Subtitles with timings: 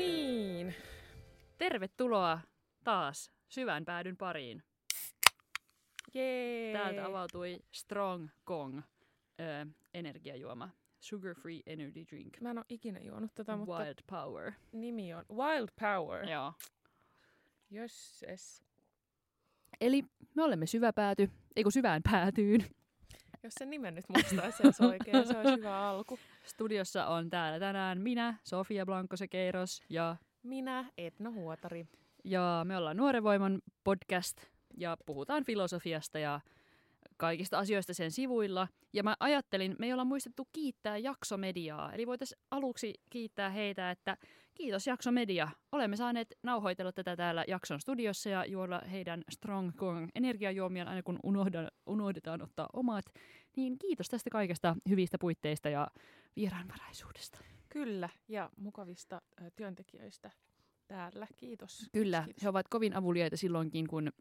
[0.00, 0.74] niin.
[1.58, 2.40] Tervetuloa
[2.84, 4.62] taas syvän päädyn pariin.
[6.14, 6.72] Jee.
[6.72, 8.78] Täältä avautui Strong Kong
[9.40, 10.68] ö, energiajuoma.
[11.00, 12.40] Sugar Free Energy Drink.
[12.40, 14.52] Mä en oo ikinä juonut tätä, mutta Wild Power.
[14.72, 16.28] nimi on Wild Power.
[16.28, 16.52] Joo.
[17.70, 18.64] Jösses.
[19.80, 20.04] Eli
[20.34, 22.64] me olemme syväpääty, ei kun syvään päätyyn.
[23.42, 25.26] Jos sen nimen nyt muistaisi, se olisi oikein.
[25.26, 26.18] Se olisi hyvä alku.
[26.44, 31.86] Studiossa on täällä tänään minä, Sofia Blanco-Sekeiros ja, Minä, Etna Huotari.
[32.24, 34.36] ja me ollaan Nuoren Voiman podcast
[34.76, 36.40] ja puhutaan filosofiasta ja
[37.16, 38.68] kaikista asioista sen sivuilla.
[38.92, 44.16] Ja mä ajattelin, me ei olla muistettu kiittää Jaksomediaa, eli voitaisiin aluksi kiittää heitä, että
[44.54, 45.48] kiitos Jaksomedia.
[45.72, 51.18] Olemme saaneet nauhoitella tätä täällä Jakson studiossa ja juoda heidän Strong Kong energiajuomien aina kun
[51.22, 53.04] unohdan, unohdetaan ottaa omat.
[53.56, 55.88] Niin kiitos tästä kaikesta hyvistä puitteista ja
[56.36, 57.38] vieraanvaraisuudesta.
[57.68, 60.30] Kyllä, ja mukavista ö, työntekijöistä
[60.88, 61.26] täällä.
[61.36, 61.86] Kiitos.
[61.92, 62.42] Kyllä, Kiitos.
[62.42, 64.12] he ovat kovin avuliaita silloinkin, kun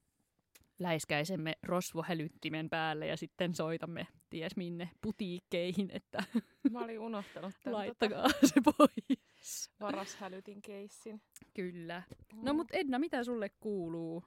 [0.80, 6.24] läiskäisemme rosvohälyttimen päälle ja sitten soitamme ties minne putiikkeihin, että
[6.72, 9.72] Mä olin unohtanut tämän tota, laittakaa se pois.
[9.80, 11.22] varashälytin keissin.
[11.54, 12.04] Kyllä.
[12.36, 14.24] No mut Edna, mitä sulle kuuluu?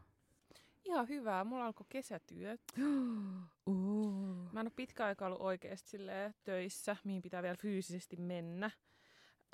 [0.85, 1.45] Ihan hyvää.
[1.45, 2.61] Mulla alkoi kesätyöt.
[3.67, 4.53] Uh.
[4.53, 8.71] Mä en ole pitkä aika ollut oikeasti silleen töissä, mihin pitää vielä fyysisesti mennä.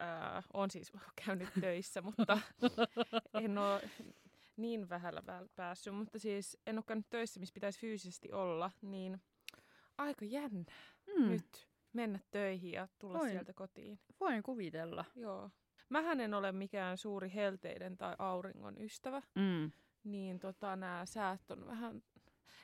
[0.01, 0.93] Öö, on siis
[1.27, 2.39] käynyt töissä, mutta
[3.45, 3.91] en ole
[4.57, 5.23] niin vähällä
[5.57, 5.95] päässyt.
[5.95, 9.21] Mutta siis en ole käynyt töissä, missä pitäisi fyysisesti olla, niin
[9.99, 10.65] aika jännä
[11.17, 11.29] Mm.
[11.29, 13.31] nyt mennä töihin ja tulla Voin.
[13.31, 13.99] sieltä kotiin.
[14.21, 15.05] Voin kuvitella.
[15.17, 15.51] Joo.
[15.89, 19.71] Mähän en ole mikään suuri helteiden tai auringon ystävä, Mm.
[20.05, 22.03] Niin tota, nämä säät on vähän...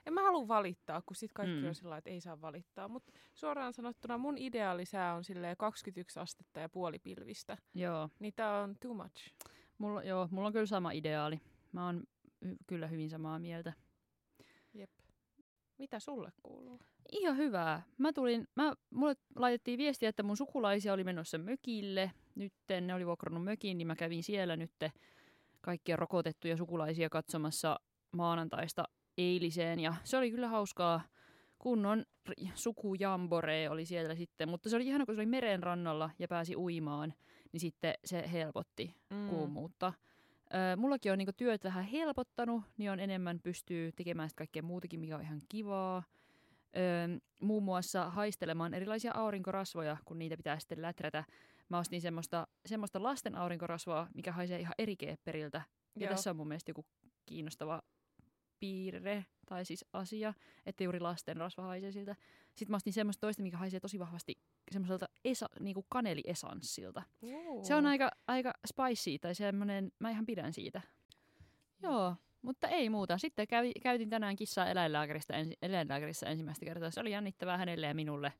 [0.07, 1.69] En mä halua valittaa, kun sit kaikki Mm.
[1.69, 2.89] on sillä että ei saa valittaa.
[2.89, 7.57] Mutta suoraan sanottuna mun ideaalisää on silleen 21 astetta ja puoli pilvistä.
[7.75, 8.09] Joo.
[8.19, 9.33] Niin tää on too much.
[9.79, 11.41] Mulla, joo, mulla on kyllä sama ideaali.
[11.73, 12.03] Mä oon
[12.47, 13.73] hy- kyllä hyvin samaa mieltä.
[14.75, 14.91] Jep.
[15.79, 16.81] Mitä sulle kuuluu?
[17.13, 17.83] Ihan hyvää.
[17.99, 22.11] Mä tulin, mä, mulle laitettiin viestiä, että mun sukulaisia oli menossa mökille.
[22.35, 24.73] Nytten ne oli vuokrannut mökin, niin mä kävin siellä nyt
[25.65, 27.81] kaikkia rokotettuja sukulaisia katsomassa
[28.13, 28.85] maanantaista
[29.19, 29.81] eiliseen.
[29.81, 31.01] Ja se oli kyllä hauskaa.
[31.59, 32.05] Kunnon
[32.55, 34.49] sukujambore oli siellä sitten.
[34.49, 37.15] Mutta se oli ihana, kun se oli meren rannalla ja pääsi uimaan.
[37.53, 39.29] Niin sitten se helpotti Mm.
[39.29, 39.93] kuumuutta.
[40.55, 45.01] Ö, mullakin on niinku työt vähän helpottanut, niin on enemmän pystyy tekemään sit kaikkea muutakin,
[45.01, 46.03] mikä on ihan kivaa.
[46.77, 51.25] Ö, muun muassa haistelemaan erilaisia aurinkorasvoja, kun niitä pitää sitten läträtä.
[51.69, 55.63] Mä ostin semmoista, semmoista lasten aurinkorasvaa, mikä haisee ihan eri keepperiltä.
[55.97, 56.11] Ja Joo.
[56.11, 56.87] tässä on mun mielestä joku
[57.27, 57.83] kiinnostava
[58.61, 60.35] piirre, tai siis asia,
[60.67, 62.17] että juuri lasten rasva haisee siltä.
[62.55, 64.35] Sitten mä ostin semmoista toista, mikä haisee tosi vahvasti
[64.73, 67.03] semmoiselta esa, niinku kaneliesanssilta.
[67.23, 67.65] Uu.
[67.65, 70.81] Se on aika, aika spicy tai semmoinen, mä ihan pidän siitä.
[71.83, 73.19] Joo, mutta ei muuta.
[73.19, 76.91] Sitten kävi, käytin tänään kissaa eläinlääkäristä ensi, eläinlääkärissä ensimmäistä kertaa.
[76.91, 78.33] Se oli jännittävää hänelle ja minulle.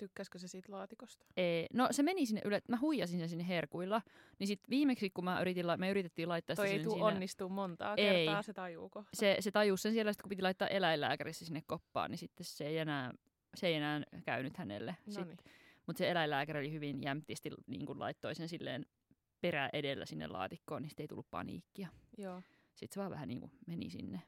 [0.00, 1.26] Tykkäskö se siitä laatikosta?
[1.36, 4.02] Ei, no se meni sinne yle, mä huijasin sen sinne herkuilla.
[4.38, 7.04] Niin sitten viimeksi, kun mä yritin, la- me yritettiin laittaa Toi sitä ei tuu sinne,
[7.04, 8.26] onnistuu montaa Ei.
[8.26, 9.04] kertaa, se tajuuko?
[9.14, 12.66] se, se tajusi sen siellä, sit kun piti laittaa eläinlääkärissä sinne koppaan, niin sitten se
[12.66, 13.12] ei enää,
[13.54, 14.96] se ei enää käynyt hänelle.
[15.86, 18.86] Mutta se eläinlääkäri oli hyvin jämptisti, niin kun laittoi sen silleen
[19.40, 21.88] perä edellä sinne laatikkoon, niin sitten ei tullut paniikkia.
[22.18, 22.42] Joo.
[22.74, 24.22] Sitten se vaan vähän niin kuin meni sinne.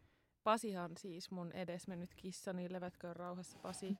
[0.44, 3.87] Pasihan siis mun edesmennyt kissa, niin levätköön rauhassa Pasi.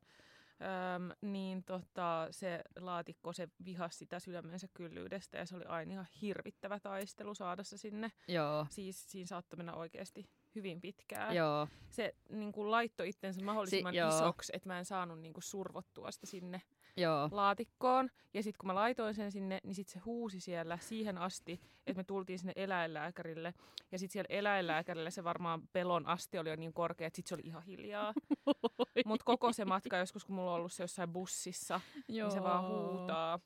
[0.63, 6.07] Öm, niin tota, se laatikko, se vihasi sitä sydämensä kyllyydestä ja se oli aina ihan
[6.23, 8.13] hirvittävä taistelu saada se sinne.
[8.29, 11.37] Joo, Siis siinä saattoi mennä oikeasti hyvin pitkään.
[11.37, 14.09] joo, Se niin kuin laittoi itsensä mahdollisimman Si- joo.
[14.09, 16.63] isoksi, että mä en saanut niin kuin survottua sitä sinne
[16.97, 17.29] joo.
[17.31, 18.11] laatikkoon.
[18.35, 22.01] Ja sitten kun mä laitoin sen sinne, niin sitten se huusi siellä siihen asti, että
[22.01, 23.55] me tultiin sinne eläinlääkärille.
[23.93, 27.35] Ja sitten siellä eläinlääkärille se varmaan pelon asti oli jo niin korkea, että sitten se
[27.35, 28.13] oli ihan hiljaa.
[29.07, 32.29] Mutta koko se matka, joskus kun mulla on ollut se jossain bussissa, joo.
[32.29, 33.41] niin se vaan huutaa.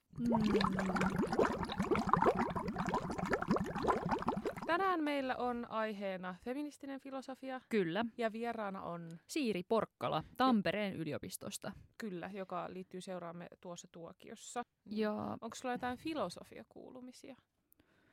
[4.66, 8.04] Tänään meillä on aiheena feministinen filosofia Kyllä.
[8.18, 11.72] ja vieraana on Siiri Porkkala Tampereen yliopistosta.
[11.98, 14.62] kyllä, joka liittyy seuraamme tuossa tuokiossa.
[14.86, 17.36] Ja Onko sulla jotain filosofiakuulumisia?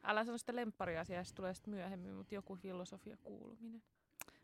[0.04, 3.84] Älä sano sitä lemppariasiaa, se tulee sitten myöhemmin, mutta joku filosofiakuuluminen.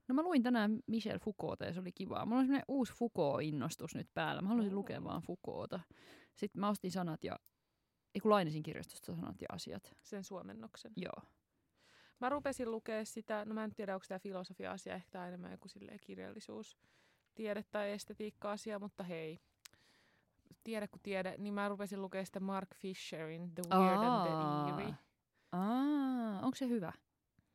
[0.07, 2.25] no mä luin tänään Michel Foucaulta ja se oli kivaa.
[2.25, 4.41] Mulla on semmoinen uusi Foucault-innostus nyt päällä.
[4.41, 5.79] Mä haluaisin lukea vaan Foucaulta.
[6.35, 7.35] Sitten mä ostin sanat ja,
[8.15, 9.95] ei kun lainasin kirjastosta sanat ja asiat.
[10.03, 10.91] Sen suomennoksen.
[10.95, 11.21] Joo.
[12.19, 15.68] Mä rupesin lukea sitä, no mä en tiedä, onko tämä filosofia-asia, ehkä on enemmän joku
[16.01, 16.77] kirjallisuus,
[17.36, 19.39] tiede tai estetiikka-asia, mutta hei,
[20.63, 24.69] tiede kuin tiede, niin mä rupesin lukea sitä Mark Fisherin The Weird and the Aa.
[24.69, 24.95] Eerie.
[25.51, 26.94] Aa, onko se hyvä?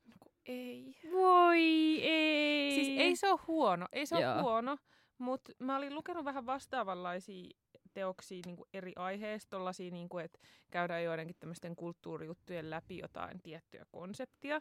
[0.06, 0.96] No kun ei.
[1.12, 1.60] Voi
[2.02, 2.74] ei.
[2.74, 4.76] Siis ei se ole huono, ei se ole huono,
[5.18, 7.50] mutta mä olin lukenut vähän vastaavanlaisia
[7.94, 10.38] teoksia niin kuin eri aiheista, tollaisia, niin kuin, että
[10.70, 14.60] käydään joidenkin tämmöisten kulttuurijuttujen läpi jotain tiettyä konseptia.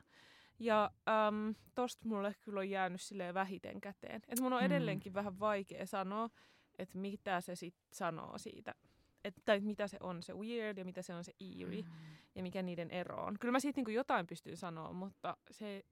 [0.59, 0.91] Ja
[1.27, 4.21] äm, tosta mulle kyllä on jäänyt silleen vähiten käteen.
[4.27, 4.65] Et mun on Mm.
[4.65, 6.29] edelleenkin vähän vaikea sanoa,
[6.77, 8.75] että mitä se sit sanoo siitä.
[9.23, 11.89] Et, tai mitä se on se weird ja mitä se on se eerie Mm.
[12.35, 13.39] ja mikä niiden ero on.
[13.39, 15.83] Kyllä mä siitä niinku jotain pystyn sanoa, mutta se...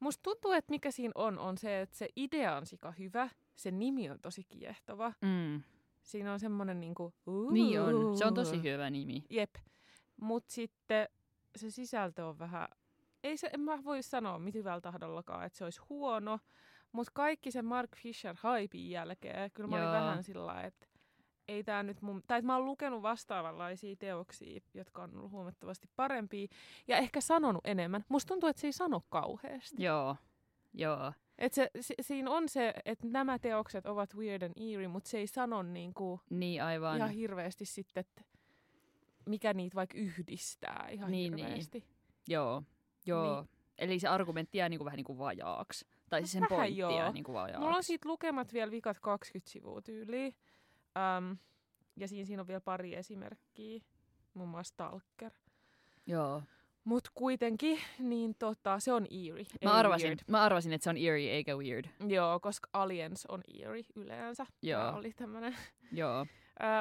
[0.00, 3.70] Musta tuntuu, että mikä siinä on, on se, että se idea on sika hyvä, se
[3.70, 5.12] nimi on tosi kiehtova.
[5.22, 5.62] Mm.
[6.08, 7.14] Siinä on semmoinen niinku...
[7.50, 8.18] Niin on.
[8.18, 9.24] Se on tosi hyvä nimi.
[9.30, 9.54] Jep.
[10.16, 11.08] Mut sitten
[11.56, 12.68] se sisältö on vähän...
[13.24, 16.38] Ei se, en mä voi sanoa hyvällä tahdollakaan, että se olisi huono,
[16.92, 19.92] mutta kaikki sen Mark Fisher haipin jälkeen, kyllä mä olin Joo.
[19.92, 20.86] vähän sillä että
[21.48, 22.22] ei tää nyt mun...
[22.26, 26.48] Tai että mä oon lukenut vastaavanlaisia teoksia, jotka on ollut huomattavasti parempia
[26.88, 28.04] ja ehkä sanonut enemmän.
[28.08, 29.82] Musta tuntuu, että se ei sano kauheasti.
[29.82, 30.16] Joo.
[30.74, 31.12] Joo.
[31.38, 35.18] Et se, si, siinä on se, että nämä teokset ovat weird and eerie, mutta se
[35.18, 36.96] ei sano niinku Niin aivan.
[36.96, 38.22] ihan hirveästi sitten, että
[39.26, 41.46] mikä niitä vaikka yhdistää ihan Niin, niin.
[41.46, 41.84] hirveästi.
[42.28, 42.62] Joo.
[43.06, 43.40] Joo.
[43.40, 43.50] Niin.
[43.78, 45.86] Eli se argumentti jää niinku vähän niinku vajaaksi.
[46.08, 47.12] Tai siis sen pointti jää joo.
[47.12, 47.60] niinku vajaaksi.
[47.60, 50.34] Mulla on siitä lukemat vielä vikat 20 sivua tyyliin.
[51.18, 51.38] Um,
[51.96, 53.80] ja siinä, siinä on vielä pari esimerkkiä,
[54.34, 55.32] muun muassa Stalker.
[56.06, 56.42] Joo.
[56.84, 59.44] Mutta kuitenkin, niin tota, se on eerie.
[59.64, 60.20] Mä arvasin, Weird.
[60.26, 61.84] mä arvasin, että se on eerie eikä weird.
[62.08, 64.46] Joo, koska Aliens on eerie yleensä.
[64.62, 64.80] Joo.
[64.82, 65.56] Tää oli tämmönen.
[65.92, 66.26] Joo.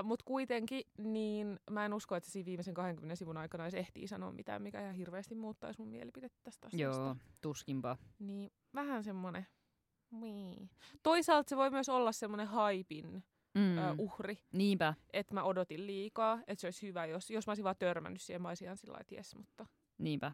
[0.03, 4.31] Mutta kuitenkin, niin mä en usko, että siinä viimeisen 20 sivun aikana edes ehtii sanoa
[4.31, 7.01] mitään, mikä ihan hirveästi muuttaisi mun mielipidettä tästä asiasta.
[7.01, 7.15] Joo.
[7.41, 7.97] Tuskinpa.
[8.19, 9.47] Niin vähän semmonen,
[10.11, 10.69] niin.
[11.03, 13.23] Toisaalta se voi myös olla semmonen haipin
[13.55, 13.77] Mm.
[13.77, 14.94] ö, uhri, Niinpä.
[15.13, 18.41] että mä odotin liikaa, että se olisi hyvä, jos, jos mä olisin vaan törmännyt siihen,
[18.41, 18.99] mä olisin ihan sillä
[19.38, 19.65] mutta
[19.97, 20.31] Niinpä.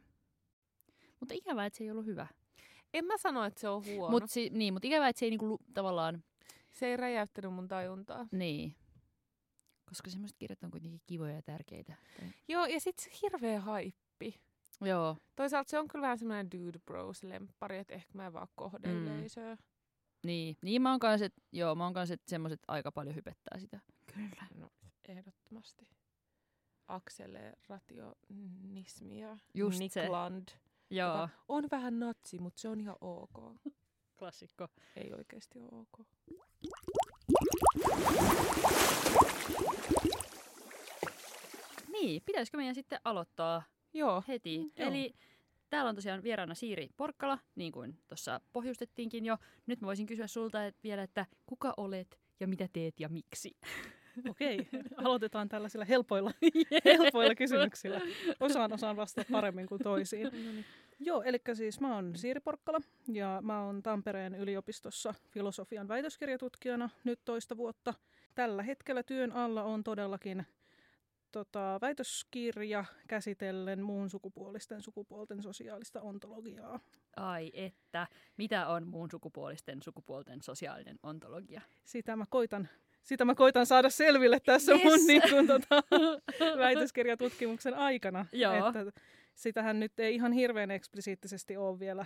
[1.20, 2.28] Mutta ikävää, että se ei ollut hyvä.
[2.94, 4.20] en mä sano, että se on huono.
[4.20, 6.24] Mut si- niin, mutta ikävää, että se ei niinku tavallaan...
[6.72, 8.28] se ei räjäyttänyt mun tajuntaa.
[8.32, 8.76] Niin.
[9.90, 11.96] Koska semmoiset kirjat on kuitenkin kivoja ja tärkeitä.
[12.20, 12.30] Tai...
[12.48, 14.42] Joo, ja sit se hirveä haippi.
[14.82, 15.18] Joo.
[15.36, 18.88] Toisaalta se on kyllä vähän semmoinen dude bros lemppari, että ehkä mä en vaan kohde
[18.88, 19.08] Mm.
[19.08, 19.58] yleisöä.
[20.26, 20.58] Niin.
[20.62, 23.80] Niin mä oon kanssa, joo, mä oon kanssa, että semmoiset aika paljon hypettää sitä.
[24.14, 24.48] Kyllä.
[24.56, 24.70] No,
[25.08, 25.88] ehdottomasti.
[26.88, 30.10] Akselerationismi ja Just Nick se.
[30.10, 30.48] Land.
[30.90, 31.30] Joo.
[31.48, 33.56] On vähän natsi, mutta se on ihan ok.
[34.20, 34.68] Klassikko.
[34.96, 36.06] Ei oikeasti ole ok.
[41.92, 43.64] Niin, pitäisikö meidän sitten aloittaa
[43.94, 44.24] Joo.
[44.28, 44.58] heti?
[44.58, 44.90] Mm, joo.
[44.90, 45.14] Eli
[45.70, 49.38] täällä on tosiaan vieraana Siiri Porkkala, niin kuin tuossa pohjustettiinkin jo.
[49.66, 53.58] Nyt mä voisin kysyä sulta et vielä, että kuka olet ja mitä teet ja miksi?
[54.30, 54.68] Okei,
[54.98, 56.32] aloitetaan tällaisilla helpoilla,
[56.86, 58.02] helpoilla kysymyksillä.
[58.40, 60.24] Osaan osaan vastata paremmin kuin toisiin.
[60.24, 60.66] No niin.
[61.00, 67.20] Joo, eli siis mä oon Siiri Porkkala ja mä oon Tampereen yliopistossa filosofian väitöskirjatutkijana nyt
[67.26, 67.94] toista vuotta.
[68.36, 70.46] Tällä hetkellä työn alla on todellakin
[71.32, 76.80] tota, väitöskirja käsitellen muun sukupuolisten sukupuolten sosiaalista ontologiaa.
[77.16, 78.08] Ai että,
[78.38, 81.62] mitä on muun sukupuolisten sukupuolten sosiaalinen ontologia?
[81.84, 82.70] Sitä mä koitan,
[83.04, 84.84] sitä mä koitan saada selville tässä Yes!
[84.84, 85.84] mun niin kuin, tota,
[86.64, 88.26] väitöskirjatutkimuksen aikana.
[88.32, 88.68] Joo.
[88.68, 89.02] Että
[89.36, 92.06] sitähän nyt ei ihan hirveän eksplisiittisesti ole vielä,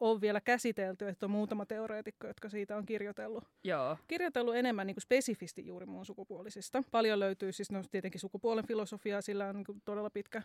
[0.00, 3.44] ole vielä käsitelty, että on muutama teoreetikko, jotka siitä on kirjoitellut.
[3.64, 3.96] Joo.
[4.08, 6.82] Kirjoitellut enemmän niin kuin spesifisti juuri muun sukupuolisista.
[6.90, 10.42] Paljon löytyy siis no, tietenkin sukupuolen filosofiaa, sillä on niin kuin todella pitkä,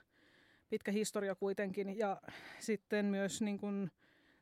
[0.69, 1.97] pitkä historia kuitenkin.
[1.97, 2.21] Ja
[2.59, 3.91] sitten myös niin kuin,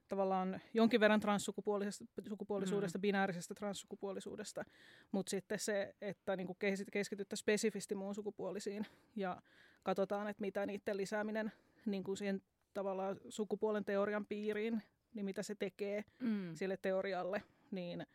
[0.08, 3.02] tavallaan jonkin verran transsukupuolisesta sukupuolisuudesta, mm.
[3.02, 4.64] binäärisestä transsukupuolisuudesta,
[5.12, 6.58] mutta sitten se, että niin kuin
[6.92, 8.86] keskityttäisiin spesifisti muun sukupuolisiin
[9.16, 9.42] ja
[9.84, 11.52] katsotaan, että mitä niiden lisääminen
[11.86, 12.42] niin kuin siihen
[12.74, 14.84] tavallaan sukupuolen teorian piiriin,
[15.14, 16.56] niin mitä se tekee Mm.
[16.56, 18.06] sille teorialle, niin,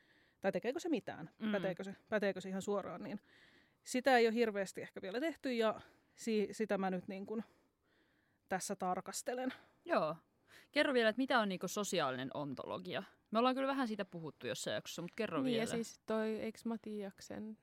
[0.40, 1.46] tai tekeekö se mitään, Mm.
[1.46, 1.52] mm.
[1.52, 3.20] päteekö, se, päteekö se ihan suoraan, niin
[3.84, 5.80] sitä ei ole hirveästi ehkä vielä tehty ja
[6.14, 7.44] si, sitä mä nyt niin kuin
[8.48, 9.52] tässä tarkastelen.
[9.84, 10.16] Joo.
[10.72, 13.02] Kerro vielä, että mitä on niinku sosiaalinen ontologia?
[13.30, 15.62] Me ollaan kyllä vähän siitä puhuttu jossain jaksossa, mutta kerro Niin, vielä.
[15.62, 17.58] ja siis toi, eikö Matiaksen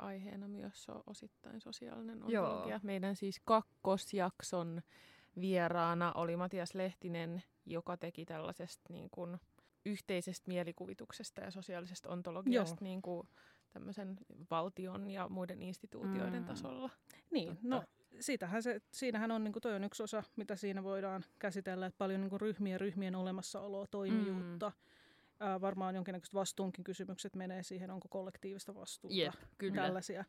[0.00, 2.46] aiheena myös ole osittain sosiaalinen Joo.
[2.46, 2.80] ontologia?
[2.82, 4.82] Meidän siis kakkosjakson
[5.40, 9.38] vieraana oli Matias Lehtinen, joka teki tällaisesta niin kuin,
[9.86, 12.84] yhteisestä mielikuvituksesta ja sosiaalisesta ontologiasta Joo.
[12.88, 13.28] niin kuin,
[13.72, 14.16] tämmöisen
[14.50, 16.44] valtion ja muiden instituutioiden Mm.
[16.44, 16.90] tasolla.
[17.30, 17.68] Niin, Totta.
[17.68, 17.82] no
[18.20, 21.98] siitähän se, siinähän on, niin kuin, toi on yksi osa, mitä siinä voidaan käsitellä, että
[21.98, 24.68] paljon niin kuin ryhmien ryhmien olemassaoloa, toimijuutta.
[24.68, 24.74] Mm.
[25.40, 29.16] Ää, varmaan jonkinnäköiset vastuunkin kysymykset menee siihen, onko kollektiivista vastuuta.
[29.16, 29.82] Jep, kyllä.
[29.82, 30.24] tällaisia.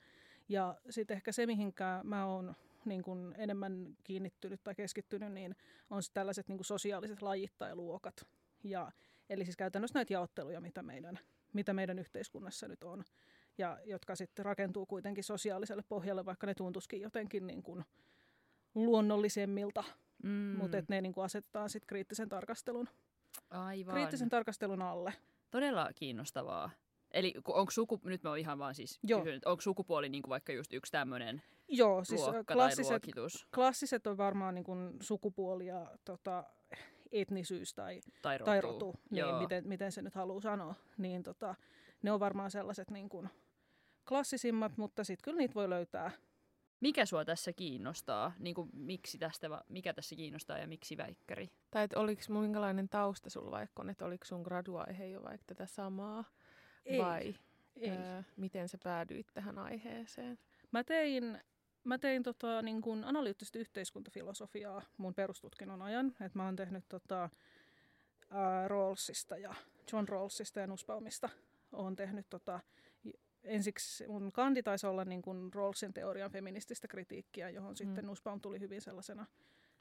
[0.50, 5.56] Ja sitten ehkä se, mihinkä mä oon niin kuin enemmän kiinnittynyt tai keskittynyt, niin
[5.90, 8.28] on tällaiset niin kuin sosiaaliset lajittajluokat.
[8.64, 8.92] Ja,
[9.30, 11.20] eli siis käytännössä näitä jaotteluja, mitä meidän,
[11.54, 13.04] mitä meidän yhteiskunnassa nyt on,
[13.58, 17.84] ja jotka sitten rakentuu kuitenkin sosiaaliselle pohjalle, vaikka ne tuntuisikin jotenkin niin kuin
[18.76, 19.84] luonnollisemmilta,
[20.24, 20.30] mm.
[20.58, 22.90] mutta ne niin kuin asetetaan sitten kriittisen tarkastelun,
[23.50, 23.96] Aivan.
[23.96, 25.14] kriittisen tarkastelun alle.
[25.52, 26.70] Todella kiinnostavaa.
[27.12, 29.20] Eli onko suku, nyt mä oon ihan vaan siis Joo.
[29.20, 32.22] kysynyt, onko sukupuoli niin kuin vaikka just yksi tämmöinen Joo, siis
[32.54, 33.04] klassiset,
[33.56, 36.44] klassiset on varmaan niin kuin sukupuoli ja tota,
[37.14, 38.46] etnisyys tai, tai rotu?
[38.46, 40.76] tai rotu, niin miten, miten se nyt haluaa sanoa.
[40.98, 41.56] Niin tota,
[42.02, 43.30] ne on varmaan sellaiset niin kuin
[44.08, 46.12] klassisimmat, mutta sitten kyllä niitä voi löytää.
[46.80, 48.32] Mikä sua tässä kiinnostaa?
[48.40, 51.50] Niin kuin, miksi tästä, va- mikä tässä kiinnostaa ja miksi väikkäri?
[51.72, 55.66] Tai että oliko minkälainen tausta sulla vaikka on, että oliko sun graduaihe jo vaikka tätä
[55.66, 56.24] samaa?
[56.86, 57.36] Ei, Vai
[57.76, 57.90] ei.
[57.90, 60.40] Ää, miten sä päädyit tähän aiheeseen?
[60.72, 61.42] Mä tein,
[61.84, 66.16] mä tein tota, niin kuin analyyttistä yhteiskuntafilosofiaa mun perustutkinnon ajan.
[66.22, 67.30] Et mä oon tehnyt tota,
[68.30, 69.56] ää, Rawlsista ja
[69.94, 71.30] John Rawlsista ja Nussbaumista.
[71.74, 72.60] Oon tehnyt tota,
[73.44, 78.08] ensiksi mun kandi taisi olla niin kuin Rawlsin teorian feminististä kritiikkiä, johon sitten Mm.
[78.08, 79.26] Nussbaum tuli hyvin sellaisena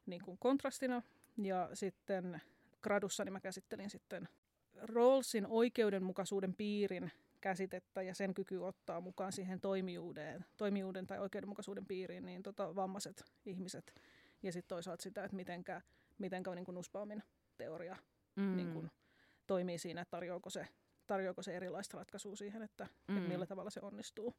[0.07, 1.03] niin kuin kontrastina.
[1.43, 2.41] Ja sitten
[2.83, 4.29] gradussani mä käsittelin sitten
[4.75, 12.27] Rawlsin oikeudenmukaisuuden piirin käsitettä ja sen kyky ottaa mukaan siihen toimijuuden, toimijuuden tai oikeudenmukaisuuden piiriin
[12.27, 13.95] niin tota, vammaiset ihmiset.
[14.43, 15.81] Ja sitten toisaalta sitä, että mitenkä,
[16.19, 17.23] mitenkä niin kuin Nussbaumin
[17.59, 17.97] teoria
[18.37, 18.57] Mm.
[18.57, 18.91] niin kuin,
[19.47, 20.69] toimii siinä, että tarjoako se,
[21.07, 22.87] tarjoako se erilaista ratkaisua siihen, että.
[23.09, 23.17] Mm.
[23.17, 24.35] että millä tavalla se onnistuu.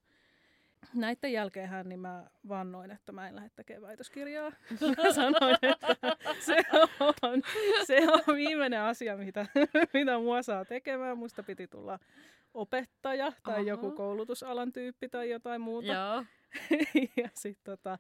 [0.93, 4.51] Näiden jälkeenhän niin mä vannoin, että mä en lähde tekemään väitöskirjaa.
[4.97, 5.95] Mä sanoin, että
[6.39, 6.55] se
[7.21, 7.41] on,
[7.85, 9.45] se on viimeinen asia, mitä,
[9.93, 11.17] mitä mua saa tekemään.
[11.17, 11.99] Musta piti tulla
[12.53, 13.61] opettaja tai Aha.
[13.67, 15.87] joku koulutusalan tyyppi tai jotain muuta.
[15.87, 16.23] Joo.
[17.23, 17.97] ja sitten tota,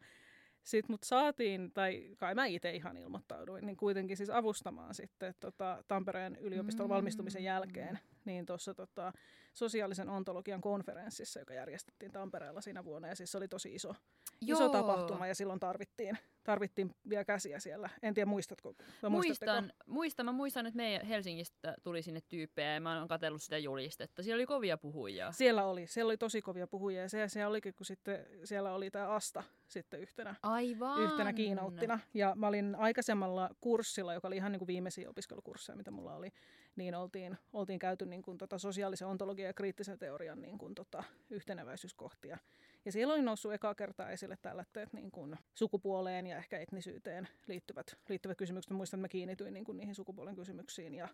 [0.63, 5.83] sit mut saatiin, tai kai mä itse ihan ilmoittauduin, niin kuitenkin siis avustamaan sitten tota,
[5.87, 6.89] Tampereen yliopiston Mm.
[6.89, 9.13] valmistumisen jälkeen, niin tuossa tota,
[9.53, 13.95] sosiaalisen ontologian konferenssissa, joka järjestettiin Tampereella siinä vuonna, ja siis se oli tosi iso,
[14.41, 17.89] iso tapahtuma, ja silloin tarvittiin, tarvittiin vielä käsiä siellä.
[18.01, 18.73] En tiedä, muistatko?
[19.09, 23.57] Muistan, muistan, mä muistan, että meidän Helsingistä tuli sinne tyyppejä ja mä oon katsellut sitä
[23.57, 24.23] julistetta.
[24.23, 25.31] Siellä oli kovia puhujia.
[25.31, 28.91] Siellä oli, siellä oli tosi kovia puhujia, ja se, se olikin, kun sitten siellä oli
[28.91, 31.01] tämä Asta sitten yhtenä Aivan.
[31.01, 31.99] yhtenä kiinouttina.
[32.13, 36.29] Ja mä olin aikaisemmalla kurssilla, joka oli ihan niin kuin viimeisiä opiskelukursseja, mitä mulla oli,
[36.75, 41.03] niin oltiin, oltiin käyty niin kuin tota sosiaalisen ontologian ja kriittisen teorian niin kuin tota
[41.29, 42.37] yhteneväisyyskohtia.
[42.85, 47.97] Ja siellä oli noussut ekaa kertaa esille tällaiset niin kuin sukupuoleen ja ehkä etnisyyteen liittyvät,
[48.09, 48.71] liittyvät kysymykset.
[48.71, 51.07] Mä muistan, että mä kiinnityin niin kuin niihin sukupuolen kysymyksiin ja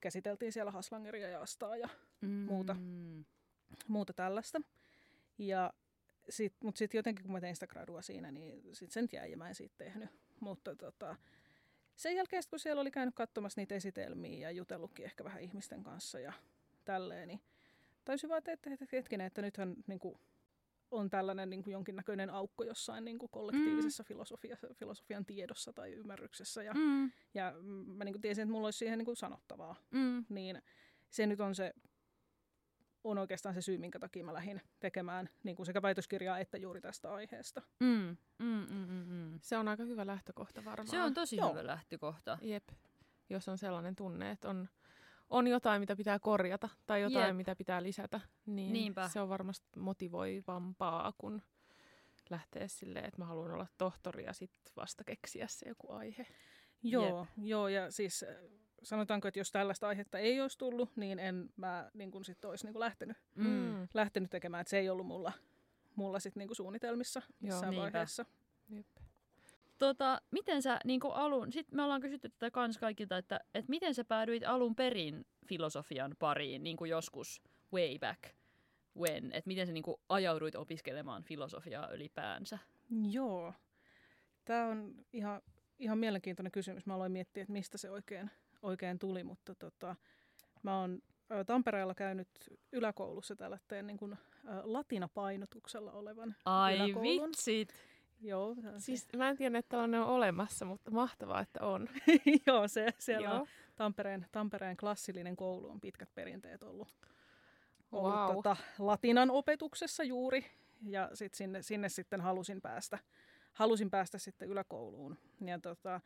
[0.00, 1.88] käsiteltiin siellä Haslangeria ja Astaa ja
[2.20, 2.74] muuta.
[2.74, 3.24] Mm.
[3.88, 4.60] muuta tällaista.
[5.38, 5.72] Ja
[6.28, 9.36] sit, mutta sitten jotenkin kun mä tein sitä gradua siinä, niin sit sen jäi ja
[9.36, 10.10] mä en siitä tehnyt.
[10.40, 11.16] Mutta tota,
[11.96, 16.20] sen jälkeen, kun siellä oli käynyt katsomassa niitä esitelmiä ja jutellutkin ehkä vähän ihmisten kanssa
[16.20, 16.32] ja
[16.84, 17.40] tälleen, niin
[18.04, 20.18] taisi vaan, että, että, että hetkinen, että nythän niin kuin,
[20.90, 26.62] on tällainen niin kuin jonkinnäköinen aukko jossain niin kuin kollektiivisessa filosofia, filosofian tiedossa tai ymmärryksessä.
[26.62, 27.10] Ja, Mm.
[27.34, 27.54] ja
[27.86, 30.24] mä niin kuin tiesin, että mulla olisi siihen niin kuin sanottavaa Mm.
[30.28, 30.62] niin
[31.10, 31.74] se nyt on se
[33.04, 36.80] on oikeastaan se syy, minkä takia mä lähdin tekemään niin kuin sekä väitöskirjaa että juuri
[36.80, 37.62] tästä aiheesta.
[37.80, 38.16] Mm.
[38.38, 38.66] Mm.
[38.70, 38.86] Mm.
[38.88, 39.04] Mm.
[39.08, 39.38] Mm.
[39.42, 40.88] Se on aika hyvä lähtökohta varmaan.
[40.88, 41.50] Se on tosi Joo.
[41.50, 42.38] hyvä lähtökohta.
[42.42, 42.68] Jep,
[43.30, 44.68] jos on sellainen tunne, että on,
[45.30, 47.36] on jotain, mitä pitää korjata tai jotain, Jep.
[47.36, 49.08] mitä pitää lisätä, niin Niinpä.
[49.08, 51.42] se on varmasti motivoivampaa kuin
[52.30, 56.26] lähteä silleen, että mä haluan olla tohtori ja sitten vasta keksiä se joku aihe.
[56.82, 58.34] Joo, joo ja siis äh,
[58.82, 62.64] sanotaanko, että jos tällaista aihetta ei olisi tullut, niin en mä niin kuin sit olisi
[62.66, 63.88] niin kuin lähtenyt, Mm.
[63.94, 64.60] lähtenyt tekemään.
[64.60, 65.32] Että se ei ollut mulla,
[65.94, 67.82] mulla sit niin suunnitelmissa missään niinpä.
[67.82, 68.24] vaiheessa.
[69.80, 73.94] Tota, miten sä niin alun, sit me ollaan kysytty tätä kans kaikilta, että, että miten
[73.94, 78.22] sä päädyit alun perin filosofian pariin niin kuin joskus way back
[78.96, 82.58] when, että miten sä niin kuin ajauduit opiskelemaan filosofiaa ylipäänsä?
[83.10, 83.54] Joo.
[84.44, 85.42] Tämä on ihan,
[85.78, 86.86] ihan mielenkiintoinen kysymys.
[86.86, 88.30] Mä aloin miettiä, että mistä se oikein,
[88.62, 89.96] oikein tuli, mutta tota,
[90.62, 91.02] mä oon
[91.46, 92.28] Tampereella käynyt
[92.72, 94.16] yläkoulussa tällaisen niin kuin,
[94.62, 97.28] latinapainotuksella olevan Ai yläkoulun.
[97.28, 97.89] vitsit!
[98.20, 101.88] Joo, Siis mä en tiedä, että tällainen on olemassa, mutta mahtavaa, että on.
[102.46, 103.40] Joo se, siellä Joo.
[103.40, 103.46] on
[103.76, 106.88] Tampereen, Tampereen klassillinen koulu on pitkät perinteet ollut,
[107.92, 108.32] ollut Wow.
[108.34, 110.46] tota, latinan opetuksessa juuri.
[110.82, 112.98] Ja sit sinne, sinne sitten halusin päästä,
[113.52, 115.18] halusin päästä sitten yläkouluun.
[115.44, 116.00] Ja tota,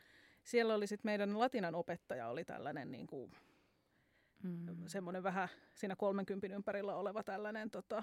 [0.44, 3.32] siellä oli sitten meidän latinan opettaja oli tällainen niin kuin,
[4.42, 4.66] Mm.
[4.86, 8.02] semmoinen vähän siinä 30 ympärillä oleva tällainen tota,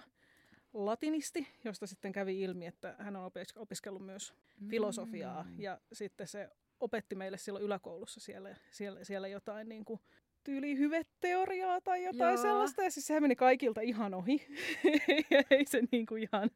[0.74, 4.34] latinisti, josta sitten kävi ilmi, että hän on opis- opiskellut myös
[4.70, 5.44] filosofiaa.
[5.44, 5.60] Mm.
[5.60, 6.50] Ja sitten se
[6.80, 10.00] opetti meille silloin yläkoulussa siellä, siellä, siellä jotain niin kuin
[10.44, 12.42] tyyli hyveteoriaa tai jotain Joo.
[12.42, 12.84] sellaista.
[12.84, 14.48] Ja siis sehän meni kaikilta ihan ohi.
[15.50, 16.50] ei se niin kuin ihan,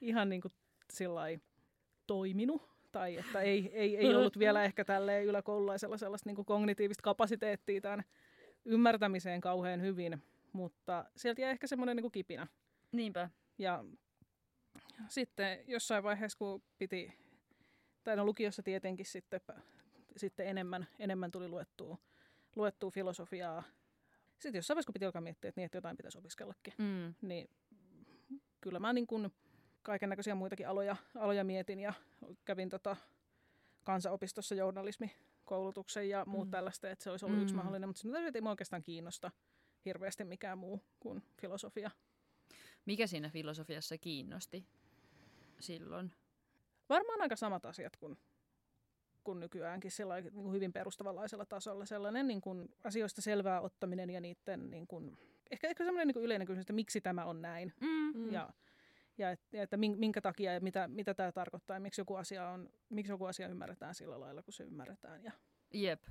[0.00, 0.52] ihan niin kuin
[0.92, 1.38] sillai
[2.06, 2.68] toiminut.
[2.92, 7.80] Tai että ei, ei, ei ollut vielä ehkä tälleen yläkoululaisella sellaista niin kuin kognitiivista kapasiteettia
[7.80, 8.04] tämän
[8.64, 10.22] ymmärtämiseen kauhean hyvin.
[10.52, 12.46] Mutta sieltä jäi ehkä semmoinen niin kuin kipinä.
[12.92, 13.30] Niinpä.
[13.58, 13.84] Ja
[15.08, 17.12] sitten jossain vaiheessa, kun piti,
[18.04, 19.40] tai no lukiossa tietenkin sitten,
[20.16, 21.98] sitten enemmän, enemmän tuli luettua,
[22.56, 23.62] luettua filosofiaa.
[24.38, 27.14] Sitten jossain vaiheessa, kun piti alkaa miettiä, että, niin, että jotain pitäisi opiskellakin, Mm.
[27.22, 27.50] niin
[28.60, 29.32] kyllä mä niin kuin
[29.82, 31.92] kaiken näköisiä muitakin aloja, aloja mietin ja
[32.44, 32.96] kävin tota
[33.84, 36.50] kansanopistossa journalismikoulutuksen ja muut Mm.
[36.50, 37.42] tällaista, että se olisi ollut mm.
[37.42, 39.30] yksi mahdollinen, mutta sitten ei mua oikeastaan kiinnosta
[39.84, 41.90] hirveästi mikään muu kuin filosofia.
[42.88, 44.66] Mikä siinä filosofiassa kiinnosti
[45.60, 46.12] silloin?
[46.88, 48.18] Varmaan aika samat asiat kuin,
[49.24, 51.84] kuin nykyäänkin sillä niin kuin hyvin perustavanlaisella tasolla.
[51.84, 55.18] Sellainen niin kuin asioista selvää ottaminen ja niiden niin kuin,
[55.50, 57.72] ehkä, ehkä sellainen niin kuin yleinen kysymys, että miksi tämä on näin.
[57.80, 58.12] Mm.
[58.14, 58.32] Mm.
[58.32, 58.52] Ja,
[59.18, 62.14] ja, et, ja että min- minkä takia ja mitä, mitä tämä tarkoittaa ja miksi joku,
[62.14, 65.24] asia on, miksi joku asia ymmärretään sillä lailla, kun se ymmärretään.
[65.24, 65.32] Ja,
[65.72, 66.02] Jep.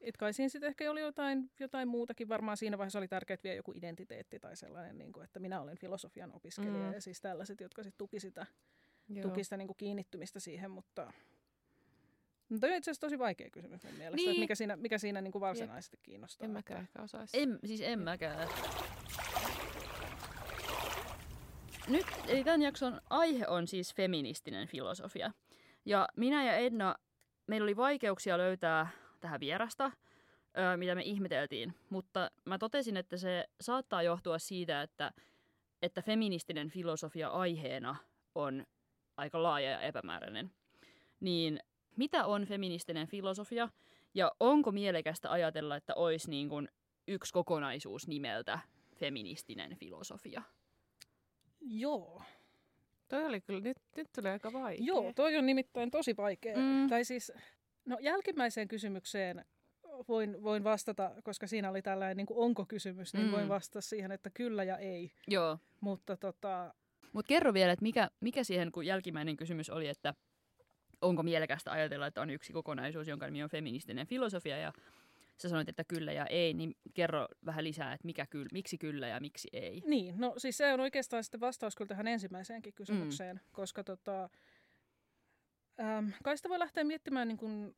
[0.00, 2.28] Et kai siinä sitten ehkä oli jotain, jotain muutakin.
[2.28, 5.78] Varmaan siinä vaiheessa oli tärkeää vielä joku identiteetti tai sellainen, niin kuin, että minä olen
[5.78, 6.92] filosofian opiskelija Mm.
[6.92, 8.46] ja siis tällaiset, jotka sitten tuki sitä
[9.08, 9.22] Joo.
[9.22, 11.12] tuki sitä niin kuin kiinnittymistä siihen, mutta
[12.48, 14.30] mutta on itse asiassa tosi vaikea kysymys mun mielestä, Niin.
[14.30, 16.44] että mikä siinä, mikä siinä niin kuin varsinaisesti kiinnostaa.
[16.44, 17.40] En mäkään ehkä osaisi.
[17.42, 18.48] En, siis en mäkään.
[21.88, 25.32] Nyt, eli tämän jakson aihe on siis feministinen filosofia.
[25.84, 26.94] Ja minä ja Edna,
[27.46, 28.88] meillä oli vaikeuksia löytää
[29.20, 29.92] tähän vierasta,
[30.58, 31.74] ö, mitä me ihmeteltiin.
[31.90, 35.12] Mutta mä totesin, että se saattaa johtua siitä, että,
[35.82, 37.96] että feministinen filosofia aiheena
[38.34, 38.66] on
[39.16, 40.50] aika laaja ja epämääräinen.
[41.20, 41.60] Niin
[41.96, 43.68] mitä on feministinen filosofia
[44.14, 46.68] ja onko mielekästä ajatella, että olisi niin kuin
[47.08, 48.58] yksi kokonaisuus nimeltä
[48.96, 50.42] feministinen filosofia?
[51.60, 52.22] Joo.
[53.08, 54.84] Toi oli kyllä, nyt, nyt tuli aika vaikea.
[54.84, 56.56] Joo, toi on nimittäin tosi vaikea.
[56.56, 56.88] Mm.
[56.88, 57.32] Tai siis,
[57.84, 59.44] no jälkimmäiseen kysymykseen
[60.08, 63.32] voin, voin vastata, koska siinä oli tällainen niin kuin onko-kysymys, niin Mm.
[63.32, 65.12] voin vastata siihen, että kyllä ja ei.
[65.28, 65.58] Joo.
[65.80, 66.74] Mutta tota,
[67.12, 70.14] Mutta kerro vielä, että mikä, mikä siihen, kun jälkimmäinen kysymys oli, että
[71.02, 74.72] onko mielekästä ajatella, että on yksi kokonaisuus, jonka nimi on feministinen filosofia, ja
[75.36, 79.08] sä sanoit, että kyllä ja ei, niin kerro vähän lisää, että mikä kyl, miksi kyllä
[79.08, 79.82] ja miksi ei.
[79.86, 83.42] Niin, no siis se on oikeastaan sitten vastaus kyllä tähän ensimmäiseenkin kysymykseen, mm.
[83.52, 84.28] koska tota,
[85.80, 87.76] äm, kai sitä voi lähteä miettimään niin kuin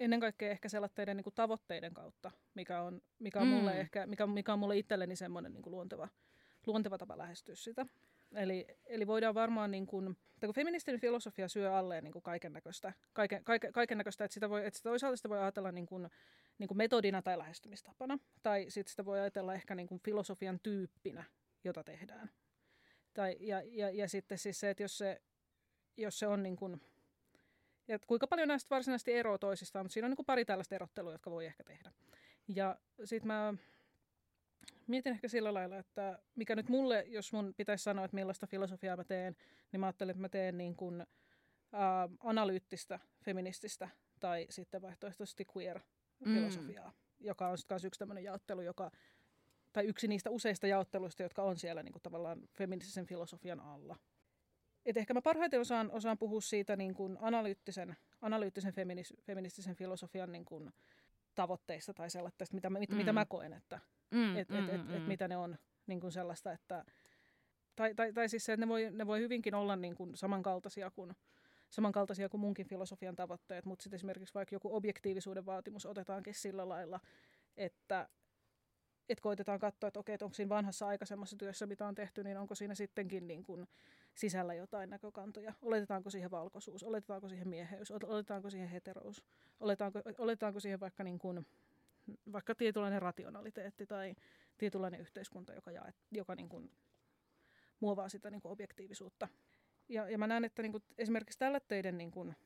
[0.00, 3.54] ennen kaikkea ehkä sellaisten niin kuin tavoitteiden kautta, mikä on, mikä on Mm.
[3.54, 6.08] mulle ehkä, mikä, mikä on mulle itselleni semmoinen niin kuin luonteva,
[6.66, 7.86] luonteva tapa lähestyä sitä.
[8.34, 13.44] Eli, eli voidaan varmaan, niin kuin, kun feministinen filosofia syö alleen niin kaiken näköistä, kaiken,
[13.44, 16.08] kaiken, kaiken näköistä, että sitä voi, että sitä toisaalta sitä voi ajatella niin kuin,
[16.58, 21.24] niin kuin metodina tai lähestymistapana, tai sitten sitä voi ajatella ehkä niin kuin filosofian tyyppinä,
[21.64, 22.30] jota tehdään.
[23.14, 25.22] Tai, ja, ja, ja sitten siis se, että jos se,
[25.96, 26.80] jos se on niin kuin,
[27.88, 31.12] ja kuinka paljon näistä varsinaisesti eroaa toisistaan, mutta siinä on niin kuin pari tällaista erottelua,
[31.12, 31.92] jotka voi ehkä tehdä.
[32.48, 33.54] Ja sitten mä
[34.86, 38.96] mietin ehkä sillä lailla, että mikä nyt mulle, jos mun pitäisi sanoa, että millaista filosofiaa
[38.96, 39.36] mä teen,
[39.72, 41.06] niin mä ajattelen, että mä teen niin kuin, ä,
[42.20, 43.88] analyyttistä, feminististä
[44.20, 47.26] tai sitten vaihtoehtoisesti queer-filosofiaa, mm.
[47.26, 48.90] joka on sitten yksi tämmöinen jaottelu, joka,
[49.72, 53.96] tai yksi niistä useista jaotteluista, jotka on siellä niin kuin tavallaan feministisen filosofian alla.
[54.86, 60.32] Et ehkä mä parhaiten osaan, osaan puhua siitä niin kuin analyyttisen, analyyttisen feminis, feministisen filosofian
[60.32, 60.72] niin kuin
[61.34, 62.96] tavoitteista tai sellaista, mitä, mit, Mm.
[62.96, 66.52] mitä mä koen, että Mm, et, et, et, et mitä ne on niin kuin sellaista,
[66.52, 66.84] että
[67.76, 70.90] tai, tai, tai siis se, että ne voi, ne voi hyvinkin olla niin kuin samankaltaisia
[70.90, 71.12] kuin,
[71.70, 77.00] samankaltaisia kuin munkin filosofian tavoitteet, mutta sitten esimerkiksi vaikka joku objektiivisuuden vaatimus otetaankin sillä lailla,
[77.56, 78.08] että
[79.08, 82.38] et koitetaan katsoa, että okei, että onko siinä vanhassa aikaisemmassa työssä, mitä on tehty, niin
[82.38, 83.66] onko siinä sittenkin niin kuin
[84.16, 85.52] sisällä jotain näkökantoja.
[85.62, 89.24] Oletetaanko siihen valkoisuus, oletetaanko siihen mieheys, oletetaanko siihen heterous,
[89.60, 91.46] oletetaanko, oletetaanko siihen vaikka, niin kuin,
[92.32, 94.14] vaikka tietynlainen rationaliteetti tai
[94.58, 96.70] tietynlainen yhteiskunta, joka, jae, joka niin kuin
[97.80, 99.28] muovaa sitä niin kuin objektiivisuutta.
[99.88, 102.36] Ja, ja mä näen, että niin kuin esimerkiksi tällaisten niin kuin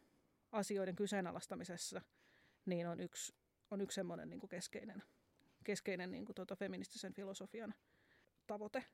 [0.52, 2.02] asioiden kyseenalaistamisessa
[2.66, 3.34] niin on yksi,
[3.70, 5.02] on yksi semmoinen niin kuin keskeinen,
[5.64, 7.74] keskeinen niin kuin tuota feministisen filosofian
[8.46, 8.84] tavoite,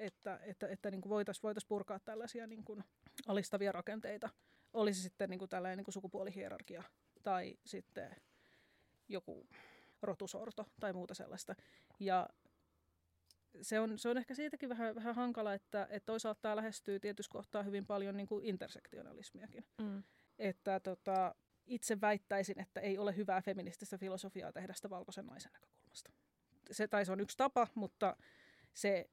[0.00, 2.84] että, että, että niin voitaisiin voitais purkaa tällaisia niin kuin
[3.26, 4.28] alistavia rakenteita.
[4.72, 6.82] Olisi sitten niin kuin tällainen niin kuin sukupuolihierarkia
[7.22, 8.16] tai sitten
[9.08, 9.48] joku
[10.02, 11.54] rotusorto tai muuta sellaista.
[12.00, 12.28] Ja
[13.62, 17.32] se on, se on ehkä siitäkin vähän, vähän hankala, että, että toisaalta tämä lähestyy tietysti
[17.32, 19.64] kohtaa hyvin paljon niin kuin intersektionalismiakin.
[19.78, 20.02] Mm.
[20.38, 21.34] Että tota,
[21.66, 26.10] itse väittäisin, että ei ole hyvää feminististä filosofiaa tehdä sitä valkoisen naisen näkökulmasta.
[26.70, 28.16] Se, tai se on yksi tapa, mutta
[28.74, 29.10] se,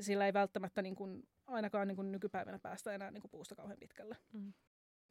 [0.00, 3.78] sillä ei välttämättä niin kuin, ainakaan niin kuin nykypäivänä päästä enää niin kuin puusta kauhean
[3.78, 4.16] pitkälle.
[4.32, 4.52] Mm.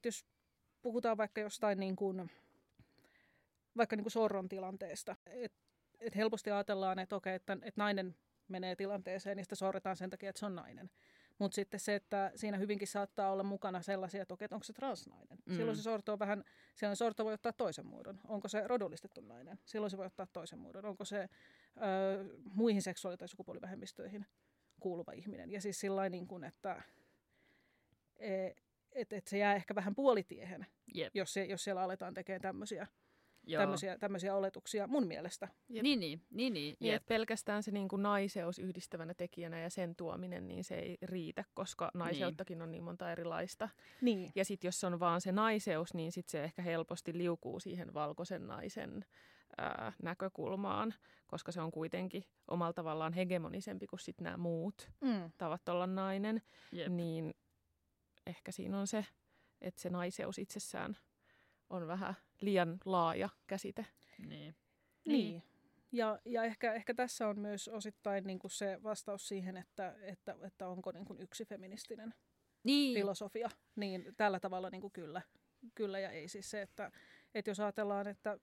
[0.05, 0.25] Jos
[0.81, 2.31] puhutaan vaikka jostain niin kuin,
[3.77, 5.59] vaikka niin kuin sorron tilanteesta, että
[5.99, 8.15] et helposti ajatellaan, että okei, että, että nainen
[8.47, 10.89] menee tilanteeseen, niin sitä sorretaan sen takia, että se on nainen.
[11.39, 14.73] Mutta sitten se, että siinä hyvinkin saattaa olla mukana sellaisia, että okei, että onko se
[14.73, 15.37] transnainen.
[15.45, 15.55] Mm.
[15.55, 16.43] Silloin se sorto on vähän,
[16.75, 18.19] silloin sorto voi ottaa toisen muodon.
[18.27, 19.59] Onko se rodullistettu nainen?
[19.65, 20.85] Silloin se voi ottaa toisen muodon.
[20.85, 21.29] Onko se ö,
[22.53, 24.25] muihin seksuaali- tai sukupuolivähemmistöihin
[24.79, 25.51] kuuluva ihminen.
[25.51, 26.81] Ja siis sillä niin kuin, että
[28.19, 28.49] e,
[28.91, 31.15] et, et se jää ehkä vähän puolitiehen, Jep.
[31.15, 32.87] jos, se, jos siellä aletaan tekemään tämmöisiä,
[33.43, 33.61] Joo.
[33.61, 35.47] tämmöisiä, tämmöisiä oletuksia mun mielestä.
[35.69, 35.83] Jep.
[35.83, 36.95] Niin, niin, niin, niin, Niin, jep.
[36.95, 41.43] että pelkästään se niin kuin naiseus yhdistävänä tekijänä ja sen tuominen, niin se ei riitä,
[41.53, 43.69] koska naiseuttakin on niin monta erilaista.
[44.01, 44.31] Niin.
[44.35, 48.47] Ja sitten jos on vaan se naiseus, niin sit se ehkä helposti liukuu siihen valkoisen
[48.47, 49.05] naisen
[49.57, 50.93] ää, näkökulmaan,
[51.27, 55.31] koska se on kuitenkin omalla tavallaan hegemonisempi kuin sitten nämä muut Mm.
[55.37, 56.41] tavat olla nainen.
[56.71, 56.87] Jep.
[56.87, 57.33] Niin
[58.25, 59.05] ehkä siinä on se,
[59.61, 60.97] että se naiseus itsessään
[61.69, 63.85] on vähän liian laaja käsite.
[64.27, 64.55] Niin.
[65.05, 65.43] Niin.
[65.91, 70.35] Ja, ja ehkä, ehkä tässä on myös osittain niin kuin se vastaus siihen, että, että,
[70.41, 72.13] että onko niin kuin yksi feministinen
[72.63, 72.93] Niin.
[72.99, 75.21] filosofia, niin tällä tavalla niin kuin kyllä,
[75.75, 76.27] kyllä ja ei.
[76.27, 76.91] Siis se, että,
[77.35, 78.39] että jos ajatellaan, että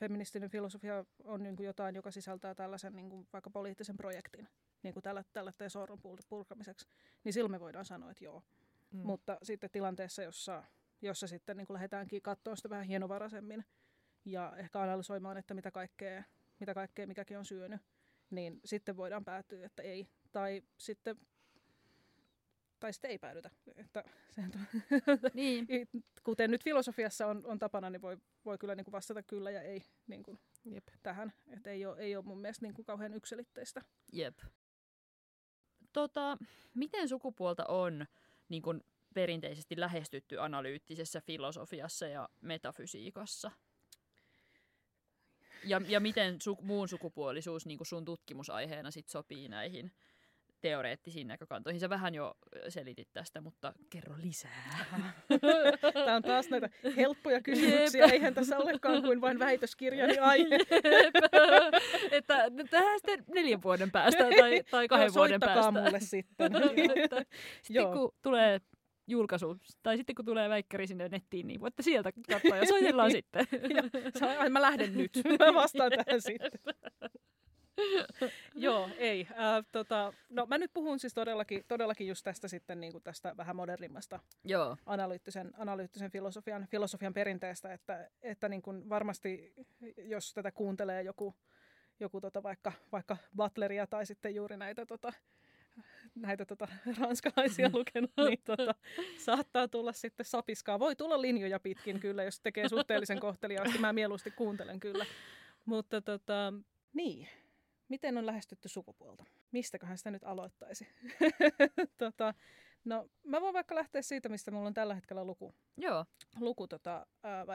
[0.00, 4.48] feministinen filosofia on niin kuin jotain, joka sisältää tällaisen niin kuin vaikka poliittisen projektin,
[4.82, 6.86] niin kuin tällä, tällä sorron pur- purkamiseksi,
[7.24, 8.40] niin silloin me voidaan sanoa, että joo.
[8.40, 8.98] Mm.
[8.98, 9.06] Mm.
[9.06, 10.64] Mutta sitten tilanteessa, jossa,
[11.02, 13.64] jossa sitten niin kuin lähdetäänkin katsoa sitä vähän hienovaraisemmin
[14.24, 16.22] ja ehkä analysoimaan, että mitä kaikkea,
[16.60, 17.80] mitä kaikkea mikäkin on syönyt,
[18.30, 20.08] niin sitten voidaan päätyä, että ei.
[20.32, 21.16] Tai sitten,
[22.82, 23.50] tai sitten ei päädytä.
[23.76, 24.04] Että
[24.52, 25.66] to- niin.
[26.24, 29.62] kuten nyt filosofiassa on, on tapana, niin voi, voi kyllä niin kuin vastata kyllä ja
[29.62, 30.88] ei niin kuin Jep.
[31.02, 31.32] tähän.
[31.48, 33.82] Että ei ole, ei ole mun mielestä niin kuin kauhean yksilitteistä.
[34.12, 34.38] Jep.
[35.92, 36.38] Tota,
[36.74, 38.06] miten sukupuolta on
[38.48, 38.80] niin kuin
[39.14, 43.50] perinteisesti lähestytty analyyttisessä filosofiassa ja metafysiikassa?
[45.64, 49.92] Ja, ja miten su, muun sukupuolisuus niin kuin sun tutkimusaiheena sit sopii näihin
[50.62, 51.80] teoreettisiin näkökantoihin?
[51.80, 52.34] Sä vähän jo
[52.68, 54.86] selitit tästä, mutta kerro lisää.
[55.94, 58.04] Tämä on taas näitä helppoja kysymyksiä.
[58.04, 60.56] Eihän tässä olekaan kuin vain väitöskirjani aihe.
[62.10, 65.70] että tähän sitten neljän vuoden päästä tai, tai kahden Joo, vuoden päästä.
[65.70, 66.52] mulle sitten.
[67.62, 67.92] Sitten Joo.
[67.92, 68.60] kun tulee
[69.06, 73.46] julkaisu, tai sitten kun tulee väikkäri sinne nettiin, niin voitte sieltä katsoa ja soitellaan sitten.
[74.38, 75.10] Ai, mä lähden nyt.
[75.38, 76.50] Mä vastaan tähän sitten.
[78.54, 79.28] Joo, ei.
[79.30, 83.36] Äh, tota, no mä nyt puhun siis todellakin, todellakin just tästä sitten niin kuin tästä
[83.36, 89.54] vähän modernimmasta Joo, analyyttisen, analyyttisen filosofian, filosofian perinteestä, että, että niin kuin varmasti
[89.96, 91.34] jos tätä kuuntelee joku,
[92.00, 95.12] joku tota vaikka, vaikka Butleria tai sitten juuri näitä, tota,
[96.14, 96.68] näitä tota,
[97.00, 98.74] ranskalaisia lukenut, niin tota,
[99.18, 100.78] saattaa tulla sitten sapiskaa.
[100.78, 103.78] Voi tulla linjoja pitkin kyllä, jos tekee suhteellisen kohteliaasti.
[103.78, 105.06] Mä mieluusti kuuntelen kyllä.
[105.64, 106.52] Mutta tota,
[106.92, 107.28] niin,
[107.92, 109.24] miten on lähestytty sukupuolta?
[109.50, 110.86] Mistäköhän sitä nyt aloittaisi?
[111.98, 112.34] tota,
[112.84, 116.04] no, mä voin vaikka lähteä siitä, mistä mulla on tällä hetkellä luku, joo,
[116.40, 117.46] luku tota, ää,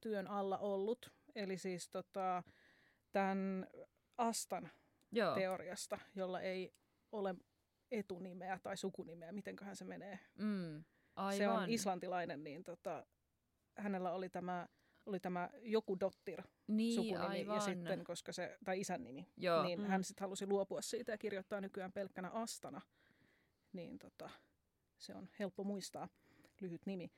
[0.00, 1.12] työn alla ollut.
[1.34, 2.42] Eli siis tota,
[3.12, 3.66] tämän
[4.18, 4.70] Astan
[5.12, 5.34] joo.
[5.34, 6.72] teoriasta, jolla ei
[7.12, 7.34] ole
[7.90, 10.18] etunimeä tai sukunimeä, mitenköhän se menee.
[10.38, 10.84] Mm,
[11.16, 11.36] aivan.
[11.36, 13.06] Se on islantilainen, niin tota,
[13.76, 14.68] hänellä oli tämä,
[15.06, 17.54] oli tämä joku Dottir niin, sukunimi aivan.
[17.54, 19.62] ja sitten, koska se, tai isän nimi, Joo.
[19.62, 19.86] niin Mm.
[19.86, 22.80] hän sitten halusi luopua siitä ja kirjoittaa nykyään pelkkänä Astana.
[23.72, 24.30] Niin tota,
[24.98, 26.08] se on helppo muistaa,
[26.60, 27.10] lyhyt nimi.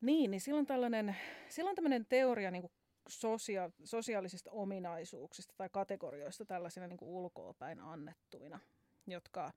[0.00, 1.16] Niin, niin silloin tällainen,
[1.48, 2.70] silloin tämmöinen teoria niin
[3.08, 8.60] sosia, sosiaalisista ominaisuuksista tai kategorioista tällaisina niin ulkoopäin annettuina,
[9.06, 9.52] jotka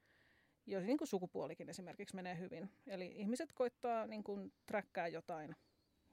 [0.65, 2.69] joihin niin kuin sukupuolikin esimerkiksi menee hyvin.
[2.87, 5.55] Eli ihmiset koittaa niin kuin träkkää jotain,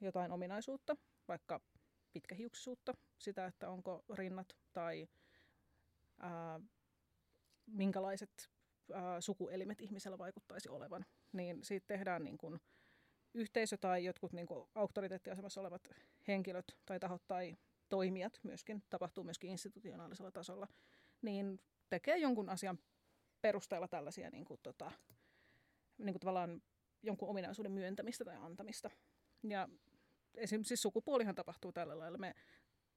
[0.00, 0.96] jotain ominaisuutta,
[1.28, 1.60] vaikka
[2.12, 5.08] pitkähiuksisuutta, sitä, että onko rinnat tai
[6.20, 6.60] ää,
[7.66, 8.50] minkälaiset
[8.92, 11.06] ää, sukuelimet ihmisellä vaikuttaisi olevan.
[11.32, 12.60] Niin siitä tehdään niin kuin
[13.34, 15.90] yhteisö tai jotkut niin kuin auktoriteettiasemassa olevat
[16.28, 17.56] henkilöt tai tahot tai
[17.88, 20.68] toimijat myöskin, tapahtuu myöskin institutionaalisella tasolla,
[21.22, 22.78] niin tekee jonkun asian
[23.42, 24.90] perusteella tällaisia niin kuin, tota,
[25.98, 26.62] niin kuin tavallaan
[27.02, 28.90] jonkun ominaisuuden myöntämistä tai antamista.
[29.48, 29.68] Ja
[30.34, 32.18] esimerkiksi siis sukupuolihan tapahtuu tällä lailla.
[32.18, 32.34] Me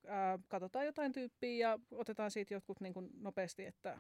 [0.08, 4.00] ää, katsotaan jotain tyyppiä ja otetaan siitä jotkut niin kuin nopeasti, että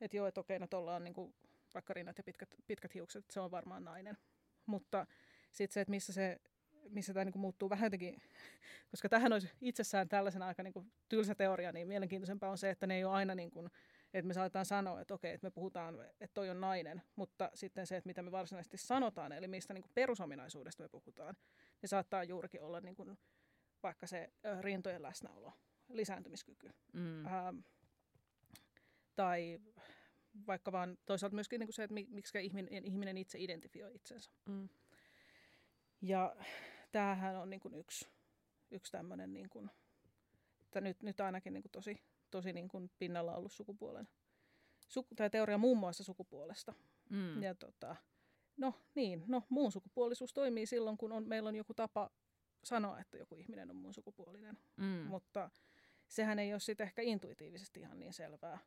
[0.00, 1.34] et joo, että okei, no tuolla on niin kuin,
[1.74, 4.18] vaikka rinnat ja pitkät, pitkät hiukset, se on varmaan nainen.
[4.66, 5.06] Mutta
[5.52, 6.40] sitten se, että missä se
[6.88, 8.22] missä tämä niin muuttuu vähän jotenkin,
[8.90, 12.86] koska tähän olisi itsessään tällaisen aika niin kuin tylsä teoria, niin mielenkiintoisempaa on se, että
[12.86, 13.70] ne ei ole aina niin kuin,
[14.14, 17.86] että me saatetaan sanoa, että okei, että me puhutaan, että toi on nainen, mutta sitten
[17.86, 21.36] se, että mitä me varsinaisesti sanotaan, eli mistä niin kuin perusominaisuudesta me puhutaan,
[21.82, 23.18] niin saattaa juurikin olla niin kuin
[23.82, 25.52] vaikka se rintojen läsnäolo,
[25.88, 26.70] lisääntymiskyky.
[26.92, 27.26] Mm.
[27.26, 27.58] Ähm,
[29.16, 29.60] tai
[30.46, 34.30] vaikka vaan toisaalta myöskin niin kuin se, että miksi ihminen, ihminen itse identifioi itsensä.
[34.46, 34.68] Mm.
[36.00, 36.36] Ja
[36.92, 38.08] tämähän on niin kuin yksi,
[38.70, 39.70] yksi tämmöinen, niin kuin,
[40.62, 44.08] että nyt, nyt ainakin niin kuin tosi, tosi niin kuin pinnalla ollut sukupuolen,
[44.88, 46.74] suku, tai teoria muun muassa sukupuolesta.
[47.10, 47.42] Mm.
[47.42, 47.96] Ja tota,
[48.60, 52.10] no niin, no muun sukupuolisuus toimii silloin, kun on, meillä on joku tapa
[52.64, 54.58] sanoa, että joku ihminen on muun sukupuolinen.
[54.76, 54.84] Mm.
[54.86, 55.50] Mutta
[56.08, 58.58] sehän ei ole sitten ehkä intuitiivisesti ihan niin selvää,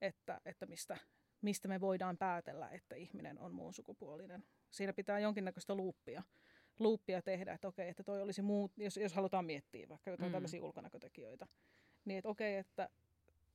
[0.00, 0.96] että, että mistä,
[1.42, 4.44] mistä me voidaan päätellä, että ihminen on muun sukupuolinen.
[4.70, 6.22] Siinä pitää jonkinnäköistä luuppia,
[6.78, 10.32] luuppia tehdä, että okei, että toi olisi muu, jos, jos halutaan miettiä vaikka jotain mm.
[10.32, 11.46] tämmöisiä ulkonäkötekijöitä,
[12.04, 12.88] niin että okei, että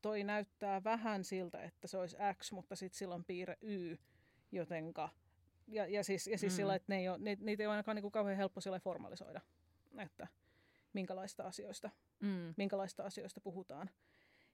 [0.02, 3.96] toi näyttää vähän siltä, että se olisi X, mutta sitten sillä on piirre Y,
[4.52, 5.10] jotenka,
[5.68, 6.56] ja, ja siis, ja siis mm.
[6.56, 8.80] sillä, että ne ei ole, ne, niitä ei ole ainakaan niin kuin kauhean helppo sillä
[8.80, 9.42] formalisoida,
[9.98, 10.28] että
[10.94, 12.54] minkälaista asioista, mm.
[12.58, 13.90] minkälaista asioista puhutaan.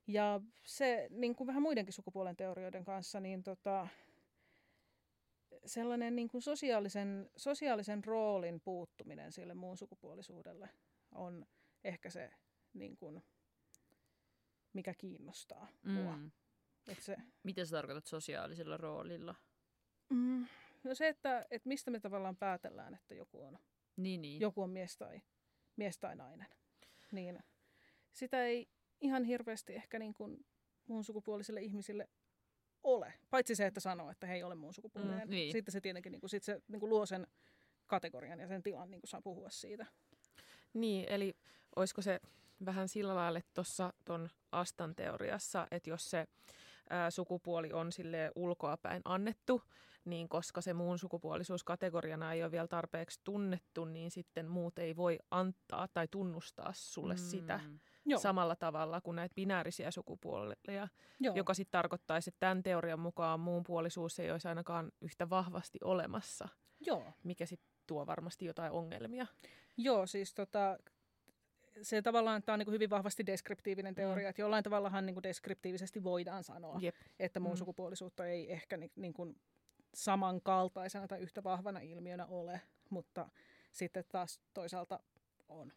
[0.08, 3.88] Ja se niin kuin vähän muidenkin sukupuolen teorioiden kanssa, niin tota,
[5.65, 10.69] sellainen niin kuin sosiaalisen, sosiaalisen roolin puuttuminen sille muun sukupuolisuudelle
[11.12, 11.45] on
[11.84, 12.32] ehkä se,
[12.74, 13.24] niin kuin,
[14.74, 15.91] mikä kiinnostaa mm.
[15.91, 16.19] mua.
[16.88, 19.36] Et se, Mitä sä tarkoitat sosiaalisella roolilla?
[20.10, 20.48] Mm,
[20.83, 23.59] no se, että, että mistä me tavallaan päätellään, että joku on,
[23.97, 24.41] niin, niin.
[24.41, 25.21] Joku on mies, tai,
[25.75, 26.47] mies tai nainen.
[27.11, 27.39] Niin
[28.11, 28.67] sitä ei
[29.01, 30.45] ihan hirveästi ehkä niin kuin
[30.87, 32.09] muun sukupuolisille ihmisille
[32.83, 33.13] ole.
[33.29, 35.27] Paitsi se, että sanoo, että he ei ole muun sukupuolinen.
[35.27, 35.51] Mm, niin.
[35.51, 37.27] Sitten se tietenkin niin kuin, sit se, niin kuin luo sen
[37.87, 39.85] kategorian ja sen tilan, niin kuin saa puhua siitä.
[40.73, 41.37] Niin, eli
[41.75, 42.19] olisiko se
[42.65, 46.27] vähän sillä lailla, että tuossa tuon Astan teoriassa, että jos se
[46.89, 49.62] ää, sukupuoli on sille ulkoapäin annettu,
[50.06, 54.95] niin koska se muun sukupuolisuus kategoriana ei ole vielä tarpeeksi tunnettu, niin sitten muut ei
[54.95, 57.19] voi antaa tai tunnustaa sulle mm.
[57.19, 57.60] sitä
[58.06, 58.19] Joo.
[58.19, 60.88] samalla tavalla kuin näitä binäärisiä sukupuolia,
[61.19, 61.36] Joo.
[61.36, 66.47] joka sitten tarkoittaisi, että tämän teorian mukaan muun puolisuus ei olisi ainakaan yhtä vahvasti olemassa,
[66.80, 67.13] Joo.
[67.23, 69.28] mikä sitten tuo varmasti jotain ongelmia.
[69.78, 70.78] Joo, siis tota,
[71.81, 74.29] se tavallaan tämä on niin hyvin vahvasti deskriptiivinen teoria, mm.
[74.29, 76.95] että jollain tavallahan niin deskriptiivisesti voidaan sanoa, Jep.
[77.19, 77.57] että muun mm.
[77.57, 79.35] sukupuolisuutta ei ehkä niin, niin kuin
[79.93, 83.29] samankaltaisena tai yhtä vahvana ilmiönä ole, mutta
[83.71, 84.99] sitten taas toisaalta
[85.49, 85.73] on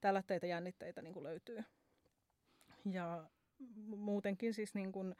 [0.00, 1.64] tällaitteita jännitteitä niin kuin löytyy.
[2.90, 3.30] Ja
[3.86, 5.14] muutenkin siis niin kuin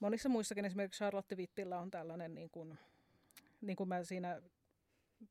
[0.00, 2.78] monissa muissakin, esimerkiksi Charlotte Wittillä on tällainen, niin kuin,
[3.60, 4.42] niin kuin mä siinä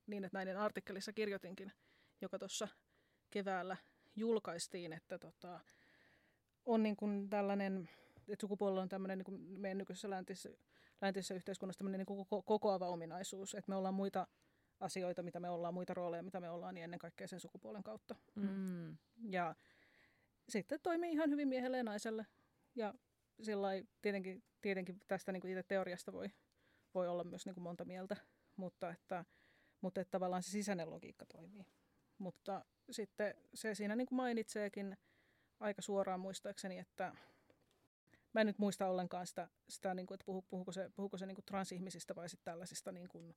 [0.08, 1.72] niin, että näiden artikkelissa kirjoitinkin,
[2.22, 2.68] joka tuossa
[3.32, 3.78] keväällä
[4.16, 5.60] julkaistiin, että tota,
[6.66, 7.90] on niin kuin tällainen,
[8.28, 10.50] että sukupuolella on tämmöinen niin kuin meidän nykyisessä läntisessä,
[11.02, 14.28] läntisessä yhteiskunnassa tämmöinen niin kuin kokoava ominaisuus, että me ollaan muita
[14.80, 18.16] asioita, mitä me ollaan, muita rooleja, mitä me ollaan, niin ennen kaikkea sen sukupuolen kautta.
[18.36, 18.98] Mm.
[19.30, 19.56] Ja
[20.50, 22.26] sitten toimii ihan hyvin miehelle ja naiselle.
[22.76, 22.94] Ja
[23.42, 23.70] sillä
[24.02, 26.30] tietenkin, tietenkin tästä niin kuin itse teoriasta voi,
[26.94, 28.16] voi olla myös niin kuin monta mieltä,
[28.56, 29.26] mutta että,
[29.82, 31.66] mutta että tavallaan se sisäinen logiikka toimii.
[32.18, 34.98] Mutta sitten se siinä niin kuin mainitseekin
[35.60, 37.16] aika suoraan muistaakseni, että
[38.34, 41.36] mä en nyt muista ollenkaan sitä, sitä niin kuin, että puhuuko se, puhuuko se niin
[41.36, 43.36] kuin transihmisistä vai sitten tällaisista niin kuin,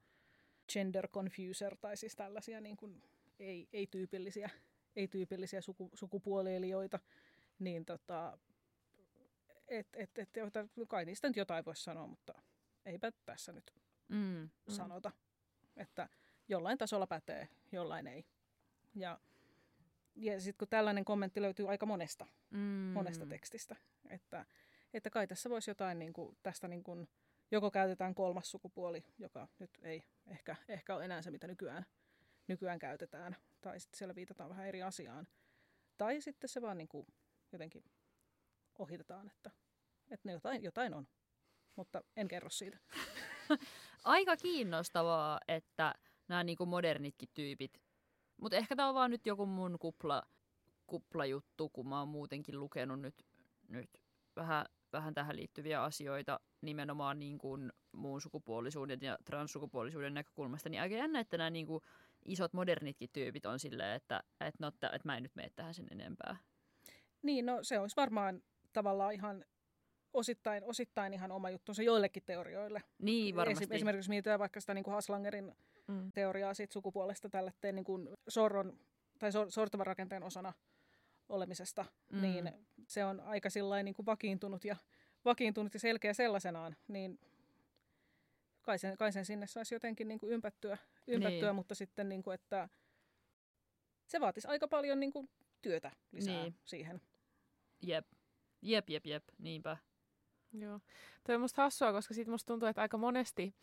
[0.73, 3.03] gender confuser tai siis tällaisia niin kuin
[3.39, 4.51] ei, ei-tyypillisiä,
[4.97, 6.99] ei-tyypillisiä suku, sukupuolielijoita,
[7.59, 8.39] niin tota,
[9.69, 10.31] et, et, et,
[10.89, 12.35] kai niistä nyt jotain voisi sanoa, mutta
[12.85, 13.75] eipä tässä nyt
[14.09, 14.49] mm, mm.
[14.69, 15.13] sanota,
[15.77, 16.09] että
[16.49, 18.25] jollain tasolla pätee, jollain ei.
[18.97, 19.21] Ja,
[20.15, 22.59] ja sitten kun tällainen kommentti löytyy aika monesta, mm.
[22.95, 23.77] monesta tekstistä,
[24.09, 24.47] että,
[24.95, 27.09] että kai tässä voisi jotain niin kuin, tästä niin kuin,
[27.51, 31.87] joko käytetään kolmas sukupuoli, joka nyt ei ehkä, ehkä ole enää se, mitä nykyään,
[32.49, 35.29] nykyään käytetään, tai sitten siellä viitataan vähän eri asiaan.
[35.99, 37.07] Tai sitten se vaan niin kuin
[37.53, 37.85] jotenkin
[38.79, 39.51] ohitetaan, että,
[40.11, 41.09] että ne jotain, jotain on,
[41.77, 42.79] mutta en kerro siitä.
[44.05, 45.95] Aika kiinnostavaa, että
[46.29, 47.86] nämä niin kuin modernitkin tyypit,
[48.41, 50.23] mutta ehkä tämä on vaan nyt joku mun kupla,
[50.87, 53.27] kuplajuttu, kun mä oon muutenkin lukenut nyt,
[53.69, 53.91] nyt
[54.37, 60.95] vähän vähän tähän liittyviä asioita nimenomaan niin kuin muun sukupuolisuuden ja transsukupuolisuuden näkökulmasta, niin aika
[60.95, 61.83] jännä, että nämä niin kuin
[62.25, 65.75] isot modernitkin tyypit on silleen, että, että, no, että, että mä en nyt mene tähän
[65.75, 66.37] sen enempää.
[67.23, 69.45] Niin, no se olisi varmaan tavallaan ihan
[70.15, 72.83] osittain, osittain ihan oma juttunsa joillekin teorioille.
[72.99, 73.65] Niin, varmasti.
[73.65, 75.55] Esi- esimerkiksi mietitään vaikka sitä niin kuin Haslangerin
[75.89, 76.13] Mm.
[76.13, 78.79] teoriaa siitä sukupuolesta tälle niin kuin sorron
[79.19, 80.53] tai so, sortavan rakenteen osana
[81.29, 82.17] olemisesta, Mm.
[82.17, 82.23] mm.
[82.23, 82.53] niin
[82.87, 84.77] se on aika sillain niin kuin vakiintunut ja
[85.25, 87.19] vakiintunut ja selkeä sellaisenaan, niin
[88.63, 91.55] kai sen, kai sen sinne saisi jotenkin niin kuin ympättyä, ympättyä Niin.
[91.55, 92.69] mutta sitten niin kuin, että
[94.07, 95.29] se vaatisi aika paljon niin kuin
[95.63, 96.55] työtä lisää Niin.
[96.65, 97.01] siihen.
[97.83, 98.07] Jep.
[98.63, 99.25] Jep, jep, jep.
[99.39, 99.77] Niinpä.
[100.53, 100.81] Joo.
[101.25, 103.55] Toi on musta hassua, koska siitä musta tuntuu, että aika monesti,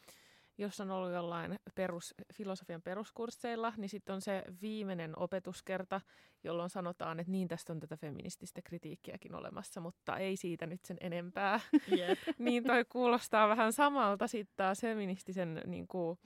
[0.58, 6.02] jos on ollut jollain perus, filosofian peruskursseilla, niin sitten on se viimeinen opetuskerta,
[6.44, 10.98] jolloin sanotaan, että niin tästä on tätä feminististä kritiikkiäkin olemassa, mutta ei siitä nyt sen
[11.02, 11.60] enempää.
[11.98, 12.20] Jep.
[12.38, 16.20] niin toi kuulostaa vähän samalta sitten taas feministisen niin kuin,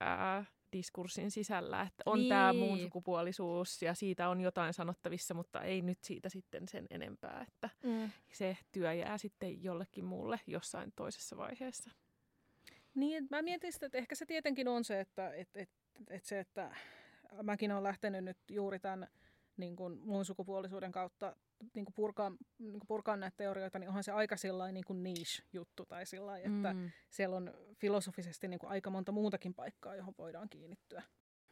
[0.00, 2.28] ää, diskurssin sisällä, että on niin.
[2.28, 7.46] tämä muun sukupuolisuus ja siitä on jotain sanottavissa, mutta ei nyt siitä sitten sen enempää,
[7.48, 8.10] että Mm.
[8.32, 11.90] se työ jää sitten jollekin muulle jossain toisessa vaiheessa.
[13.00, 15.74] Niin, mä mietin sitä, että ehkä se tietenkin on se, että, että, että,
[16.10, 16.76] että se, että
[17.42, 19.08] mäkin olen lähtenyt nyt juuri tämän
[19.56, 21.36] niin kuin muun sukupuolisuuden kautta
[21.74, 25.02] niin kuin purkaa, niin kuin purkaa näitä teorioita, niin onhan se aika sellainen niin kuin
[25.02, 26.90] niche-juttu tai sillä että Mm.
[27.10, 31.02] siellä on filosofisesti niin kuin aika monta muutakin paikkaa, johon voidaan kiinnittyä.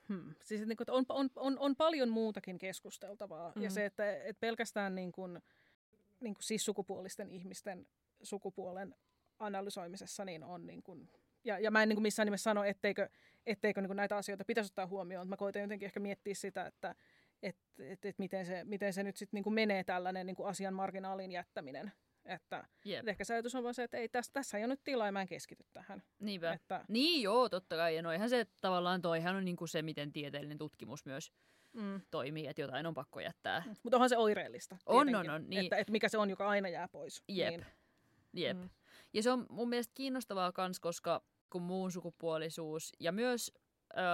[0.09, 0.35] Hmm.
[0.45, 3.53] Siis että niin kuin, että on, on, on, on paljon muutakin keskusteltavaa.
[3.57, 3.63] Mm.
[3.63, 5.43] Ja se, että, että pelkästään niin kuin,
[6.21, 7.87] niin kuin cis-sukupuolisten ihmisten
[8.23, 8.95] sukupuolen
[9.39, 11.11] analysoimisessa niin on niin kuin,
[11.45, 13.09] ja, ja mä en niin kuin missään nimessä sano, etteikö,
[13.47, 15.27] etteikö niin kuin näitä asioita pitäisi ottaa huomioon.
[15.27, 16.95] mutta Mä koitan jotenkin ehkä miettiä sitä, että
[17.43, 20.49] et, et, et miten, se, miten se nyt sitten niin kuin menee tällainen niin kuin
[20.49, 21.93] asian marginaalin jättäminen.
[22.25, 24.85] Että et ehkä se ajatus on vaan se, että ei, tässä, tässä ei ole nyt
[24.85, 26.03] tilaa ja mä en keskity tähän.
[26.19, 26.53] Niinpä.
[26.53, 27.97] Että, Niin joo, totta kai.
[27.97, 31.33] Ja noihän se tavallaan toihan on niinku se, miten tieteellinen tutkimus myös
[31.73, 32.01] mm.
[32.11, 33.63] toimii, että jotain on pakko jättää.
[33.83, 34.77] Mutta onhan se oireellista.
[34.87, 35.65] On, tietenkin, on, on, niin.
[35.65, 37.23] Että, että mikä se on, joka aina jää pois.
[37.29, 37.51] Jep.
[37.51, 37.67] Niin,
[38.33, 38.57] Jep.
[38.57, 38.71] Mm.
[39.13, 43.53] Ja se on mun mielestä kiinnostavaa kans, koska kun muun sukupuolisuus ja myös
[43.97, 44.05] öö,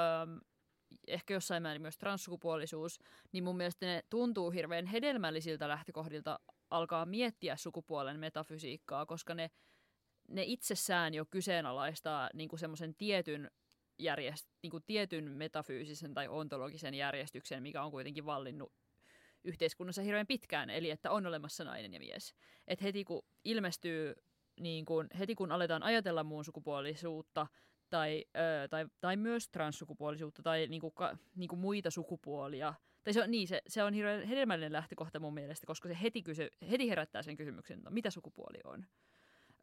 [1.07, 3.01] ehkä jossain määrin myös transsukupuolisuus,
[3.33, 9.51] niin mun mielestä ne tuntuu hirveän hedelmällisiltä lähtökohdilta alkaa miettiä sukupuolen metafysiikkaa, koska ne,
[10.29, 13.51] ne itsessään jo kyseenalaistaa niin semmoisen tietyn
[13.99, 18.73] järjest, niin kuin tietyn metafyysisen tai ontologisen järjestyksen, mikä on kuitenkin vallinnut
[19.45, 22.35] yhteiskunnassa hirveän pitkään, eli että on olemassa nainen ja mies.
[22.67, 24.15] Et heti kun ilmestyy,
[24.61, 27.47] niin kun, heti kun aletaan ajatella muun sukupuolisuutta
[27.91, 33.13] tai, ö, tai, tai myös transsukupuolisuutta tai niin kuin, ka, niin kuin muita sukupuolia, tai
[33.13, 36.49] se on, niin, se, se on hirveän hedelmällinen lähtökohta mun mielestä, koska se heti, kysy,
[36.71, 38.87] heti herättää sen kysymyksen, no, mitä sukupuoli on.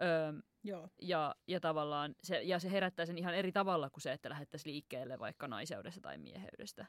[0.02, 0.90] Öö, joo.
[1.02, 4.74] ja, ja tavallaan se, ja se herättää sen ihan eri tavalla kuin se, että lähdettäisiin
[4.74, 6.86] liikkeelle vaikka naiseudesta tai mieheydestä.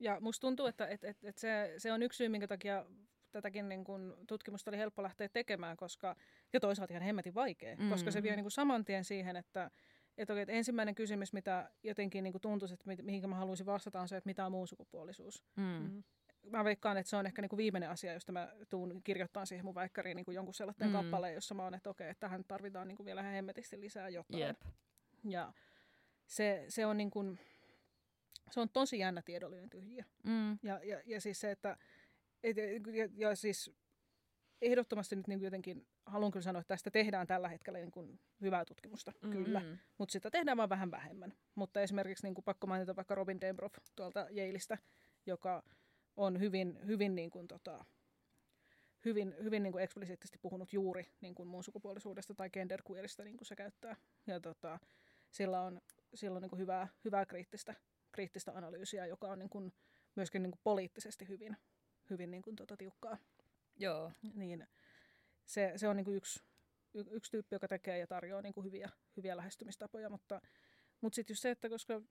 [0.00, 2.86] Ja musta tuntuu, että et, et, et se, se on yksi syy, minkä takia
[3.34, 6.16] tätäkin niin kun, tutkimusta oli helppo lähteä tekemään, koska,
[6.52, 7.90] ja toisaalta ihan hemmetin vaikea, mm.
[7.90, 9.70] koska se vie niin kun, saman tien siihen, että
[10.18, 13.66] et, okei, että ensimmäinen kysymys, mitä jotenkin niin kun, tuntuisi, että mi- mihinkä mä haluaisin
[13.66, 15.44] vastata, on se, että mitä on muun sukupuolisuus.
[15.56, 15.64] Mm.
[15.64, 16.02] Mm.
[16.50, 19.64] Mä veikkaan, että se on ehkä niin kuin viimeinen asia, josta mä tuun kirjoittamaan siihen
[19.64, 20.92] mun väikkäriin niin kuin jonkun sellaisen Mm.
[20.92, 21.02] mm.
[21.02, 24.08] kappaleen, jossa mä oon, että okei, että tähän tarvitaan niin kuin vielä ihan hemmetisti lisää
[24.08, 24.40] jotain.
[24.40, 24.60] Jep.
[25.24, 25.52] Ja
[26.26, 27.38] se, se on niin kuin,
[28.50, 30.02] se on tosi jännä tiedollinen tyhjiö.
[30.24, 30.58] Mm.
[30.62, 31.76] Ja, ja, ja siis se, että
[32.44, 33.72] et, ja, ja siis
[34.62, 38.20] ehdottomasti nyt niin kuin jotenkin haluan kyllä sanoa, että tästä tehdään tällä hetkellä niin kuin
[38.40, 39.28] hyvää tutkimusta, Mm.
[39.28, 39.32] mm.
[39.32, 39.60] kyllä.
[39.60, 39.78] Mm.
[39.98, 41.34] Mutta sitä tehdään vaan vähän vähemmän.
[41.54, 44.78] Mutta esimerkiksi niin kuin pakko mainita vaikka Robin Dembroff tuolta Yaleista,
[45.26, 45.62] joka
[46.16, 47.84] on hyvin, hyvin, niin kuin, tota,
[49.04, 53.46] hyvin, hyvin niin kuin eksplisiittisesti puhunut juuri niin kuin muun sukupuolisuudesta tai genderqueerista, niin kuin
[53.46, 53.96] se käyttää.
[54.26, 54.78] Ja tota,
[55.30, 55.80] sillä on,
[56.14, 57.74] sillä on niin kuin hyvää, hyvää kriittistä,
[58.12, 59.72] kriittistä analyysiä, joka on niin kuin,
[60.16, 61.56] myöskin niin kuin poliittisesti hyvin,
[62.10, 63.18] hyvin niin kuin, tota, tiukkaa.
[63.76, 64.12] Joo.
[64.34, 64.66] Niin
[65.44, 66.40] se, se on niin kuin yksi,
[66.94, 70.40] y, yksi tyyppi, joka tekee ja tarjoaa niin kuin hyviä, hyviä lähestymistapoja, mutta,
[71.00, 72.02] mutta sitten just se, että koska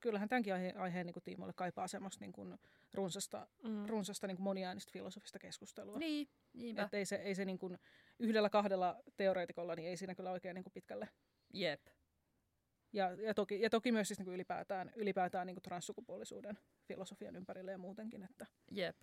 [0.00, 2.58] kyllähän tämänkin aihe, aiheen niin kuin tiimoille kaipaa semmoista niin kuin
[2.94, 3.86] runsasta, Mm.
[3.86, 5.98] runsasta niin kuin moniäänistä filosofista keskustelua.
[5.98, 6.82] Niin, niinpä.
[6.82, 7.78] Että ei se, ei se niin kuin
[8.18, 11.08] yhdellä kahdella teoreetikolla, niin ei siinä kyllä oikein niin kuin pitkälle.
[11.54, 11.80] Jep.
[12.92, 17.36] Ja, ja, toki, ja toki myös siis niin kuin ylipäätään, ylipäätään niin kuin transsukupuolisuuden filosofian
[17.36, 18.22] ympärille ja muutenkin.
[18.22, 18.96] Että, Jep.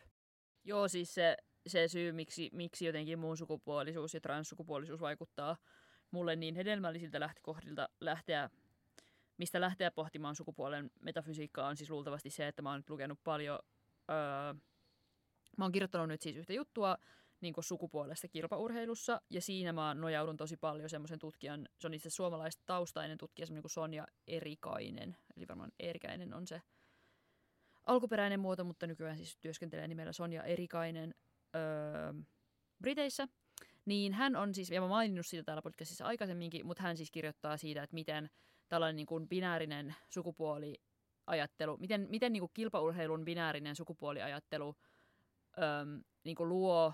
[0.63, 1.37] Joo, siis se,
[1.67, 5.57] se syy, miksi, miksi jotenkin muun sukupuolisuus ja transsukupuolisuus vaikuttaa
[6.11, 8.49] mulle niin hedelmällisiltä lähtökohdilta lähteä,
[9.37, 13.59] mistä lähteä pohtimaan sukupuolen metafysiikkaa on siis luultavasti se, että mä oon nyt lukenut paljon,
[14.11, 14.53] öö,
[15.57, 16.97] mä oon kirjoittanut nyt siis yhtä juttua
[17.41, 23.17] niin sukupuolesta kilpaurheilussa, ja siinä mä nojaudun tosi paljon semmoisen tutkijan, se on itse suomalaistaustainen
[23.17, 26.61] tutkija, semmoinen kuin Sonja Erikainen, eli varmaan Erikäinen on se
[27.85, 31.15] alkuperäinen muoto, mutta nykyään siis työskentelee nimellä Sonja Erikainen
[31.55, 32.13] öö,
[32.81, 33.27] Briteissä.
[33.85, 37.57] Niin hän on siis, ja mä maininnut siitä täällä podcastissa aikaisemminkin, mutta hän siis kirjoittaa
[37.57, 38.29] siitä, että miten
[38.69, 44.75] tällainen niin kuin binäärinen sukupuoliajattelu, miten, miten niin kuin kilpaurheilun binäärinen sukupuoliajattelu
[45.57, 45.85] öö,
[46.23, 46.93] niin kuin luo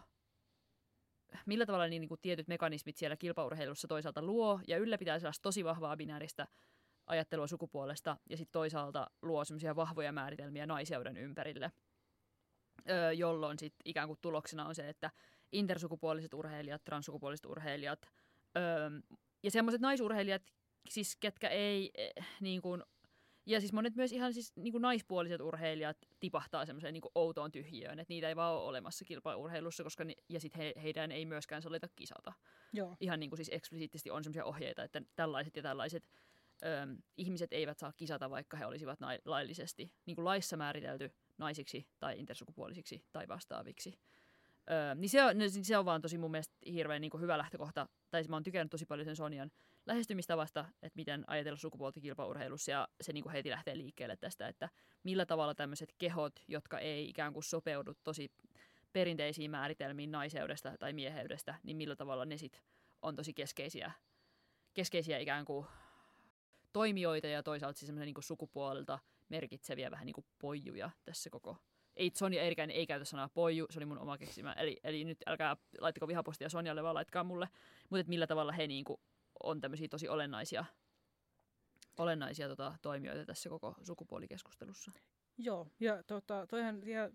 [1.45, 5.63] millä tavalla niin, niin kuin tietyt mekanismit siellä kilpaurheilussa toisaalta luo ja ylläpitää sellaista tosi
[5.63, 6.47] vahvaa binääristä
[7.07, 11.71] ajattelua sukupuolesta ja sitten toisaalta luo semmoisia vahvoja määritelmiä naiseuden ympärille,
[12.89, 15.11] öö, jolloin sitten ikään kuin tuloksena on se, että
[15.51, 18.11] intersukupuoliset urheilijat, transsukupuoliset urheilijat
[18.57, 18.89] öö,
[19.43, 20.41] ja semmoiset naisurheilijat,
[20.89, 22.83] siis ketkä ei eh, niin kuin,
[23.45, 27.99] ja siis monet myös ihan siis niin kuin naispuoliset urheilijat tipahtaa semmoiseen niin outoon tyhjiöön,
[27.99, 31.61] että niitä ei vaan ole olemassa kilpaurheilussa, koska ni, ja sitten he, heidän ei myöskään
[31.61, 32.33] sallita kisata.
[32.73, 32.97] Joo.
[32.99, 36.09] Ihan niin kuin siis eksplisiittisesti on semmoisia ohjeita, että tällaiset ja tällaiset
[36.63, 36.67] ö,
[37.17, 42.19] ihmiset eivät saa kisata, vaikka he olisivat nai, laillisesti niin kuin laissa määritelty naisiksi tai
[42.19, 43.99] intersukupuolisiksi tai vastaaviksi.
[44.71, 47.87] Öö, niin se on, se on vaan tosi mun mielestä hirveän niin kuin hyvä lähtökohta.
[48.09, 49.51] Tai mä oon tykännyt tosi paljon sen Sonjan
[49.85, 52.71] lähestymistavasta, että miten ajatella sukupuolta kilpaurheilussa.
[52.71, 54.69] Ja se niin kuin heti lähtee liikkeelle tästä, että
[55.03, 58.31] millä tavalla tämmöiset kehot, jotka ei ikään kuin sopeudu tosi
[58.93, 62.61] perinteisiin määritelmiin naiseudesta tai mieheydestä, niin millä tavalla ne sit
[63.01, 63.91] on tosi keskeisiä,
[64.73, 65.67] keskeisiä ikään kuin
[66.77, 68.99] toimijoita ja toisaalta siis niin kuin sukupuolelta
[69.29, 71.57] merkitseviä vähän niin kuin poijuja tässä koko
[71.97, 74.53] ei Sonja Eerikäinen ei käytä sanaa poiju, se oli mun oma keksimä.
[74.53, 77.49] Eli, eli nyt älkää laittako vihapostia Sonjalle, vaan laittakaa mulle.
[77.89, 79.01] Mutta millä tavalla he niinku
[79.43, 80.65] on tämmöisiä tosi olennaisia,
[81.97, 84.91] olennaisia tota, toimijoita tässä koko sukupuolikeskustelussa.
[85.37, 87.09] Joo, ja tota, toihan, ja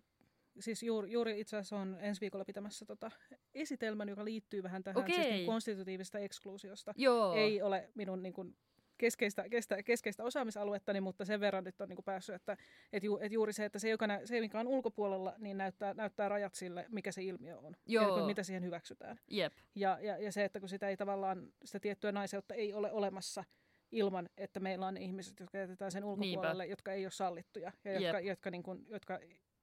[0.61, 3.11] siis juuri, juuri itse asiassa on ensi viikolla pitämässä tota
[3.55, 5.15] esitelmän, joka liittyy vähän tähän Okei.
[5.15, 6.95] siis niin konstitutiivista ekskluusiosta.
[6.97, 7.35] Joo.
[7.35, 8.57] Ei ole minun niin kuin,
[9.03, 12.57] keskeistä, kestä, keskeistä osaamisaluettani, mutta sen verran nyt on niin kuin päässyt, että
[12.93, 15.95] et ju, et juuri se, että se, joka nä, se, mikä on ulkopuolella, niin näyttää,
[15.95, 17.77] näyttää rajat sille, mikä se ilmiö on.
[17.87, 18.03] Joo.
[18.03, 19.21] Ja niin kuin, mitä siihen hyväksytään.
[19.31, 19.53] Jep.
[19.75, 23.45] Ja, ja, ja se, että kun sitä ei tavallaan, sitä tiettyä naiseutta ei ole olemassa
[23.93, 26.73] ilman, että meillä on ihmiset, jotka jätetään sen ulkopuolelle, Niinpä.
[26.73, 29.19] jotka ei ole sallittuja ja jotka, jotka, niin kuin, jotka,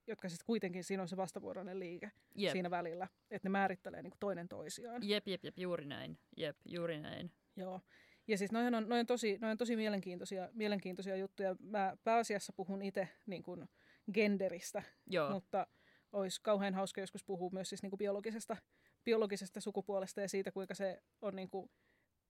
[0.08, 2.52] jotka sitten kuitenkin siinä on se vastavuoroinen liike Jep.
[2.52, 5.02] siinä välillä, että ne määrittelee niin toinen toisiaan.
[5.10, 6.18] Jep, jep, jep, juuri näin.
[6.38, 7.32] Jep, juuri näin.
[7.56, 7.82] Joo.
[8.30, 11.56] Ja siis noihin on, noin on, tosi, noin on tosi mielenkiintoisia, mielenkiintoisia juttuja.
[11.60, 13.70] Mä pääasiassa puhun itse niin kuin
[14.14, 15.32] genderistä, Joo.
[15.32, 15.68] mutta
[16.12, 18.58] olisi kauhean hauska joskus puhua myös siis niin kuin biologisesta,
[19.06, 21.72] biologisesta sukupuolesta ja siitä, kuinka se on niin kuin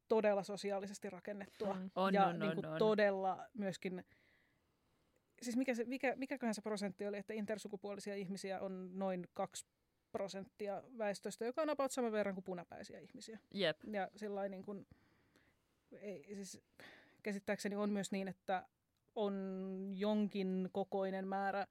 [0.07, 1.73] todella sosiaalisesti rakennettua.
[1.73, 1.91] Mm.
[1.95, 2.79] On, ja on, niin kuin on, on.
[2.79, 4.03] todella myöskin,
[5.41, 9.65] siis mikä se, mikä, mikäköhän se prosentti oli, että intersukupuolisia ihmisiä on noin 2
[10.11, 13.39] prosenttia väestöstä, joka on about saman verran kuin punapäisiä ihmisiä.
[13.53, 13.77] Jep.
[13.91, 14.87] Ja sillä niin kuin,
[15.91, 16.61] ei, siis
[17.23, 18.67] käsittääkseni on myös niin, että
[19.15, 19.33] on
[19.95, 21.67] jonkin kokoinen määrä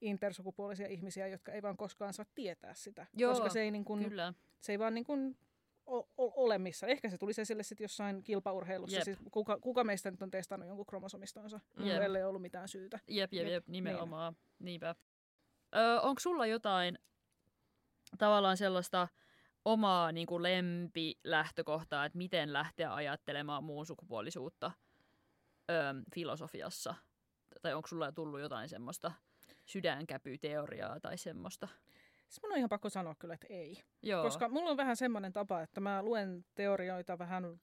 [0.00, 3.06] intersukupuolisia ihmisiä, jotka ei vaan koskaan saa tietää sitä.
[3.16, 4.34] Joo, koska se ei, niin kuin, Kyllä.
[4.60, 5.36] se ei vaan niin
[5.86, 6.08] o-
[6.44, 6.86] ole missä.
[6.86, 8.96] Ehkä se tulisi esille sitten jossain kilpaurheilussa.
[8.96, 9.04] Jep.
[9.04, 12.02] Siis kuka, kuka meistä nyt on testannut jonkun kromosomistonsa, Jep.
[12.02, 13.00] ellei ollut mitään syytä.
[13.08, 14.36] Jep, jep, Jep, jep, nimenomaan.
[14.58, 14.94] Niinpä.
[15.76, 16.98] Öö, onko sulla jotain
[18.18, 19.08] tavallaan sellaista
[19.64, 24.70] omaa niin kuin lempilähtökohtaa, että miten lähteä ajattelemaan muun sukupuolisuutta
[25.70, 26.94] öö, filosofiassa?
[27.62, 29.12] Tai onko sulla tullut jotain semmoista
[29.66, 31.68] sydänkäpyteoriaa tai semmoista?
[32.28, 33.82] Siis mun on ihan pakko sanoa kyllä, että ei.
[34.02, 34.22] Joo.
[34.22, 37.60] Koska mulla on vähän semmoinen tapa, että mä luen teorioita vähän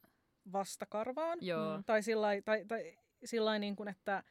[0.51, 1.39] vastakarvaan.
[1.41, 1.77] Joo.
[1.77, 1.83] Mm.
[1.83, 4.23] Tai sillä tai, tai sillai niin kuin, että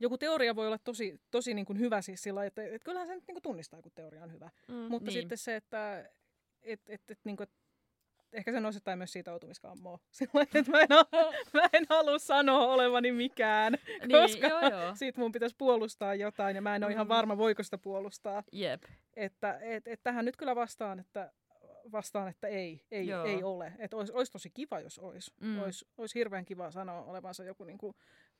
[0.00, 3.14] joku teoria voi olla tosi, tosi niin kuin hyvä siis sillä että, että kyllähän se
[3.14, 4.50] nyt niin kuin tunnistaa, kun teoria on hyvä.
[4.68, 4.74] Mm.
[4.74, 5.20] Mutta niin.
[5.20, 6.10] sitten se, että
[6.64, 7.48] et, et, et, niin kuin,
[8.32, 9.98] ehkä se on osittain myös siitä outumiskammoa.
[10.10, 13.72] Sillä että mä en, halua, mä en halua sanoa olevani mikään,
[14.06, 14.94] niin, koska joo, joo.
[14.94, 17.08] siitä mun pitäisi puolustaa jotain ja mä en ole ihan Mm.
[17.08, 18.42] varma, voiko sitä puolustaa.
[18.52, 18.82] Jep.
[19.16, 21.32] Että et, et tähän nyt kyllä vastaan, että
[21.92, 23.24] vastaan, että ei, ei, Joo.
[23.24, 23.72] ei ole.
[23.78, 25.30] Että olisi, olisi tosi kiva, jos olisi.
[25.40, 25.62] Mm.
[25.62, 27.96] Olisi, olisi hirveän kiva sanoa olevansa joku niin kuin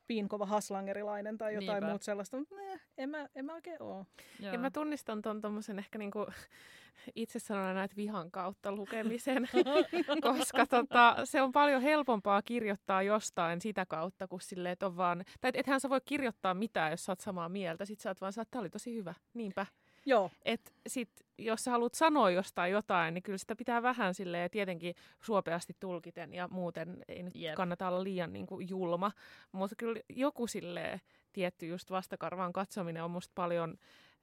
[0.07, 1.87] piinkova haslangerilainen tai jotain Niinpä.
[1.87, 4.07] muuta sellaista, mutta ne, en, mä, en mä oikein ole.
[4.41, 4.53] Joo.
[4.53, 6.27] Ja mä tunnistan ton tommosen ehkä niinku
[7.15, 9.49] itse sanon näitä vihan kautta lukemisen,
[10.23, 15.25] koska tota, se on paljon helpompaa kirjoittaa jostain sitä kautta, kuin silleen, että on vaan,
[15.41, 18.21] tai et, ethän sä voi kirjoittaa mitään, jos sä oot samaa mieltä, sit sä oot
[18.21, 19.67] vaan, että tää oli tosi hyvä, niinpä.
[20.07, 24.51] Joo, Et sit, jos sä haluat sanoa jostain jotain, niin kyllä sitä pitää vähän silleen
[24.51, 27.55] tietenkin suopeasti tulkiten ja muuten ei nyt Jep.
[27.55, 29.13] kannata olla liian niin kuin julma.
[29.53, 31.01] Mutta kyllä joku silleen
[31.33, 33.77] tietty just vastakarvaan katsominen on musta paljon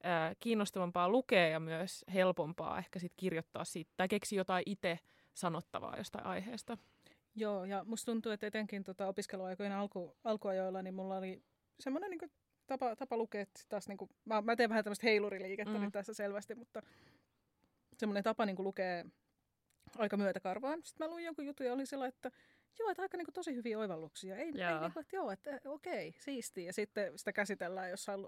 [0.04, 5.00] ää, kiinnostavampaa lukea ja myös helpompaa ehkä sit kirjoittaa siitä tai keksiä jotain itse
[5.34, 6.78] sanottavaa jostain aiheesta.
[7.36, 11.44] joo, ja musta tuntuu, että etenkin tota opiskeluaikojen alku, alkuajoilla, niin mulla oli
[11.80, 12.32] semmoinen niin
[12.78, 15.82] tapa, tapa lukea taas, niin kuin, mä, mä teen vähän tämmöistä heiluriliikettä Mm.
[15.82, 16.82] nyt tässä selvästi, mutta
[17.98, 19.06] semmoinen tapa niin kuin lukee
[19.98, 20.80] aika myötäkarvaan.
[20.84, 22.32] Sitten mä luin jonkun jutun ja oli sillä, että
[22.80, 24.36] joo, että aika niin kuin, tosi hyviä oivalluksia.
[24.36, 24.52] Ei, ei
[24.82, 26.66] niin kuin, että joo, että okei, siistiä.
[26.66, 28.28] Ja sitten sitä käsitellään jossain,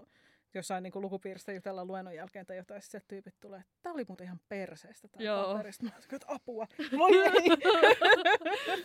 [0.54, 4.24] jossain niin lukupiiristä jutellaan luennon jälkeen tai jotain, sitten tyypit tulee, että tämä oli muuten
[4.24, 5.52] ihan perseestä tämä Joo.
[5.52, 5.84] paperista.
[5.84, 6.66] Mä olin, että apua,
[6.98, 7.48] voi ei.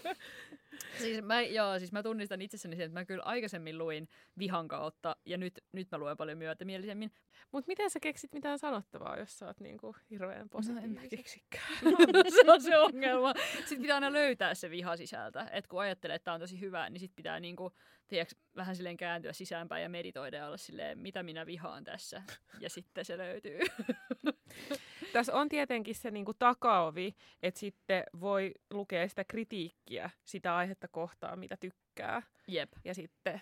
[0.97, 5.15] Siis mä, joo, siis mä tunnistan itsessäni sen, että mä kyllä aikaisemmin luin vihan kautta
[5.25, 7.11] ja nyt, nyt mä luen paljon myötämielisemmin.
[7.51, 11.09] Mutta miten sä keksit mitään sanottavaa, jos sä oot niinku hirveän positiivinen?
[11.09, 11.77] keksikään.
[12.45, 13.33] se on se ongelma.
[13.59, 15.49] Sitten pitää aina löytää se viha sisältä.
[15.51, 17.71] Et kun ajattelee, että tämä on tosi hyvä, niin sitten pitää niinku,
[18.09, 22.21] tiedätkö, vähän silleen kääntyä sisäänpäin ja meditoida ja olla silleen, mitä minä vihaan tässä.
[22.59, 23.59] Ja sitten se löytyy.
[25.13, 31.39] Tässä on tietenkin se niinku takaovi, että sitten voi lukea sitä kritiikkiä sitä aihetta kohtaan,
[31.39, 32.21] mitä tykkää.
[32.47, 32.71] Jep.
[32.85, 33.41] Ja sitten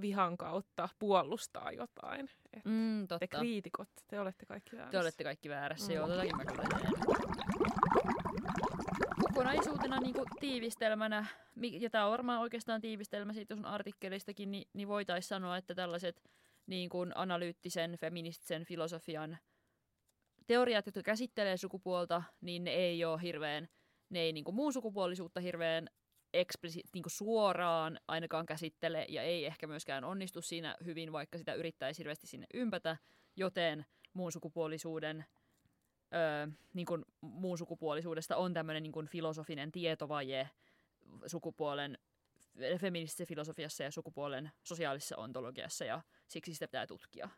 [0.00, 2.30] vihan kautta puolustaa jotain.
[2.52, 3.38] Et Mm, te totta.
[3.38, 4.90] kriitikot, te olette kaikki väärässä.
[4.92, 5.96] Te olette kaikki väärässä, Mm.
[5.96, 6.92] joo, totakin mä kyllä teen.
[9.36, 11.26] Kokonaisuutena niin kuin tiivistelmänä,
[11.80, 16.22] ja tämä on varmaan oikeastaan tiivistelmä siitä sun artikkelistakin, niin, niin voitaisiin sanoa, että tällaiset
[16.66, 19.38] niin kuin analyyttisen, feministisen filosofian
[20.46, 23.68] teoriat, jotka käsittelee sukupuolta, niin ne ei ole hirveän,
[24.10, 25.88] ne ei niin kuin muun sukupuolisuutta hirveän
[26.36, 31.98] eksplisi- niin suoraan ainakaan käsittele ja ei ehkä myöskään onnistu siinä hyvin, vaikka sitä yrittäisi
[31.98, 32.96] hirveästi sinne ympätä,
[33.36, 35.24] joten muun sukupuolisuuden
[36.16, 40.50] öö, niin kuin muun sukupuolisuudesta on tämmöinen niin kuin filosofinen tietovaje
[41.26, 41.98] sukupuolen
[42.80, 47.28] feministisessä filosofiassa ja sukupuolen sosiaalisessa ontologiassa ja siksi sitä pitää tutkia.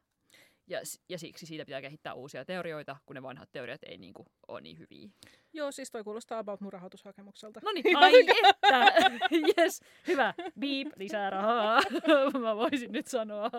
[0.68, 4.26] Ja, ja siksi siitä pitää kehittää uusia teorioita, kun ne vanhat teoriat ei niin kuin,
[4.48, 5.08] ole niin hyviä.
[5.52, 7.60] Joo, siis toi kuulostaa About mun rahoitushakemukselta.
[7.64, 8.12] No niin, ai
[8.48, 8.92] että!
[9.58, 10.34] Yes, hyvä.
[10.60, 11.80] Beep, lisää rahaa.
[12.40, 13.50] Mä voisin nyt sanoa.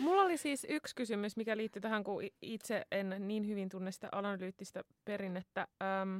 [0.00, 4.08] Mulla oli siis yksi kysymys, mikä liittyy tähän, kun itse en niin hyvin tunne sitä
[4.12, 5.68] analyyttistä perinnettä.
[5.82, 6.18] Ähm,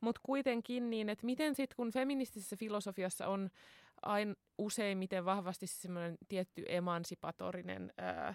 [0.00, 3.50] Mutta kuitenkin niin, että miten sitten kun feministisessä filosofiassa on
[4.02, 8.34] aina useimmiten vahvasti semmoinen tietty emansipatorinen ää,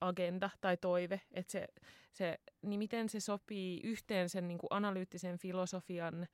[0.00, 1.68] agenda tai toive, että se,
[2.12, 6.26] se, niin miten se sopii yhteen sen niin kuin analyyttisen filosofian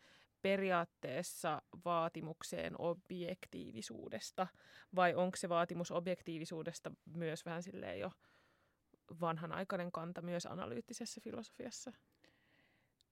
[0.43, 4.47] periaatteessa vaatimukseen objektiivisuudesta,
[4.95, 8.11] vai onko se vaatimus objektiivisuudesta myös vähän silleen jo
[9.21, 11.93] vanhanaikainen kanta myös analyyttisessä filosofiassa?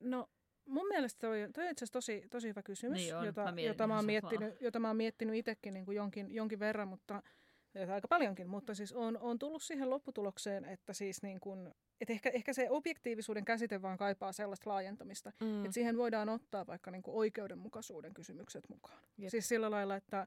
[0.00, 0.30] No
[0.66, 3.60] mun mielestä toi, toi on itse asiassa tosi, tosi hyvä kysymys, Niin on, jota, mä
[3.60, 7.22] jota, mä oon miettinyt, jota mä oon miettinyt itsekin niin kuin jonkin, jonkin verran, mutta
[7.92, 12.30] aika paljonkin, mutta siis on, on tullut siihen lopputulokseen, että siis niin kuin, että ehkä,
[12.30, 15.64] ehkä se objektiivisuuden käsite vaan kaipaa sellaista laajentamista, Mm.
[15.64, 18.98] että siihen voidaan ottaa vaikka niin kuin oikeudenmukaisuuden kysymykset mukaan.
[19.18, 19.30] Jep.
[19.30, 20.26] Siis sillä lailla, että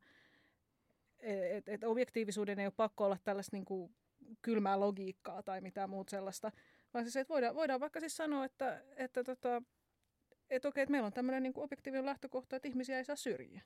[1.20, 3.96] et, et objektiivisuuden ei ole pakko olla tällaista niin kuin
[4.42, 6.52] kylmää logiikkaa tai mitään muuta sellaista,
[6.94, 9.62] vaan siis, että voidaan, voidaan vaikka siis sanoa, että, että, tota,
[10.50, 13.62] että okei, että meillä on tämmöinen niin objektiivinen lähtökohta, että ihmisiä ei saa syrjiä.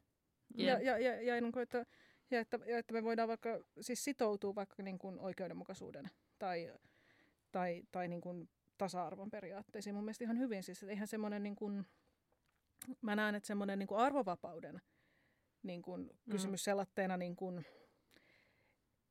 [0.55, 0.83] Ja, Jep.
[0.83, 1.85] ja, ja, ja, niin kuin, että,
[2.31, 3.49] ja, että, ja että me voidaan vaikka
[3.81, 6.09] siis sitoutua vaikka niin kuin oikeudenmukaisuuden
[6.39, 6.73] tai,
[7.51, 9.95] tai, tai niin kuin tasa-arvon periaatteisiin.
[9.95, 10.63] Mun mielestä ihan hyvin.
[10.63, 11.85] Siis, että eihän semmoinen, niin kuin,
[13.01, 14.81] mä näen, että semmoinen niin kuin arvovapauden
[15.63, 17.65] niin kuin kysymys sellaisena, niin kuin,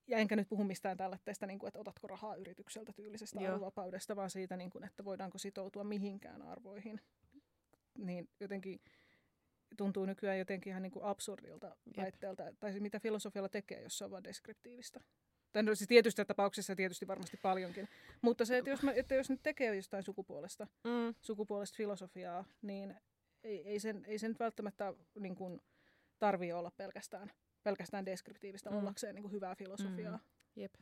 [0.07, 3.53] ja enkä nyt puhu mistään tällaisesta, niin kuin, että otatko rahaa yritykseltä tyylisestä Joo.
[3.53, 7.01] arvovapaudesta, vaan siitä, niin kuin, että voidaanko sitoutua mihinkään arvoihin.
[7.99, 8.81] Niin jotenkin
[9.77, 14.05] tuntuu nykyään jotenkin ihan niin kuin absurdilta väitteeltä, tai se mitä filosofialla tekee, jos se
[14.05, 15.01] on vain deskriptiivistä.
[15.53, 17.89] Tai no siis tietysti tapauksessa tietysti varmasti paljonkin.
[18.23, 21.15] Mutta se, että jos, mä, että jos nyt tekee jostain sukupuolesta, Mm.
[21.21, 22.95] sukupuolesta filosofiaa, niin
[23.45, 25.61] ei, ei, sen, ei sen nyt välttämättä niin kuin,
[26.19, 27.31] tarvii olla pelkästään,
[27.63, 28.77] pelkästään deskriptiivistä Mm.
[28.77, 30.17] ollakseen niin kuin hyvää filosofiaa.
[30.17, 30.23] Mm.
[30.63, 30.75] Jep.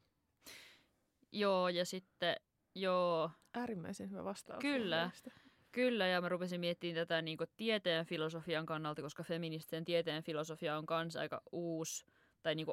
[1.33, 2.37] Joo, ja sitten,
[2.75, 4.61] joo, Äärimmäisen hyvä vastaus.
[4.61, 4.97] Kyllä.
[4.97, 5.31] mielestä.
[5.77, 10.87] Kyllä, ja mä rupesin miettimään tätä niin tieteen filosofian kannalta, koska feministisen tieteen filosofia on
[10.87, 12.05] kans aika uusi,
[12.43, 12.67] tai niin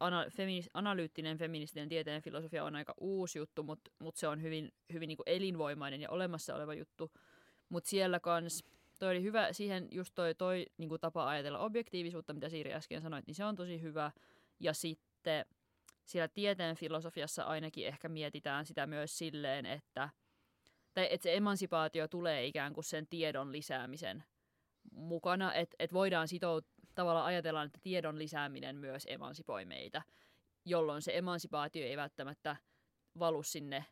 [0.00, 4.72] ana, feminis, analyyttinen feministinen tieteen filosofia on aika uusi juttu, mutta mut se on hyvin,
[4.92, 7.12] hyvin niin elinvoimainen ja olemassa oleva juttu.
[7.68, 8.64] Mutta siellä kans,
[8.98, 13.26] toi oli hyvä, siihen just toi, toi niin tapa ajatella objektiivisuutta, mitä Siiri äsken sanoit,
[13.26, 14.12] niin se on tosi hyvä.
[14.60, 15.44] Ja sitten
[16.04, 20.08] siellä tieteen filosofiassa ainakin ehkä mietitään sitä myös silleen, että
[20.94, 24.24] tai että se emansipaatio tulee ikään kuin sen tiedon lisäämisen
[24.92, 30.02] mukana, että et voidaan sitoutua, tavallaan ajatellaan, että tiedon lisääminen myös emansipoi meitä,
[30.64, 32.56] jolloin se emansipaatio ei välttämättä
[33.18, 33.84] valu sinne,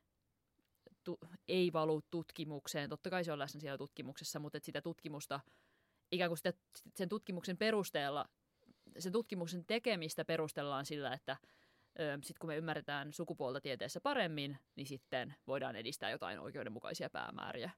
[1.05, 5.40] tu, ei valu tutkimukseen, totta kai se on läsnä siellä tutkimuksessa, mutta että sitä tutkimusta,
[6.12, 6.53] ikään kuin sitä,
[6.96, 8.24] sen tutkimuksen perusteella,
[8.98, 11.36] sen tutkimuksen tekemistä perustellaan sillä, että
[11.99, 17.70] sitten kun me ymmärretään sukupuolta tieteessä paremmin, niin sitten voidaan edistää jotain oikeudenmukaisia päämääriä.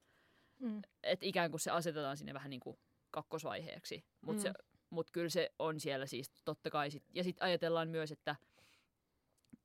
[0.58, 0.82] Mm.
[1.02, 2.78] Et ikään kuin se asetetaan sinne vähän niin kuin
[3.10, 4.54] kakkosvaiheeksi, mutta Mm.
[4.90, 6.90] mut kyllä se on siellä siis totta kai.
[6.90, 8.36] Sit, ja sitten ajatellaan myös, että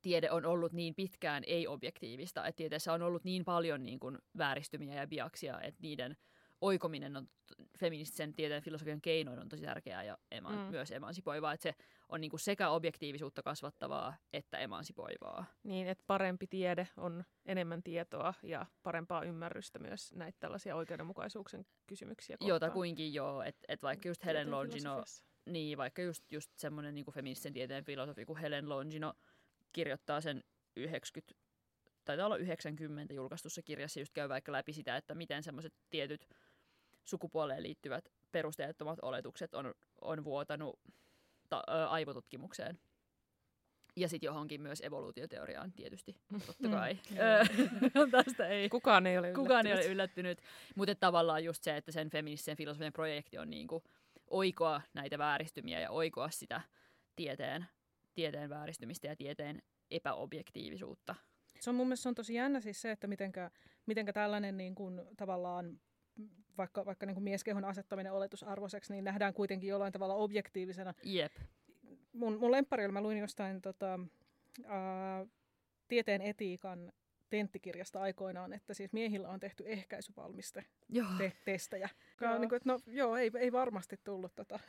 [0.01, 4.93] tiede on ollut niin pitkään ei-objektiivista, että tieteessä on ollut niin paljon niin kuin vääristymiä
[4.93, 6.17] ja biaksia, että niiden
[6.61, 7.27] oikominen on
[7.79, 10.59] feministisen tieteen filosofian keinoin on tosi tärkeää ja eman, Mm.
[10.71, 11.75] myös emansipoivaa, että se
[12.09, 15.45] on niin kuin sekä objektiivisuutta kasvattavaa että emansipoivaa.
[15.63, 22.37] Niin, että parempi tiede on enemmän tietoa ja parempaa ymmärrystä myös näitä tällaisia oikeudenmukaisuuksien kysymyksiä
[22.37, 22.55] kohtaan.
[22.55, 25.03] Jotakuinkin joo, että et vaikka just Helen Longino.
[25.45, 29.13] Niin, vaikka just, just semmoinen niin feministisen tieteen filosofi kuin Helen Longino
[29.73, 30.43] kirjoittaa sen
[30.75, 31.35] 90,
[32.05, 36.27] taitaa olla 90 julkaistussa kirjassa, just käy vaikka läpi sitä, että miten semmoiset tietyt
[37.05, 40.79] sukupuoleen liittyvät perusteettomat oletukset on, on vuotanut
[41.49, 42.79] ta- aivotutkimukseen.
[43.95, 46.15] Ja sitten johonkin myös evoluutioteoriaan tietysti,
[46.47, 46.97] totta Mm, kai.
[47.11, 47.45] Ö,
[48.23, 50.37] Tästä ei Kukaan ei ole kukaan ei ole yllättynyt.
[50.39, 50.39] yllättynyt.
[50.75, 53.83] Mutta tavallaan just se, että sen feministisen filosofian projekti on niinku
[54.29, 56.61] oikoa näitä vääristymiä ja oikoa sitä
[57.15, 57.65] tieteen,
[58.15, 61.15] tieteen vääristymistä ja tieteen epäobjektiivisuutta.
[61.59, 63.51] Se on mun mielestä se on tosi jännä siis se, että mitenkä,
[63.85, 65.79] mitenkä tällainen niin kuin, tavallaan
[66.57, 70.93] vaikka, vaikka niin kuin mieskehon asettaminen oletusarvoiseksi, niin nähdään kuitenkin jollain tavalla objektiivisena.
[71.03, 71.33] Jep.
[72.13, 73.99] Mun, mun lemppari oli, mä luin jostain tota,
[74.65, 75.25] ää,
[75.87, 76.91] tieteen etiikan
[77.29, 81.07] tenttikirjasta aikoinaan, että siis miehillä on tehty ehkäisyvalmiste Joo.
[81.17, 81.89] te- testejä.
[82.21, 82.31] Joo.
[82.31, 82.39] Joo.
[82.39, 84.59] Niin kuin, että no joo, ei, ei varmasti tullut tota.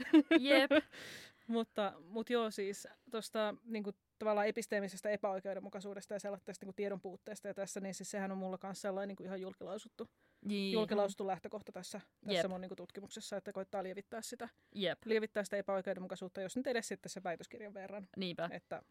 [0.41, 0.71] Jep.
[1.47, 7.49] mutta, mutta joo, siis tuosta niin kuin, tavallaan episteemisestä epäoikeudenmukaisuudesta ja sellaisesta niin tiedon puutteesta
[7.49, 10.09] ja tässä, niin siis sehän on mulla kanssa sellainen niin kuin ihan julkilausuttu,
[10.45, 10.73] Niin.
[10.73, 12.49] julkilausuttu lähtökohta tässä, tässä Jep.
[12.49, 14.99] mun niin kuin, tutkimuksessa, että koittaa lievittää sitä, Jep.
[15.05, 18.09] lievittää sitä epäoikeudenmukaisuutta, jos nyt edes sitten se väitöskirjan verran.
[18.17, 18.51] Niinpä.
[18.53, 18.83] Että,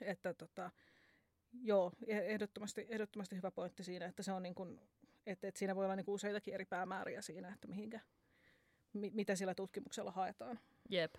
[0.00, 0.70] että tota,
[1.62, 4.80] joo, e- ehdottomasti, ehdottomasti hyvä pointti siinä, että se on niin kuin,
[5.26, 8.00] että, että siinä voi olla niin kuin useitakin eri päämääriä siinä, että mihinkä,
[8.92, 10.60] mi, mitä sillä tutkimuksella haetaan.
[10.88, 11.14] Jep.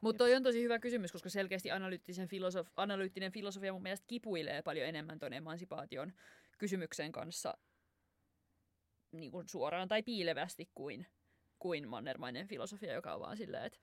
[0.00, 4.62] Mutta toi on tosi hyvä kysymys, koska selkeästi analyyttisen filosof- analyyttinen filosofia mun mielestä kipuilee
[4.62, 6.12] paljon enemmän ton emansipaation
[6.58, 7.58] kysymyksen kanssa
[9.20, 11.06] niin kuin suoraan tai piilevästi kuin,
[11.58, 13.78] kuin mannermainen filosofia, joka on vaan silleen, että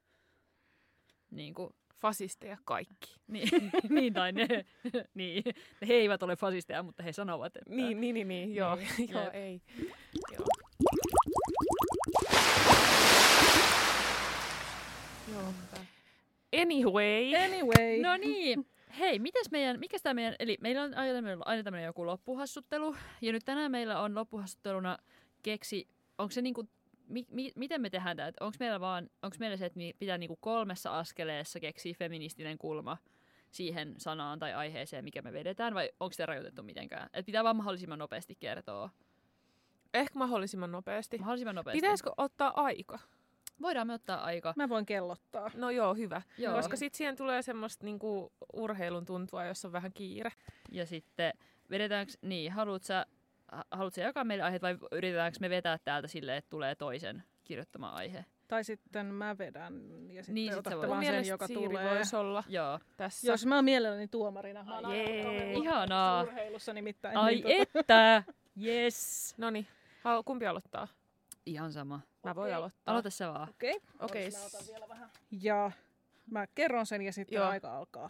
[1.32, 1.74] niin kuin,
[2.04, 3.16] Fasisteja kaikki.
[3.28, 3.50] niin,
[3.90, 4.48] niin, tai ne,
[5.14, 5.44] niin,
[5.88, 7.76] he eivät ole fasisteja, mutta he sanovat, että...
[7.76, 8.56] Niin, niin, niin, niin.
[8.56, 9.62] joo, Niin, joo ei.
[10.34, 10.46] Joo.
[15.32, 15.54] Joo.
[16.62, 17.36] Anyway.
[17.46, 18.68] Anyway, No niin.
[19.00, 22.96] Hei, mitäs meidän, mikä tämä meidän, eli meillä on aina tämmöinen, aina tämmöinen joku loppuhassuttelu,
[23.22, 24.98] ja nyt tänään meillä on loppuhassutteluna
[25.44, 25.88] keksi,
[26.18, 26.70] onko se niinku,
[27.08, 30.18] mi, mi, miten me tehdään tämä, onko meillä vaan, onko meillä se, että mi- pitää
[30.18, 32.98] niinku kolmessa askeleessa keksiä feministinen kulma
[33.52, 37.10] siihen sanaan tai aiheeseen, mikä me vedetään, vai onko se rajoitettu mitenkään?
[37.14, 38.89] Et pitää vaan mahdollisimman nopeasti kertoa.
[39.94, 41.18] Ehkä mahdollisimman nopeasti.
[41.18, 41.78] Mahdollisimman nopeasti.
[41.78, 43.00] Pitäisikö ottaa aika?
[43.62, 44.54] Voidaan me ottaa aika.
[44.56, 45.52] mä voin kellottaa.
[45.56, 46.22] No joo, hyvä.
[46.38, 46.56] Joo.
[46.56, 50.32] Koska sitten siihen tulee semmoista niinku urheilun tuntua, jossa on vähän kiire.
[50.72, 51.34] Ja sitten
[51.70, 53.06] vedetäänkö, niin, haluatko sä,
[53.72, 58.26] haluatko jakaa meille aiheet vai yritetäänkö me vetää täältä silleen, että tulee toisen kirjoittama aihe?
[58.47, 59.74] Tai sitten mä vedän
[60.10, 60.89] ja sitten Niin, sit otatte voit.
[60.89, 61.95] vaan sen, joka Siiri tulee.
[61.95, 62.80] voisi olla Joo.
[62.97, 63.32] tässä.
[63.32, 64.64] Jos mä oon mielelläni tuomarina.
[64.64, 65.54] Mä oon jee.
[65.54, 66.24] Ihanaa.
[66.24, 67.18] Urheilussa nimittäin.
[67.18, 68.24] Ai niin, tota- että!
[68.66, 69.24] Yes!
[69.38, 69.68] No niin,
[70.26, 70.88] kumpi aloittaa?
[71.45, 71.99] Ihan sama.
[72.24, 72.54] Mä voin Okei.
[72.54, 72.91] aloittaa.
[72.91, 73.49] Aloita sä vaan.
[73.49, 73.80] Okei.
[73.99, 74.24] Okei.
[74.24, 75.10] Olis Mä otan vielä vähän.
[75.41, 75.72] Ja
[76.32, 77.47] mä kerron sen ja sitten Joo.
[77.47, 78.10] aika alkaa.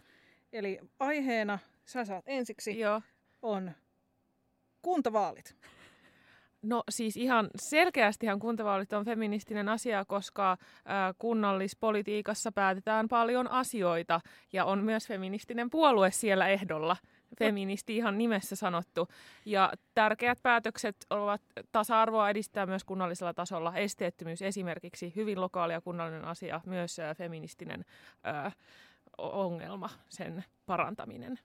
[0.52, 3.02] Eli aiheena, sä saat ensiksi, Joo.
[3.42, 3.72] on
[4.84, 5.56] kuntavaalit.
[6.62, 10.56] No siis ihan selkeästihan kuntavaalit on feministinen asia, koska
[11.18, 14.20] kunnallispolitiikassa päätetään paljon asioita
[14.52, 16.96] ja on myös feministinen puolue siellä ehdolla.
[17.38, 19.08] Feministi ihan nimessä sanottu.
[19.44, 23.76] Ja tärkeät päätökset ovat tasa-arvoa edistää myös kunnallisella tasolla.
[23.76, 27.84] Esteettömyys esimerkiksi, hyvin lokaali ja kunnallinen asia, myös feministinen
[29.18, 31.38] o- ongelma, sen parantaminen.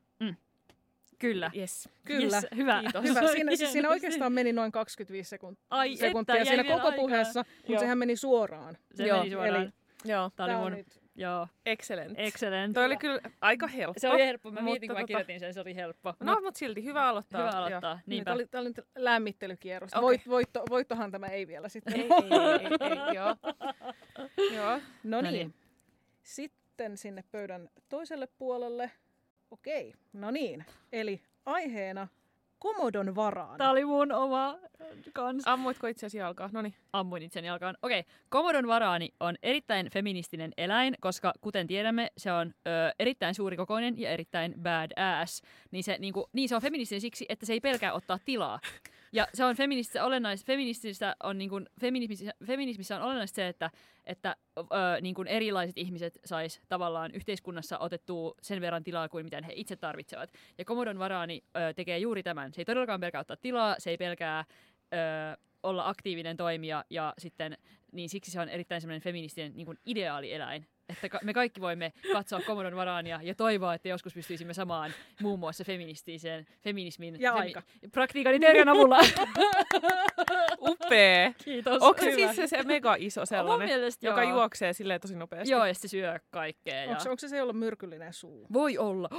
[1.20, 1.52] Kyllä.
[1.58, 1.90] Yes.
[2.06, 2.36] Kyllä.
[2.38, 2.82] Yes, hyvä.
[2.82, 3.04] Kiitos.
[3.04, 3.28] Hyvä.
[3.28, 6.92] Siinä, siis siinä oikeastaan meni noin 25 sekuntia, Ai sekuntia että, siinä koko aikaa.
[6.92, 7.80] puheessa, mutta Joo.
[7.80, 8.78] sehän meni suoraan.
[8.96, 9.62] Se Joo, meni suoraan.
[9.62, 9.70] eli-
[10.06, 12.14] Joo, Tää oli mun, nyt- joo, excellent.
[12.20, 12.74] excellent.
[12.74, 14.00] Toi oli kyllä aika helppo.
[14.00, 14.50] Se oli helppo.
[14.52, 16.14] Mä mutta mietin, kun mä tota- kirjoitin sen, se oli helppo.
[16.20, 17.42] No, Mut mutta silti hyvä aloittaa.
[17.42, 17.94] hyvä aloittaa.
[17.94, 18.26] Niin, Niinpä.
[18.26, 19.94] Tämä oli, tää oli nyt lämmittelykierros.
[19.94, 20.02] Okei.
[20.02, 23.36] Voit, voitto, voittohan tämä ei vielä sitten Ei, ei, ei, ei, ei, joo.
[24.58, 24.80] joo.
[25.04, 25.54] No niin.
[26.24, 28.92] Sitten sinne pöydän toiselle puolelle.
[29.52, 30.66] Okei, no niin.
[30.92, 32.08] Eli aiheena
[32.60, 33.58] Komodon varaan.
[33.58, 34.58] Tää oli mun oma
[35.14, 35.44] kans.
[35.46, 36.50] Ammuitko itseäsi jalkaa?
[36.54, 36.74] Noniin.
[36.94, 37.78] Ammuin itseni alkaan.
[37.82, 44.00] Okei, Komodon varaani on erittäin feministinen eläin, koska kuten tiedämme, se on ö, erittäin suurikokoinen
[44.00, 44.92] ja erittäin bad
[45.22, 45.42] ass.
[45.72, 48.60] Niin se, niinku, niin se on feministinen siksi, että se ei pelkää ottaa tilaa.
[49.12, 53.72] Ja se on feminististä olennaista, feminististä on niin kuin, feminismissä, feminismissä on olennaista se, että,
[54.06, 54.64] että ö,
[55.02, 59.76] niin kuin erilaiset ihmiset sais tavallaan yhteiskunnassa otettua sen verran tilaa kuin mitä he itse
[59.76, 60.32] tarvitsevat.
[60.58, 62.54] Ja Komodon varaani ö, tekee juuri tämän.
[62.54, 64.46] Se ei todellakaan pelkää ottaa tilaa, se ei pelkää
[64.94, 67.58] ö, olla aktiivinen toimija ja sitten
[67.92, 70.68] niin siksi se on erittäin semmoinen feministinen niin kuin ideaalieläin.
[70.90, 75.40] Että ka- me kaikki voimme katsoa Komodon varaania ja toivoa, että joskus pystyisimme samaan muun
[75.40, 77.62] muassa feministiseen, feminismin Ja aika.
[77.92, 79.00] praktiikan ja teorian avulla.
[80.70, 81.36] Upee.
[81.44, 81.82] Kiitos.
[81.82, 84.32] Onko se siis se, se mega iso sellainen, mielestä joka joo.
[84.32, 85.52] juoksee silleen tosi nopeasti?
[85.52, 86.84] Joo, ja se syö kaikkea.
[86.84, 86.90] Ja...
[86.90, 88.48] Onko, onko se se, jolla myrkyllinen suu?
[88.54, 89.10] Voi olla.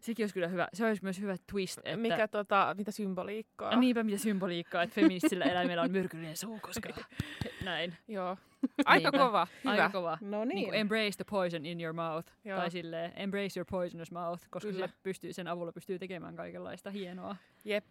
[0.00, 0.68] Sekin olisi kyllä hyvä.
[0.74, 1.78] Se olisi myös hyvä twist.
[1.78, 1.96] Että...
[1.96, 3.70] Mikä tota, mitä symboliikkaa?
[3.70, 6.88] Ja niinpä mitä symboliikkaa, että feministisillä eläimellä on myrkyllinen suu, koska
[7.64, 7.94] näin.
[8.08, 8.36] Joo.
[8.84, 9.18] Aika Niinpä.
[9.26, 9.46] kova.
[9.64, 9.70] Hyvä.
[9.72, 10.18] Aika kova.
[10.20, 10.64] No Niin niin.
[10.68, 12.32] kuin embrace the poison in your mouth.
[12.44, 12.58] Joo.
[12.58, 14.86] Tai silleen embrace your poisonous mouth, koska Kyllä.
[14.86, 17.36] se pystyy, sen avulla pystyy tekemään kaikenlaista hienoa.
[17.64, 17.84] Jep.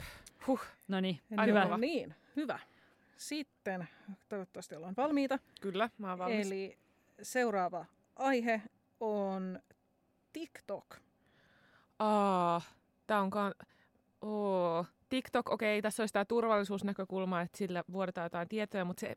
[0.47, 0.61] Huh.
[0.87, 1.63] No niin, Aika hyvä.
[1.63, 1.77] kova.
[1.77, 2.59] niin, hyvä.
[3.17, 3.87] Sitten,
[4.29, 5.39] toivottavasti ollaan valmiita.
[5.61, 6.47] Kyllä, mä oon valmis.
[6.47, 6.77] Eli
[7.21, 7.85] seuraava
[8.15, 8.61] aihe
[8.99, 9.59] on
[10.33, 10.95] TikTok.
[12.01, 12.61] Aa,
[13.07, 13.53] tää on ka-
[14.21, 14.85] Oo.
[15.09, 19.15] TikTok, okei, tässä olisi tämä turvallisuusnäkökulma, että sillä vuodetaan jotain tietoja, mutta se...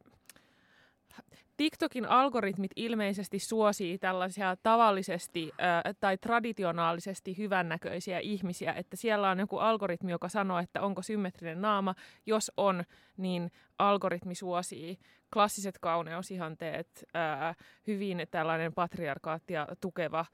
[1.57, 9.59] TikTokin algoritmit ilmeisesti suosii tällaisia tavallisesti äh, tai traditionaalisesti hyvännäköisiä ihmisiä, että siellä on joku
[9.59, 11.95] algoritmi, joka sanoo, että onko symmetrinen naama.
[12.27, 12.85] Jos on,
[13.17, 14.99] niin algoritmi suosii
[15.33, 17.57] klassiset kauneusihanteet, äh,
[17.87, 20.27] hyvin tällainen patriarkaattia tukeva äh,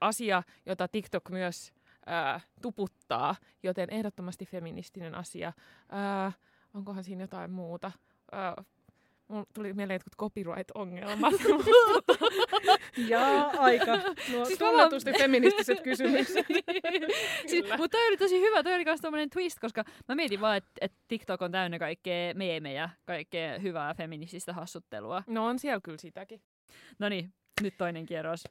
[0.00, 1.72] asia, jota TikTok myös
[2.06, 5.52] ää, tuputtaa, joten ehdottomasti feministinen asia.
[5.88, 6.32] Ää,
[6.74, 7.92] onkohan siinä jotain muuta?
[8.32, 8.54] Ää,
[9.28, 11.34] mulla tuli mieleen jotkut copyright-ongelmat.
[13.08, 13.96] Ja aika.
[14.32, 16.46] Nuo Siis tunnetusti feministiset kysymykset.
[17.50, 20.56] siis, mutta toi oli tosi hyvä, toi oli myös tommonen twist, koska mä mietin vaan,
[20.56, 25.22] että et TikTok on täynnä kaikkea meemejä, kaikkea hyvää feminististä hassuttelua.
[25.26, 26.40] no on siellä kyllä sitäkin.
[26.98, 27.32] No niin,
[27.62, 28.44] nyt toinen kierros.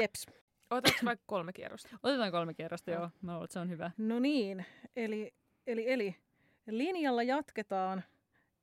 [0.00, 0.26] Jeps.
[0.70, 1.88] Otaks vaikka kolme kierrosta?
[2.02, 3.10] Otetaan kolme kierrosta, Joo.
[3.22, 3.90] Mä luulen, että se on hyvä.
[3.98, 4.66] No niin,
[4.96, 5.34] eli,
[5.66, 6.16] eli, eli
[6.66, 8.04] linjalla jatketaan,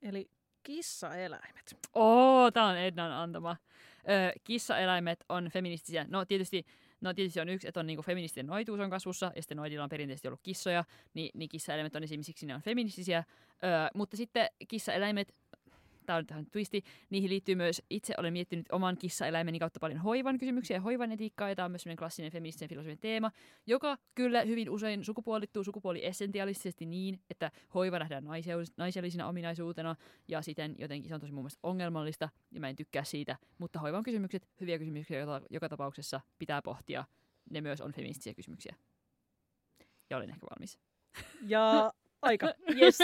[0.01, 0.29] eli
[0.63, 1.77] kissaeläimet.
[1.93, 3.57] Oo, tää on Ednan antama.
[3.97, 6.05] Ö, kissaeläimet on feministisiä.
[6.09, 6.65] No tietysti,
[7.01, 9.89] no tietysti on yksi, että on niinku feministinen noituus on kasvussa, ja sitten noidilla on
[9.89, 10.83] perinteisesti ollut kissoja,
[11.13, 13.23] niin, niin kissaeläimet on esimerkiksi ne on feministisiä.
[13.51, 15.35] Ö, mutta sitten kissaeläimet,
[16.07, 20.37] tämä on tähän twisti, niihin liittyy myös, itse olen miettinyt oman kissaeläimeni kautta paljon hoivan
[20.37, 23.31] kysymyksiä ja hoivan etiikkaa, ja tämä on myös sellainen klassinen feministisen filosofian teema,
[23.65, 28.23] joka kyllä hyvin usein sukupuolittuu sukupuoliessentiaalisesti niin, että hoiva nähdään
[28.77, 29.95] naisellisena ominaisuutena,
[30.27, 33.79] ja siten jotenkin se on tosi mun mielestä ongelmallista, ja mä en tykkää siitä, mutta
[33.79, 37.05] hoivan kysymykset, hyviä kysymyksiä joka, joka tapauksessa pitää pohtia,
[37.49, 38.75] ne myös on feministisiä kysymyksiä.
[40.09, 40.79] Ja olin ehkä valmis.
[41.41, 41.91] Ja
[42.21, 42.47] aika.
[42.81, 42.97] Yes.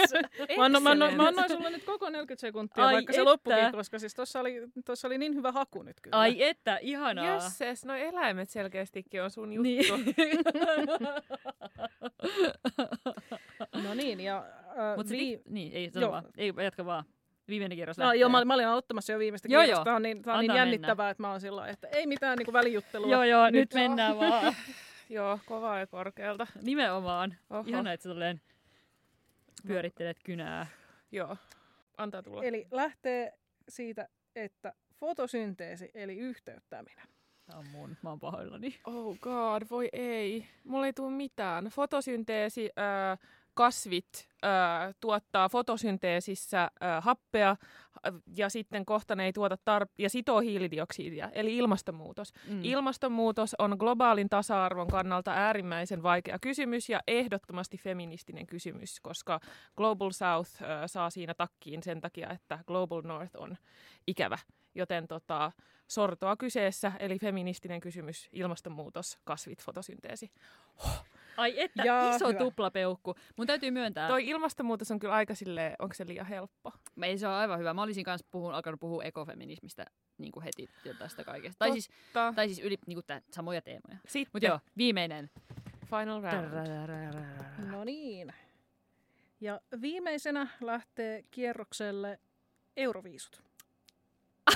[0.57, 3.29] Mä annoin, mä, annoin, mä annoin sulle nyt koko 40 sekuntia, Ai vaikka se että.
[3.29, 6.17] loppukin, koska siis tossa oli, tossa oli niin hyvä haku nyt kyllä.
[6.17, 7.25] Ai että, ihanaa.
[7.25, 9.63] Jösses, no eläimet selkeästikin on sun juttu.
[9.63, 9.85] Niin.
[13.83, 14.37] No niin, ja
[14.67, 15.35] äh, Mutta se vii...
[15.35, 16.11] tik- niin, ei, Joo.
[16.11, 16.23] vaan.
[16.37, 17.03] Ei, jatka vaan.
[17.47, 18.19] Viimeinen kierros No, lähtee.
[18.19, 19.79] joo, mä, mä olin aloittamassa jo viimeistä Joo, kierrosta.
[19.79, 19.85] joo.
[19.85, 22.53] Tää on niin, tää on niin jännittävää, että mä oon sillä että ei mitään niin
[22.53, 23.11] välijuttelua.
[23.11, 23.73] joo, joo, nyt, Nyt.
[23.73, 24.55] mennään vaan.
[25.09, 26.47] Joo, kovaa ja korkealta.
[26.61, 27.35] Nimenomaan.
[27.49, 27.63] Oho.
[27.67, 28.41] Ihana, että sä tolleen
[29.67, 30.67] pyörittelet kynää.
[31.11, 31.37] Joo,
[31.97, 32.43] antaa tulla.
[32.43, 33.33] Eli lähtee
[33.69, 37.07] siitä, että fotosynteesi, eli yhteyttäminen.
[37.45, 38.75] Tää on mun, mä oon pahoillani.
[38.85, 40.45] Oh god, voi ei.
[40.63, 41.65] Mulla ei tule mitään.
[41.65, 43.19] Fotosynteesi, äh,
[43.53, 47.55] kasvit äh, tuottaa fotosynteesissä äh, happea
[48.35, 52.33] ja sitten kohta ne ei tuota tar- ja sitoo hiilidioksidia, eli ilmastonmuutos.
[52.47, 52.59] Mm.
[52.63, 59.39] Ilmastonmuutos on globaalin tasa-arvon kannalta äärimmäisen vaikea kysymys ja ehdottomasti feministinen kysymys, koska
[59.77, 63.57] Global South äh, saa siinä takkiin sen takia, että Global North on
[64.07, 64.37] ikävä.
[64.75, 65.51] Joten tota,
[65.87, 70.31] sortoa kyseessä, eli feministinen kysymys, ilmastonmuutos, kasvit, fotosynteesi.
[71.37, 72.39] Ai että, Ja iso hyvä.
[72.39, 73.15] tuplapeukku.
[73.37, 76.71] Mun täytyy myöntää, Toi ilmastonmuutos on kyllä aika silleen, onko se liian helppo?
[76.95, 77.73] Me ei se ole aivan hyvä.
[77.73, 79.85] Mä olisin kanssa puhun, alkanut puhua ekofeminismistä
[80.17, 81.59] niin kuin heti jo tästä kaikesta.
[81.59, 81.89] Tai siis,
[82.35, 83.97] tai siis yli niin kuin tää, samoja teemoja.
[84.07, 85.29] Sitten Mutta joo, viimeinen.
[85.85, 86.67] final round.
[87.71, 88.33] No niin.
[89.41, 92.19] Ja viimeisenä lähtee kierrokselle
[92.77, 93.43] euroviisut.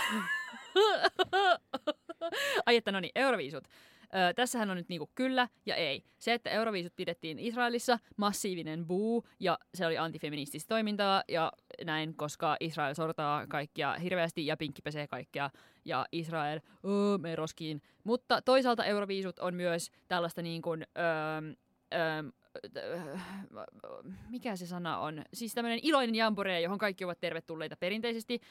[2.66, 3.64] Ai että no niin, Euroviisut.
[4.08, 6.04] Ö, tässähän on nyt niinku kyllä ja ei.
[6.18, 11.52] Se, että Euroviisut pidettiin Israelissa, massiivinen buu ja se oli antifeminististä toimintaa ja
[11.86, 15.50] näin, koska Israel sortaa kaikkia hirveästi ja pinkki pesee kaikkea
[15.86, 17.82] ja Israel, öö, me roskiin.
[18.04, 21.54] Mutta toisaalta Euroviisut on myös tällaista niin kuin, öö,
[21.94, 22.24] öö,
[24.30, 25.22] mikä se sana on?
[25.34, 28.42] Siis tämmöinen iloinen jamboree, johon kaikki ovat tervetulleita perinteisesti.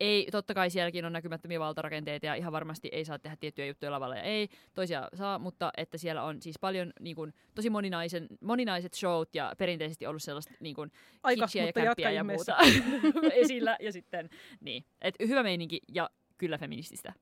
[0.00, 3.92] Ei, totta kai sielläkin on näkymättömiä valtarakenteita ja ihan varmasti ei saa tehdä tiettyjä juttuja
[3.92, 8.26] lavalla ja ei, toisia saa, mutta että siellä on siis paljon niin kuin, tosi moninaisen,
[8.40, 10.92] moninaiset showt ja perinteisesti ollut sellaista niin kuin,
[11.22, 12.56] Aika, ja kämppiä jatka ja muuta
[13.42, 14.30] esillä ja sitten
[14.60, 14.84] niin.
[15.00, 17.12] Et hyvä meininki ja kyllä feminististä.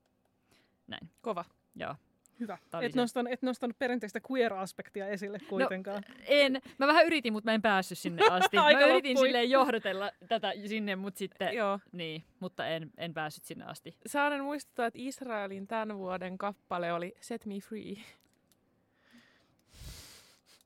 [0.87, 1.45] Näin, Kova.
[1.75, 1.95] joo.
[2.39, 2.57] Hyvä.
[2.81, 6.03] Et nostanut, et nostanut perinteistä queer-aspektia esille kuitenkaan.
[6.25, 8.57] En, mä vähän yritin, mutta mä en päässyt sinne asti.
[8.57, 9.27] mä Aika yritin loppui.
[9.27, 11.79] silleen johdatella tätä sinne, mutta sitten, Joo.
[11.91, 13.97] niin, mutta en, en päässyt sinne asti.
[14.05, 17.95] Saanen muistuttaa, että Israelin tämän vuoden kappale oli Set Me Free.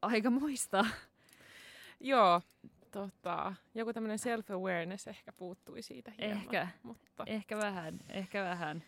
[0.01, 0.85] Aika muista.
[1.99, 2.41] Joo,
[2.91, 6.37] tota, joku tämmöinen self-awareness ehkä puuttui siitä hieman.
[6.37, 8.83] Ehkä, Mutta, ehkä vähän, ehkä vähän.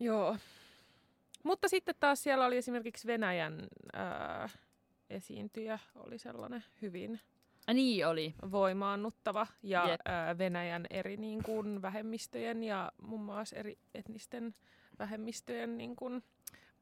[0.00, 0.36] joo.
[1.42, 4.48] Mutta sitten taas siellä oli esimerkiksi Venäjän ää,
[5.10, 7.20] esiintyjä, oli sellainen hyvin
[7.66, 8.34] Ah, niin oli.
[8.50, 14.54] voimaannuttava ja ää, Venäjän eri niin kuin, vähemmistöjen ja muun muassa eri etnisten
[14.98, 16.22] vähemmistöjen niin kuin,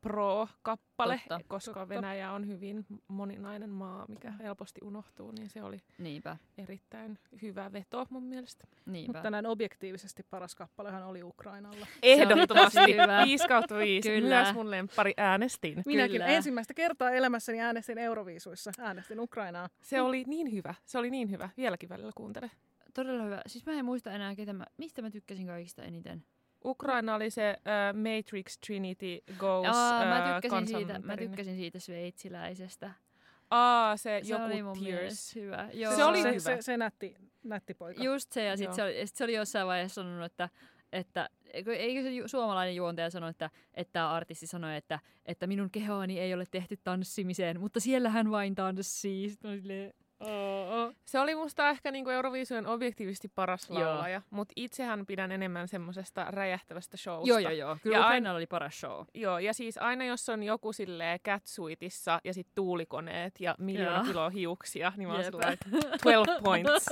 [0.01, 1.41] pro-kappale, Totta.
[1.49, 1.89] koska Totta.
[1.89, 8.07] Venäjä on hyvin moninainen maa, mikä helposti unohtuu, niin se oli Niinpä, erittäin hyvä veto
[8.11, 8.67] mun mielestä.
[8.87, 9.13] niinpä.
[9.19, 11.87] Mutta näin objektiivisesti paras kappalehan oli Ukrainalla.
[12.03, 13.25] Ehdottomasti tosi hyvä.
[13.25, 14.11] 5 kautta 5.
[14.11, 14.43] Kyllä.
[14.43, 15.83] Myös mun lemppari äänestin.
[15.87, 16.27] Minäkin Kyllä.
[16.27, 18.73] ensimmäistä kertaa elämässäni äänestin Euroviisuissa.
[18.79, 19.69] Äänestin Ukrainaa.
[19.83, 20.75] Se oli niin hyvä.
[20.85, 21.49] Se oli niin hyvä.
[21.57, 22.51] Vieläkin välillä kuuntele.
[22.95, 23.41] Todella hyvä.
[23.47, 26.25] Siis mä en muista enää, ketä mä, mistä mä tykkäsin kaikista eniten.
[26.65, 32.91] Ukraina oli se uh, Matrix Trinity Goes Aa, mä tykkäsin, siitä, mä tykkäsin siitä sveitsiläisestä.
[33.51, 34.85] Aa, se, Se joku oli mun Tears.
[34.85, 35.69] mielestä hyvä.
[35.73, 35.97] Joo.
[35.97, 36.41] Se oli se, hyvä.
[36.41, 38.03] Se, se nätti, nätti poika.
[38.03, 40.49] Just se, ja sitten se, oli, sit se oli jossain vaiheessa sanonut, että,
[40.93, 45.71] että eikö, eikö se suomalainen juontaja sano, että, että tämä artisti sanoi, että, että minun
[45.71, 49.31] kehoani ei ole tehty tanssimiseen, mutta siellä hän vain tanssii.
[49.31, 49.95] Sitten mä silleen,
[51.07, 53.81] Se oli musta ehkä niinku Euroviisujen objektiivisesti paras Joo.
[53.81, 57.29] laulaja, mutta itsehän pidän enemmän semmosesta räjähtävästä showsta.
[57.29, 57.77] Joo, joo, joo.
[57.83, 59.05] Kyllä Ja ja ain- Ukrainalla oli paras show.
[59.15, 64.05] Joo, ja siis aina jos on joku silleen catsuitissa ja sit tuulikoneet ja miljoona Joo.
[64.05, 65.57] kiloa hiuksia, niin mä oon sillä
[66.03, 66.87] 12 points.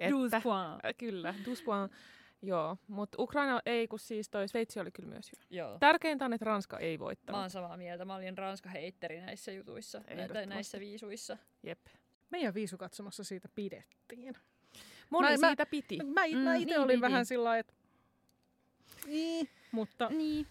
[0.00, 0.84] Että, points.
[0.84, 1.96] äh, kyllä, 12 points.
[2.42, 5.44] Joo, mutta Ukraina ei, kun siis toi Sveitsi oli kyllä myös hyvä.
[5.50, 5.78] Joo.
[5.80, 7.40] Tärkeintä on, että Ranska ei Mä voittanut.
[7.40, 8.04] oon samaa mieltä.
[8.04, 10.00] Mä olin Ranska-heitteri näissä jutuissa,
[10.46, 11.38] näissä viisuissa.
[11.62, 11.78] Jep.
[12.34, 14.34] Meidän viisukatsomassa siitä pidettiin.
[15.10, 15.96] Moni Mä- mä- siitä piti.
[15.98, 17.00] Mä, mä Mm, itse niin olin piti.
[17.00, 17.72] vähän sillä lailla, että...
[19.06, 20.46] Niin, mutta Niin.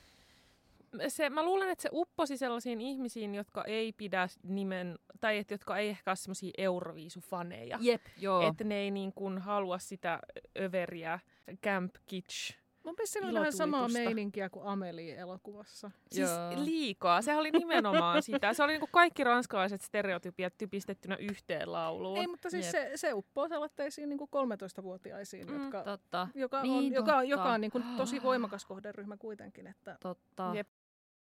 [1.07, 5.77] se, mä luulen, että se upposi sellaisiin ihmisiin, jotka ei pidä nimen, tai et, jotka
[5.77, 7.77] ei ehkä ole semmoisia Euroviisufaneja.
[7.81, 8.47] Jep, joo.
[8.49, 10.19] Että ne ei niin kuin halua sitä
[10.59, 11.19] överiä
[11.63, 12.55] camp kitsch.
[12.83, 15.91] Mun mielestä siinä oli vähän samaa meininkiä kuin Amelie elokuvassa.
[16.11, 16.63] Siis Joo.
[16.65, 17.21] liikaa.
[17.21, 18.53] Se oli nimenomaan sitä.
[18.53, 22.17] Se oli niin kuin kaikki ranskalaiset stereotypiat typistettynä yhteen lauluun.
[22.17, 22.71] Ei, mutta siis Jep.
[22.71, 26.27] se, se uppoo sellaisiin niin 13-vuotiaisiin, Mm, jotka, Totta.
[26.35, 27.23] joka, Niin, on, joka, totta.
[27.23, 29.67] joka on niin kuin tosi voimakas kohderyhmä kuitenkin.
[29.67, 30.51] Että Totta.
[30.55, 30.67] Jep.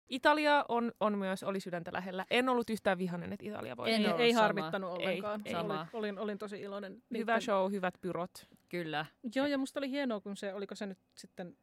[0.08, 2.24] Italia on, on myös, oli sydäntä lähellä.
[2.30, 3.92] En ollut yhtään vihainen, että Italia voi.
[3.92, 5.40] En ei, ei harmittanut ollenkaan.
[5.44, 5.54] ei.
[5.54, 5.86] Olin, Sama.
[5.92, 6.92] olin, olin tosi iloinen.
[6.92, 8.46] Hyvä niitten- show, hyvät pyrot.
[8.70, 9.06] Kyllä.
[9.34, 11.56] Joo, ja musta oli hienoa, kun se, oliko se nyt sitten,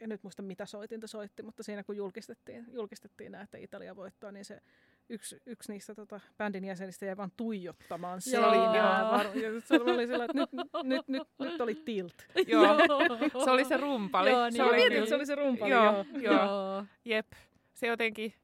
[0.00, 4.32] en nyt muista mitä soitinta soitti, mutta siinä kun julkistettiin, julkistettiin nämä, että Italia voittaa,
[4.32, 4.60] niin se
[5.08, 10.52] yksi, yksi niistä tota, bändin jäsenistä jäi vaan tuijottamaan ja se oli sillä, että nyt,
[10.82, 12.26] nyt, nyt, nyt oli tilt.
[12.46, 12.78] Joo.
[13.44, 14.30] Se oli se rumpali.
[14.30, 14.90] Joo, se niin oli oli.
[14.90, 15.70] Mietin, se oli se rumpali.
[15.70, 16.04] Joo, Joo.
[16.20, 16.44] joo.
[16.44, 16.84] Joo.
[17.04, 17.26] Jep.
[17.74, 18.34] Se jotenkin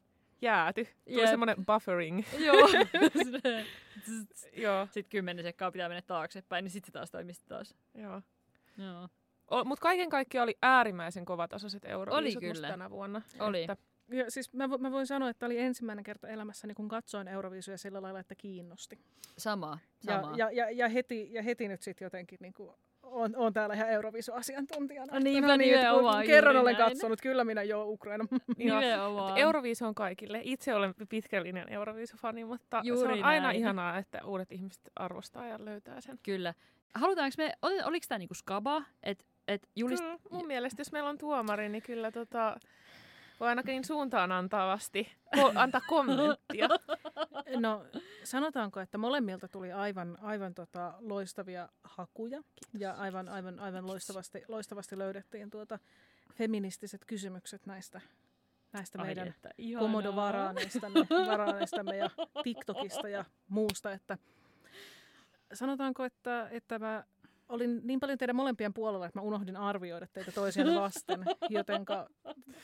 [0.43, 0.85] jääty.
[1.05, 1.29] Tuli Jep.
[1.31, 2.25] semmoinen buffering.
[2.47, 2.57] Joo.
[4.57, 7.75] Joo, sitten kymmenen sekkaa pitää mennä taaksepäin, niin sitten se taas toimisi taas.
[7.95, 8.23] joo.
[8.79, 9.09] Joo.
[9.65, 12.69] Mutta kaiken kaikkiaan oli äärimmäisen kovatasoiset Euroviisut Oli kyllä.
[12.69, 13.23] tänä vuonna.
[13.41, 13.63] Oli.
[13.63, 13.77] Että,
[14.11, 17.79] Ja siis mä, vo- mä voin sanoa, että oli ensimmäinen kerta elämässäni, kun katsoin Euroviisuja
[17.79, 18.99] sillä lailla, että kiinnosti.
[19.39, 19.79] Sama.
[20.07, 20.37] Ja, Sama.
[20.37, 22.75] ja, ja, ja, heti, ja heti nyt sitten jotenkin niin kuin,
[23.05, 25.13] on, on täällä ihan Euroviisu-asiantuntijana.
[25.13, 26.91] No niinpä no niin, että kun kerran juuri olen näin.
[26.91, 28.25] katsonut, kyllä minä joo Ukraina.
[29.37, 30.41] Euroviisu on kaikille.
[30.43, 33.57] Itse olen pitkällinen Euroviisufani, mutta se Juuri on aina näin.
[33.59, 36.19] ihanaa, että uudet ihmiset arvostaa ja löytää sen.
[36.23, 36.55] Kyllä.
[36.95, 40.03] Halutaanko me, ol- oliko tämä niinku skaba, että et julist...
[40.05, 42.57] Kyllä, mun mielestä, jos meillä on tuomari, niin kyllä tota,
[43.41, 46.69] voi ainakin suuntaan antavasti ko- antaa kommenttia.
[47.61, 47.85] No
[48.25, 52.43] sanotaanko, että molemmilta tuli aivan, aivan tota, loistavia hakuja
[52.79, 55.79] ja aivan, aivan, aivan loistavasti, loistavasti löydettiin tuota
[56.35, 58.01] feministiset kysymykset näistä,
[58.73, 59.35] näistä Ai meidän
[59.79, 61.01] komodovaraaneestamme
[61.31, 62.11] varaaneestamme ja
[62.43, 64.19] TikTokista ja muusta, että
[65.53, 67.05] sanotaanko, että, että mä
[67.49, 72.07] olin niin paljon teidän molempien puolella, että mä unohdin arvioida teitä toisiaan vasten, jotenka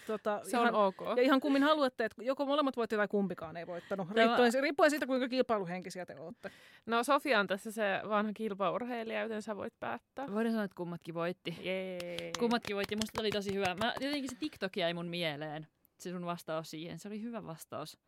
[0.07, 0.97] tota, Se ihan, on ok.
[1.17, 4.91] ja ihan kummin haluatte, että joko molemmat voitte tai kumpikaan ei voittanut, Tämä- riippuen, riippuen
[4.91, 6.51] siitä, kuinka kilpailuhenkisiä te olette.
[6.87, 10.33] No Sofia on tässä se vanha kilpaurheilija, joten sä voit päättää.
[10.33, 11.57] Voidaan sanoa, että kummatkin voitti.
[11.63, 12.33] Jee.
[12.39, 12.97] Kummatkin voitti.
[12.97, 13.75] Musta oli tosi hyvä.
[13.75, 15.67] Mä, jotenkin se TikTok jäi mun mieleen.
[15.99, 16.99] Se sun vastaus siihen.
[16.99, 17.99] Se oli hyvä vastaus.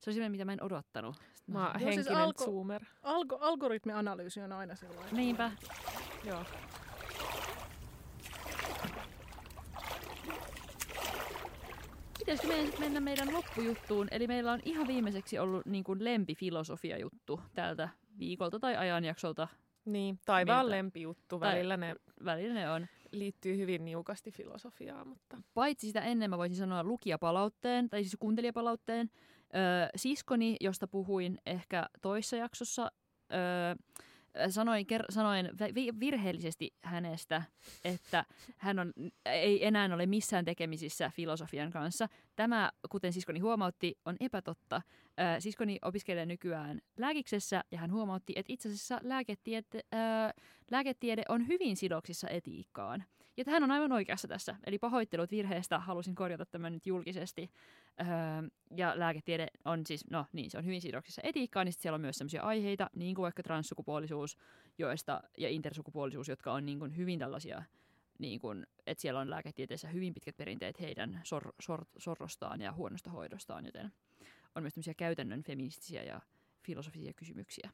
[0.00, 1.14] Se oli semmoinen, mitä mä en odottanut.
[1.16, 2.84] Sitten Mä oon siis henkinen alko- zoomer.
[3.02, 5.14] Algo, algoritmianalyysi on aina sellainen.
[5.16, 5.50] Niinpä.
[6.24, 6.44] Joo.
[12.18, 14.08] Pitäisikö meidän mennä meidän loppujuttuun?
[14.10, 17.88] Eli meillä on ihan viimeiseksi ollut niin kuin lempifilosofia-juttu tältä
[18.18, 19.48] viikolta tai ajanjaksolta.
[19.84, 20.76] Niin, taivaan Miltä?
[20.76, 21.38] lempijuttu.
[21.38, 22.86] Tai- Välillä ne Välillä ne on.
[23.12, 29.10] liittyy hyvin niukasti filosofiaan, mutta Paitsi sitä ennen mä voisin sanoa lukijapalautteen, tai siis kuuntelijapalautteen.
[29.96, 32.92] Siskoni, josta puhuin ehkä toissa jaksossa,
[33.32, 33.74] öö,
[34.50, 37.42] sanoin, ker- sanoin vi- virheellisesti hänestä,
[37.84, 38.24] että
[38.56, 38.92] hän on,
[39.26, 42.08] ei enää ole missään tekemisissä filosofian kanssa.
[42.36, 44.82] Tämä, kuten siskoni huomautti, on epätotta.
[45.20, 50.00] Öö, siskoni opiskelee nykyään lääkiksessä ja hän huomautti, että itse asiassa lääketiede, öö,
[50.70, 53.04] lääketiede on hyvin sidoksissa etiikkaan.
[53.36, 54.56] Ja hän on aivan oikeassa tässä.
[54.66, 57.50] Eli pahoittelut virheestä, halusin korjata tämän nyt julkisesti.
[58.00, 58.06] Öö,
[58.76, 62.16] ja lääketiede on siis, no niin, se on hyvin sidoksissa etiikkaan, niin siellä on myös
[62.16, 64.38] sellaisia aiheita, niin kuin vaikka transsukupuolisuus
[64.78, 67.62] joista, ja intersukupuolisuus, jotka on niin kuin hyvin tällaisia,
[68.18, 73.10] niin kuin, että siellä on lääketieteessä hyvin pitkät perinteet heidän sor, sor, sorrostaan ja huonosta
[73.10, 73.92] hoidostaan, joten
[74.54, 76.20] on myös tämmöisiä käytännön feministisiä ja
[76.66, 77.70] filosofisia kysymyksiä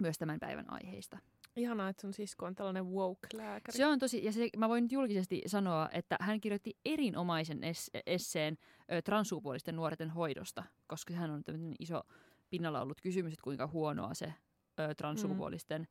[0.00, 1.18] myös tämän päivän aiheista.
[1.56, 3.76] Ihanaa, että sun sisko on tällainen woke-lääkäri.
[3.76, 7.90] Se on tosi, ja se, mä voin nyt julkisesti sanoa, että hän kirjoitti erinomaisen es,
[8.06, 8.58] esseen
[8.92, 12.02] ö, transsukupuolisten nuorten hoidosta, koska hän on tämmöinen iso
[12.50, 14.34] pinnalla ollut kysymys, että kuinka huonoa se
[14.80, 15.86] ö, transsukupuolisten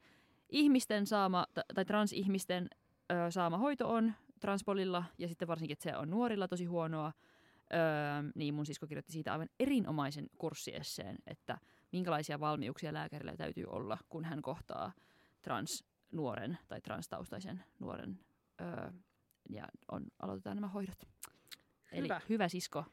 [0.50, 2.68] ihmisten saama, ta- tai transihmisten
[3.12, 7.12] ö, saama hoito on transpolilla, ja sitten varsinkin, että se on nuorilla tosi huonoa.
[7.74, 11.58] Öö, niin mun sisko kirjoitti siitä aivan erinomaisen kurssiesseen, että
[11.92, 14.92] minkälaisia valmiuksia lääkärillä täytyy olla, kun hän kohtaa
[15.42, 18.20] transnuoren tai transtaustaisen nuoren
[18.62, 18.92] öö,
[19.50, 21.08] ja on, aloitetaan nämä hoidot.
[21.92, 22.22] Eli Hyvä.
[22.30, 22.86] hyvä sisko.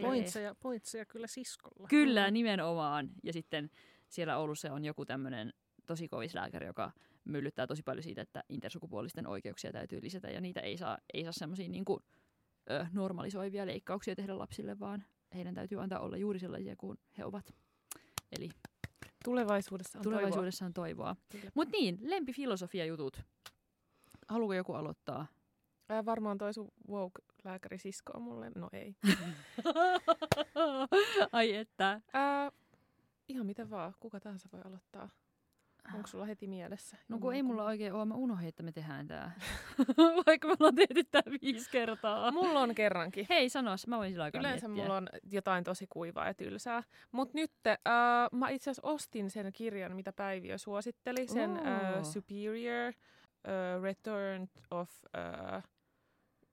[0.00, 1.88] Pointseja, pointseja kyllä siskolla.
[1.88, 3.10] Kyllä, nimenomaan.
[3.22, 3.70] Ja sitten
[4.08, 5.52] siellä Oulussa on joku tämmöinen
[5.86, 6.92] tosi kovis lääkäri, joka
[7.24, 11.32] myllyttää tosi paljon siitä, että intersukupuolisten oikeuksia täytyy lisätä ja niitä ei saa, ei saa
[11.32, 12.00] semmoisia niin kuin,
[12.70, 17.54] ö, normalisoivia leikkauksia tehdä lapsille, vaan heidän täytyy antaa olla juuri sellaisia kuin he ovat.
[18.32, 18.48] Eli
[19.24, 21.16] Tulevaisuudessa on tulevaisuudessa on toivoa.
[21.32, 21.50] Kyllä.
[21.54, 23.22] Mutta niin, lempifilosofia-jutut.
[24.28, 25.16] Haluaako joku aloittaa?
[25.16, 25.44] toivoa.
[25.88, 28.50] Ää, varmaan toi sun woke-lääkäri sisko on mulle.
[28.54, 28.96] No ei.
[31.32, 32.00] Ai että.
[32.12, 32.52] Ää,
[33.28, 33.94] ihan miten vaan.
[34.00, 35.08] Kuka tahansa voi aloittaa.
[35.94, 36.96] Onko sulla heti mielessä?
[37.08, 39.32] No kun ei mulla oikein ole, mä unohdin, että me tehdään tää.
[40.26, 42.32] Vaikka me ollaan tehty tää viisi kertaa.
[42.32, 43.26] Mulla on kerrankin.
[43.28, 44.84] Hei, sanois, mä voin sillä aikaa Yleensä miettiä.
[44.84, 46.82] mulla on jotain tosi kuivaa ja tylsää.
[47.12, 47.76] Mutta nyt äh,
[48.32, 51.26] mä itse asiassa ostin sen kirjan, mitä Päivi jo suositteli.
[51.28, 52.02] Sen äh.
[52.02, 55.62] Superior äh, Return of äh,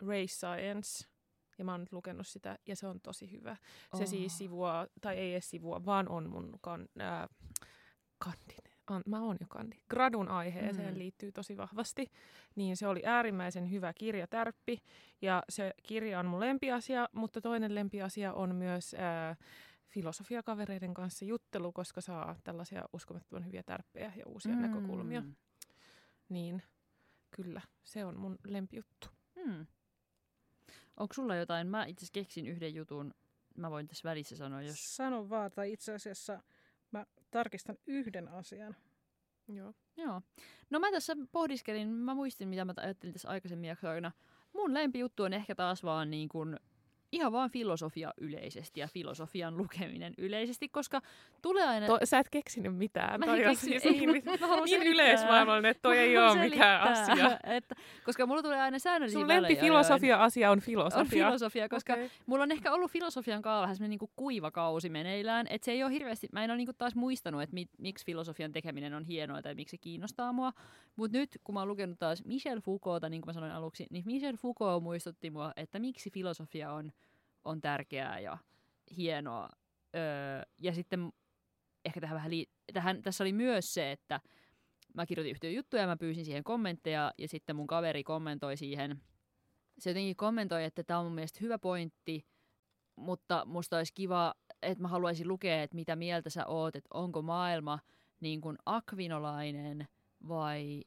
[0.08, 1.06] Race Science.
[1.58, 3.56] Ja mä oon nyt lukenut sitä ja se on tosi hyvä.
[3.96, 4.10] Se Oh.
[4.10, 7.30] siis sivua, tai ei edes sivua, vaan on mun kan, äh,
[8.18, 8.71] kandin.
[8.92, 9.78] An, mä oon jo kandi.
[9.90, 10.98] Gradun aiheeseen Mm.
[11.00, 12.12] liittyy tosi vahvasti.
[12.56, 14.78] Niin se oli äärimmäisen hyvä kirja Tärppi.
[15.22, 19.36] Ja se kirja on mun lempiasia, mutta toinen lempiasia on myös ää,
[19.88, 24.62] filosofiakavereiden kanssa juttelu, koska saa tällaisia uskomattoman hyviä tärppejä ja uusia mm.
[24.62, 25.24] näkökulmia.
[26.30, 26.64] Niin
[27.32, 29.08] kyllä, se on mun lempijuttu.
[29.36, 29.66] Hmm.
[30.98, 31.68] Onko sulla jotain?
[31.68, 33.14] Mä itse keksin yhden jutun.
[33.58, 34.96] Mä voin tässä välissä sanoa, jos...
[34.96, 36.44] Sano vaan, tai itse asiassa
[36.92, 38.76] mä tarkistan yhden asian.
[39.48, 39.74] Joo.
[39.98, 40.22] Joo.
[40.70, 44.12] No mä tässä pohdiskelin, mä muistin mitä mä ajattelin tässä aikaisemmin jaksoina.
[44.54, 46.60] Mun lempijuttu on ehkä taas vaan niin kuin
[47.12, 51.02] ihan vaan filosofia yleisesti ja filosofian lukeminen yleisesti, koska
[51.42, 51.88] tulee aina...
[51.88, 53.20] To, sä et keksinyt mitään.
[53.20, 56.40] Mä toi on siis ei, niin, mä haluan niin yleismaailmallinen, että toi Mä ei ole
[56.40, 57.40] mikään asia.
[57.44, 61.26] Että, koska mulla tulee aina säännöllisiä Sun lempifilosofia-asia on On filosofia.
[61.26, 62.12] filosofia, koska Okei.
[62.26, 65.84] Mulla on ehkä ollut filosofian kanssa vähän semmoinen niinku kuiva kausi meneillään, että se ei
[65.84, 69.42] ole hirveästi, mä en ole niinku taas muistanut, että mi, miksi filosofian tekeminen on hienoa
[69.42, 70.54] tai miksi se kiinnostaa mua.
[70.96, 74.04] Mutta nyt, kun mä oon lukenut taas Michel Foucaulta, niin kuin mä sanoin aluksi, niin
[74.06, 76.92] Michel Foucault muistutti mua, että miksi filosofia on,
[77.46, 78.38] on tärkeää ja
[78.98, 79.50] hienoa.
[79.96, 81.14] Öö, ja sitten
[81.86, 84.20] ehkä tähän vähän lii- tähän, tässä oli myös se, että
[84.94, 89.02] mä kirjoitin yhtiön juttuja ja mä pyysin siihen kommentteja ja sitten mun kaveri kommentoi siihen.
[89.80, 92.26] Se jotenkin kommentoi, että tämä on mun mielestä hyvä pointti,
[92.96, 97.22] mutta musta olisi kiva, että mä haluaisin lukea, että mitä mieltä sä oot, että onko
[97.22, 97.80] maailma
[98.20, 99.88] niin kuin akvinolainen
[100.28, 100.84] vai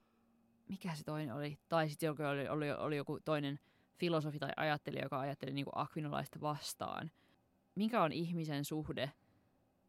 [0.69, 3.59] mikä se toinen oli, tai sitten oli, oli, oli joku toinen
[3.99, 7.11] filosofi tai ajattelija, joka ajatteli niin kuin akvinolaista vastaan.
[7.75, 9.13] Mikä on ihmisen suhde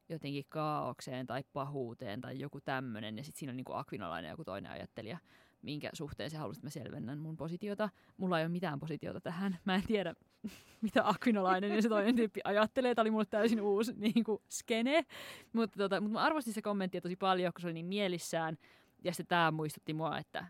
[0.09, 4.43] jotenkin kaaukseen tai pahuuteen tai joku tämmöinen, ja sitten siinä on niin kuin akvinolainen joku
[4.43, 5.17] toinen ajattelija,
[5.61, 7.89] minkä suhteen se halusit, että mä selvennän mun positiota.
[8.17, 9.57] Mulla ei ole mitään positiota tähän.
[9.65, 10.15] Mä en tiedä,
[10.81, 12.95] mitä akvinolainen ja se toinen tyyppi ajattelee.
[12.95, 15.05] Tämä oli mulle täysin uusi niin kuin skene.
[15.53, 18.57] Mutta, tota, mutta mä arvostin se kommenttia tosi paljon, kun se oli niin mielissään.
[19.03, 20.45] Ja sitten tämä muistutti mua, että,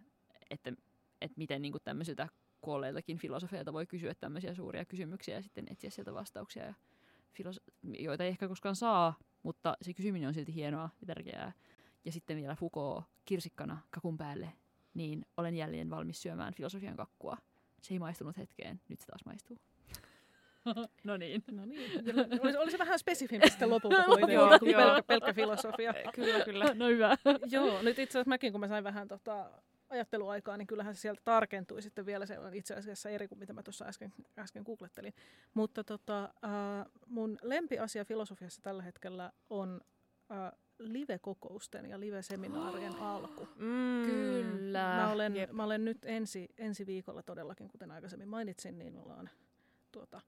[0.50, 0.74] että,
[1.22, 2.28] että miten niin kuin tämmöisiltä
[2.66, 6.74] kuolleiltakin filosofeilta voi kysyä tämmöisiä suuria kysymyksiä ja sitten etsiä sieltä vastauksia, ja
[7.34, 9.14] filoso- joita ei ehkä koskaan saa,
[9.44, 11.52] mutta se kysyminen on silti hienoa ja tärkeää.
[12.06, 14.54] Ja sitten vielä Foucault kirsikkana kakun päälle,
[14.94, 17.38] niin olen jälleen valmis syömään filosofian kakkua.
[17.82, 19.58] Se ei maistunut hetkeen, nyt se taas maistuu.
[21.04, 21.44] no niin.
[21.52, 21.92] No niin.
[22.42, 24.82] Olisi, olisi vähän spesifimpi sitten lopulta kuin, Joo, kuin joo.
[24.82, 25.94] pelkkä, pelkkä filosofia.
[26.16, 26.66] Kyllä, kyllä.
[26.76, 27.18] No hyvä.
[27.52, 29.52] Joo, nyt itse asiassa mäkin, kun mä sain vähän tota,
[29.90, 32.26] ajatteluaikaa, niin kyllähän se sieltä tarkentui sitten vielä.
[32.26, 35.14] Se on itse asiassa eri kuin mitä mä tuossa äsken, äsken googlettelin.
[35.54, 39.82] Mutta tota, äh, mun lempiasia filosofiassa tällä hetkellä on
[40.32, 43.48] äh, live-kokousten ja live-seminaarien alku.
[43.56, 44.96] Mm, Kyllä.
[44.96, 45.52] Mä olen, Jep.
[45.52, 49.30] mä olen nyt ensi, ensi viikolla todellakin, kuten aikaisemmin mainitsin, niin mulla on
[49.92, 50.22] tuota,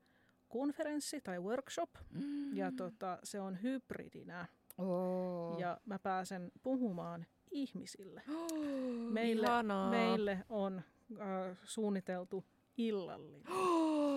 [0.49, 1.89] konferenssi tai workshop.
[2.09, 2.57] Mm.
[2.57, 4.47] Ja tota, se on hybridinä.
[4.77, 5.59] Oh.
[5.59, 8.21] Ja mä pääsen puhumaan ihmisille.
[8.51, 9.11] Oh.
[9.13, 9.89] Meille, Ihanaa.
[9.89, 10.81] meille on
[11.21, 12.45] äh, suunniteltu
[12.77, 13.41] illallinen.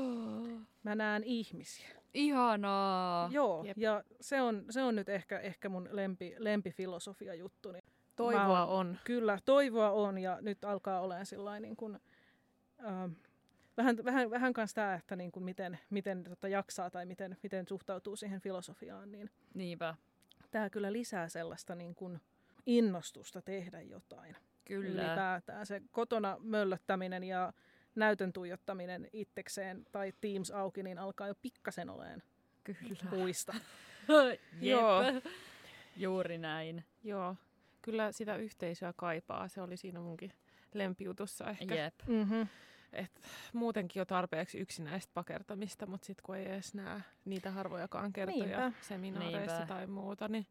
[0.82, 1.88] Mä näen ihmisiä.
[2.14, 3.28] Ihanaa.
[3.32, 3.78] Joo, Jep.
[3.78, 7.72] ja se on, se on nyt ehkä, ehkä mun lempi, lempifilosofia juttu.
[7.72, 7.84] Niin
[8.16, 8.98] Toivoa Mä on.
[9.04, 11.98] kyllä, toivoa on ja nyt alkaa olemaan sellainen niin kuin,
[12.86, 13.12] ähm,
[13.76, 17.68] vähän, vähän, vähän kanssa tämä, että niin kuin miten, miten tota jaksaa tai miten, miten
[17.68, 19.94] suhtautuu siihen filosofiaan, niin Niinpä.
[20.50, 22.20] tämä kyllä lisää sellaista niin kuin
[22.66, 24.36] innostusta tehdä jotain.
[24.64, 25.02] Kyllä.
[25.02, 27.52] Ylipäätään se kotona möllöttäminen ja
[27.94, 32.22] näytön tuijottaminen itsekseen tai Teams auki, niin alkaa jo pikkasen oleen
[32.64, 33.10] Kyllä.
[33.10, 33.54] puista.
[34.60, 35.02] Joo.
[35.96, 36.84] Juuri näin.
[37.04, 37.36] Joo.
[37.82, 39.48] Kyllä sitä yhteisöä kaipaa.
[39.48, 40.32] Se oli siinä munkin
[40.74, 41.74] lempijutussa ehkä.
[41.74, 41.94] Jep.
[42.06, 42.46] Mm-hmm.
[42.92, 43.20] Et
[43.52, 48.72] muutenkin jo tarpeeksi yksinäistä pakertamista, mutta sitten kun ei edes näe niitä harvojakaan kertoja Niinpä.
[48.80, 49.74] seminaareissa Niinpä.
[49.74, 50.46] tai muuta, niin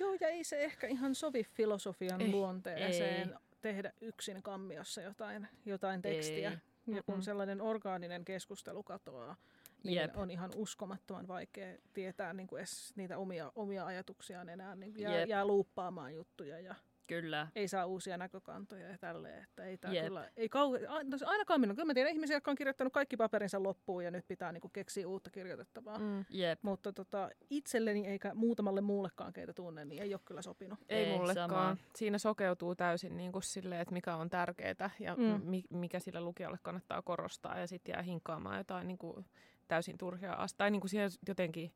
[0.00, 6.02] Joo, ja ei se ehkä ihan sovi filosofian Ei, luonteeseen tehdä yksin kammiossa jotain, jotain
[6.02, 6.50] tekstiä.
[6.50, 6.94] Ei.
[6.94, 9.36] Ja kun sellainen orgaaninen keskustelu katoaa,
[9.84, 10.16] niin Jep.
[10.16, 14.74] on ihan uskomattoman vaikea tietää niin kuin edes niitä omia, omia ajatuksiaan enää.
[14.76, 15.28] Niin jää, Jep.
[15.28, 16.74] jää luuppaamaan juttuja ja
[17.06, 17.48] Kyllä.
[17.54, 19.42] ei saa uusia näkökantoja ja tälleen.
[19.42, 20.04] Että ei tää Jep.
[20.06, 21.76] kyllä, ei kau- a- no ainakaan minun.
[21.76, 24.72] Kyllä mä tiedän ihmisiä, jotka on kirjoittanut kaikki paperinsa loppuun ja nyt pitää niin kuin
[24.72, 25.98] keksiä uutta kirjoitettavaa.
[25.98, 26.24] Mm.
[26.30, 26.58] Jep.
[26.62, 30.78] Mutta tota, itselleni eikä muutamalle muullekaan, keitä tunnen, niin ei ole kyllä sopinut.
[30.88, 31.50] ei, Ei, mullekaan.
[31.50, 31.76] sama.
[31.96, 35.40] Siinä sokeutuu täysin niin kuin silleen, että mikä on tärkeää ja Mm.
[35.44, 37.58] mi- mikä sille lukijalle kannattaa korostaa.
[37.58, 39.26] Ja sitten jää hinkkaamaan jotain niin kuin
[39.68, 40.54] täysin turhia asioita.
[40.58, 41.72] Tai niin kuin siihen jotenkin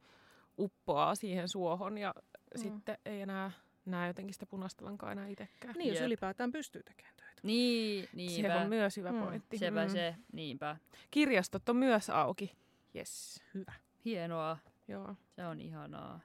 [0.58, 2.14] uppoaa siihen suohon ja
[2.56, 2.60] Mm.
[2.62, 3.50] sitten ei enää
[3.84, 5.74] näe jotenkin sitä punaista lankaa enää itsekään.
[5.78, 6.06] Niin, jos Jep.
[6.06, 7.40] ylipäätään pystyy tekemään töitä.
[7.42, 8.60] Niin, Se niinpä.
[8.60, 9.18] on myös hyvä Mm.
[9.22, 9.58] pointti.
[9.58, 9.90] Sepä Mm.
[9.90, 10.76] se, niinpä.
[11.10, 12.52] Kirjastot on myös auki.
[12.96, 13.42] Yes.
[13.54, 13.72] Hyvä.
[14.04, 14.58] Hienoa.
[14.88, 15.14] Joo.
[15.36, 16.20] Se on ihanaa.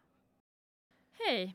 [1.20, 1.51] Hei,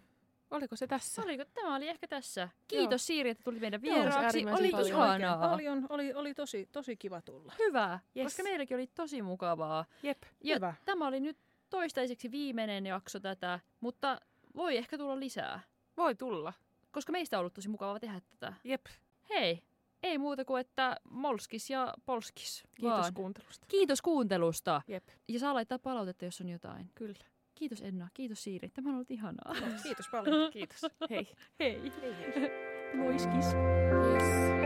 [0.51, 1.23] Oliko se tässä?
[1.23, 2.49] oliko, tämä oli ehkä tässä.
[2.69, 4.39] Kiitos Siiri, että tulit meidän Joo, vieraaksi.
[4.47, 4.87] Oli paljon.
[4.87, 5.49] ihanaa.
[5.49, 7.53] Paljon, oli, oli tosi, tosi kiva tulla.
[7.59, 8.25] Hyvä, Yes.
[8.25, 9.85] koska meilläkin oli tosi mukavaa.
[10.03, 10.23] Jep.
[10.45, 10.75] Ja Hyvä.
[10.85, 11.37] tämä oli nyt
[11.71, 14.21] toistaiseksi viimeinen jakso tätä, mutta
[14.57, 15.61] voi ehkä tulla lisää.
[16.01, 16.53] Voi tulla.
[16.91, 18.53] Koska meistä on ollut tosi mukavaa tehdä tätä.
[18.65, 18.87] Jep.
[19.31, 19.63] Hei,
[20.03, 22.65] ei muuta kuin että molskis ja polskis.
[22.75, 23.15] Kiitos vaan.
[23.15, 23.67] kuuntelusta.
[23.69, 24.83] Kiitos kuuntelusta.
[24.89, 25.09] Jep.
[25.29, 26.91] Ja saa laittaa palautetta, jos on jotain.
[26.95, 27.25] Kyllä.
[27.55, 28.69] Kiitos Enna, kiitos Siiri.
[28.69, 29.55] Tämä on ollut ihanaa.
[29.83, 30.53] Kiitos paljon.
[30.53, 30.81] Kiitos.
[31.11, 31.29] Hei.
[31.61, 31.93] Hei.
[32.03, 32.51] Hei hei.
[33.03, 33.47] Moiskis.
[33.55, 34.60] Yes.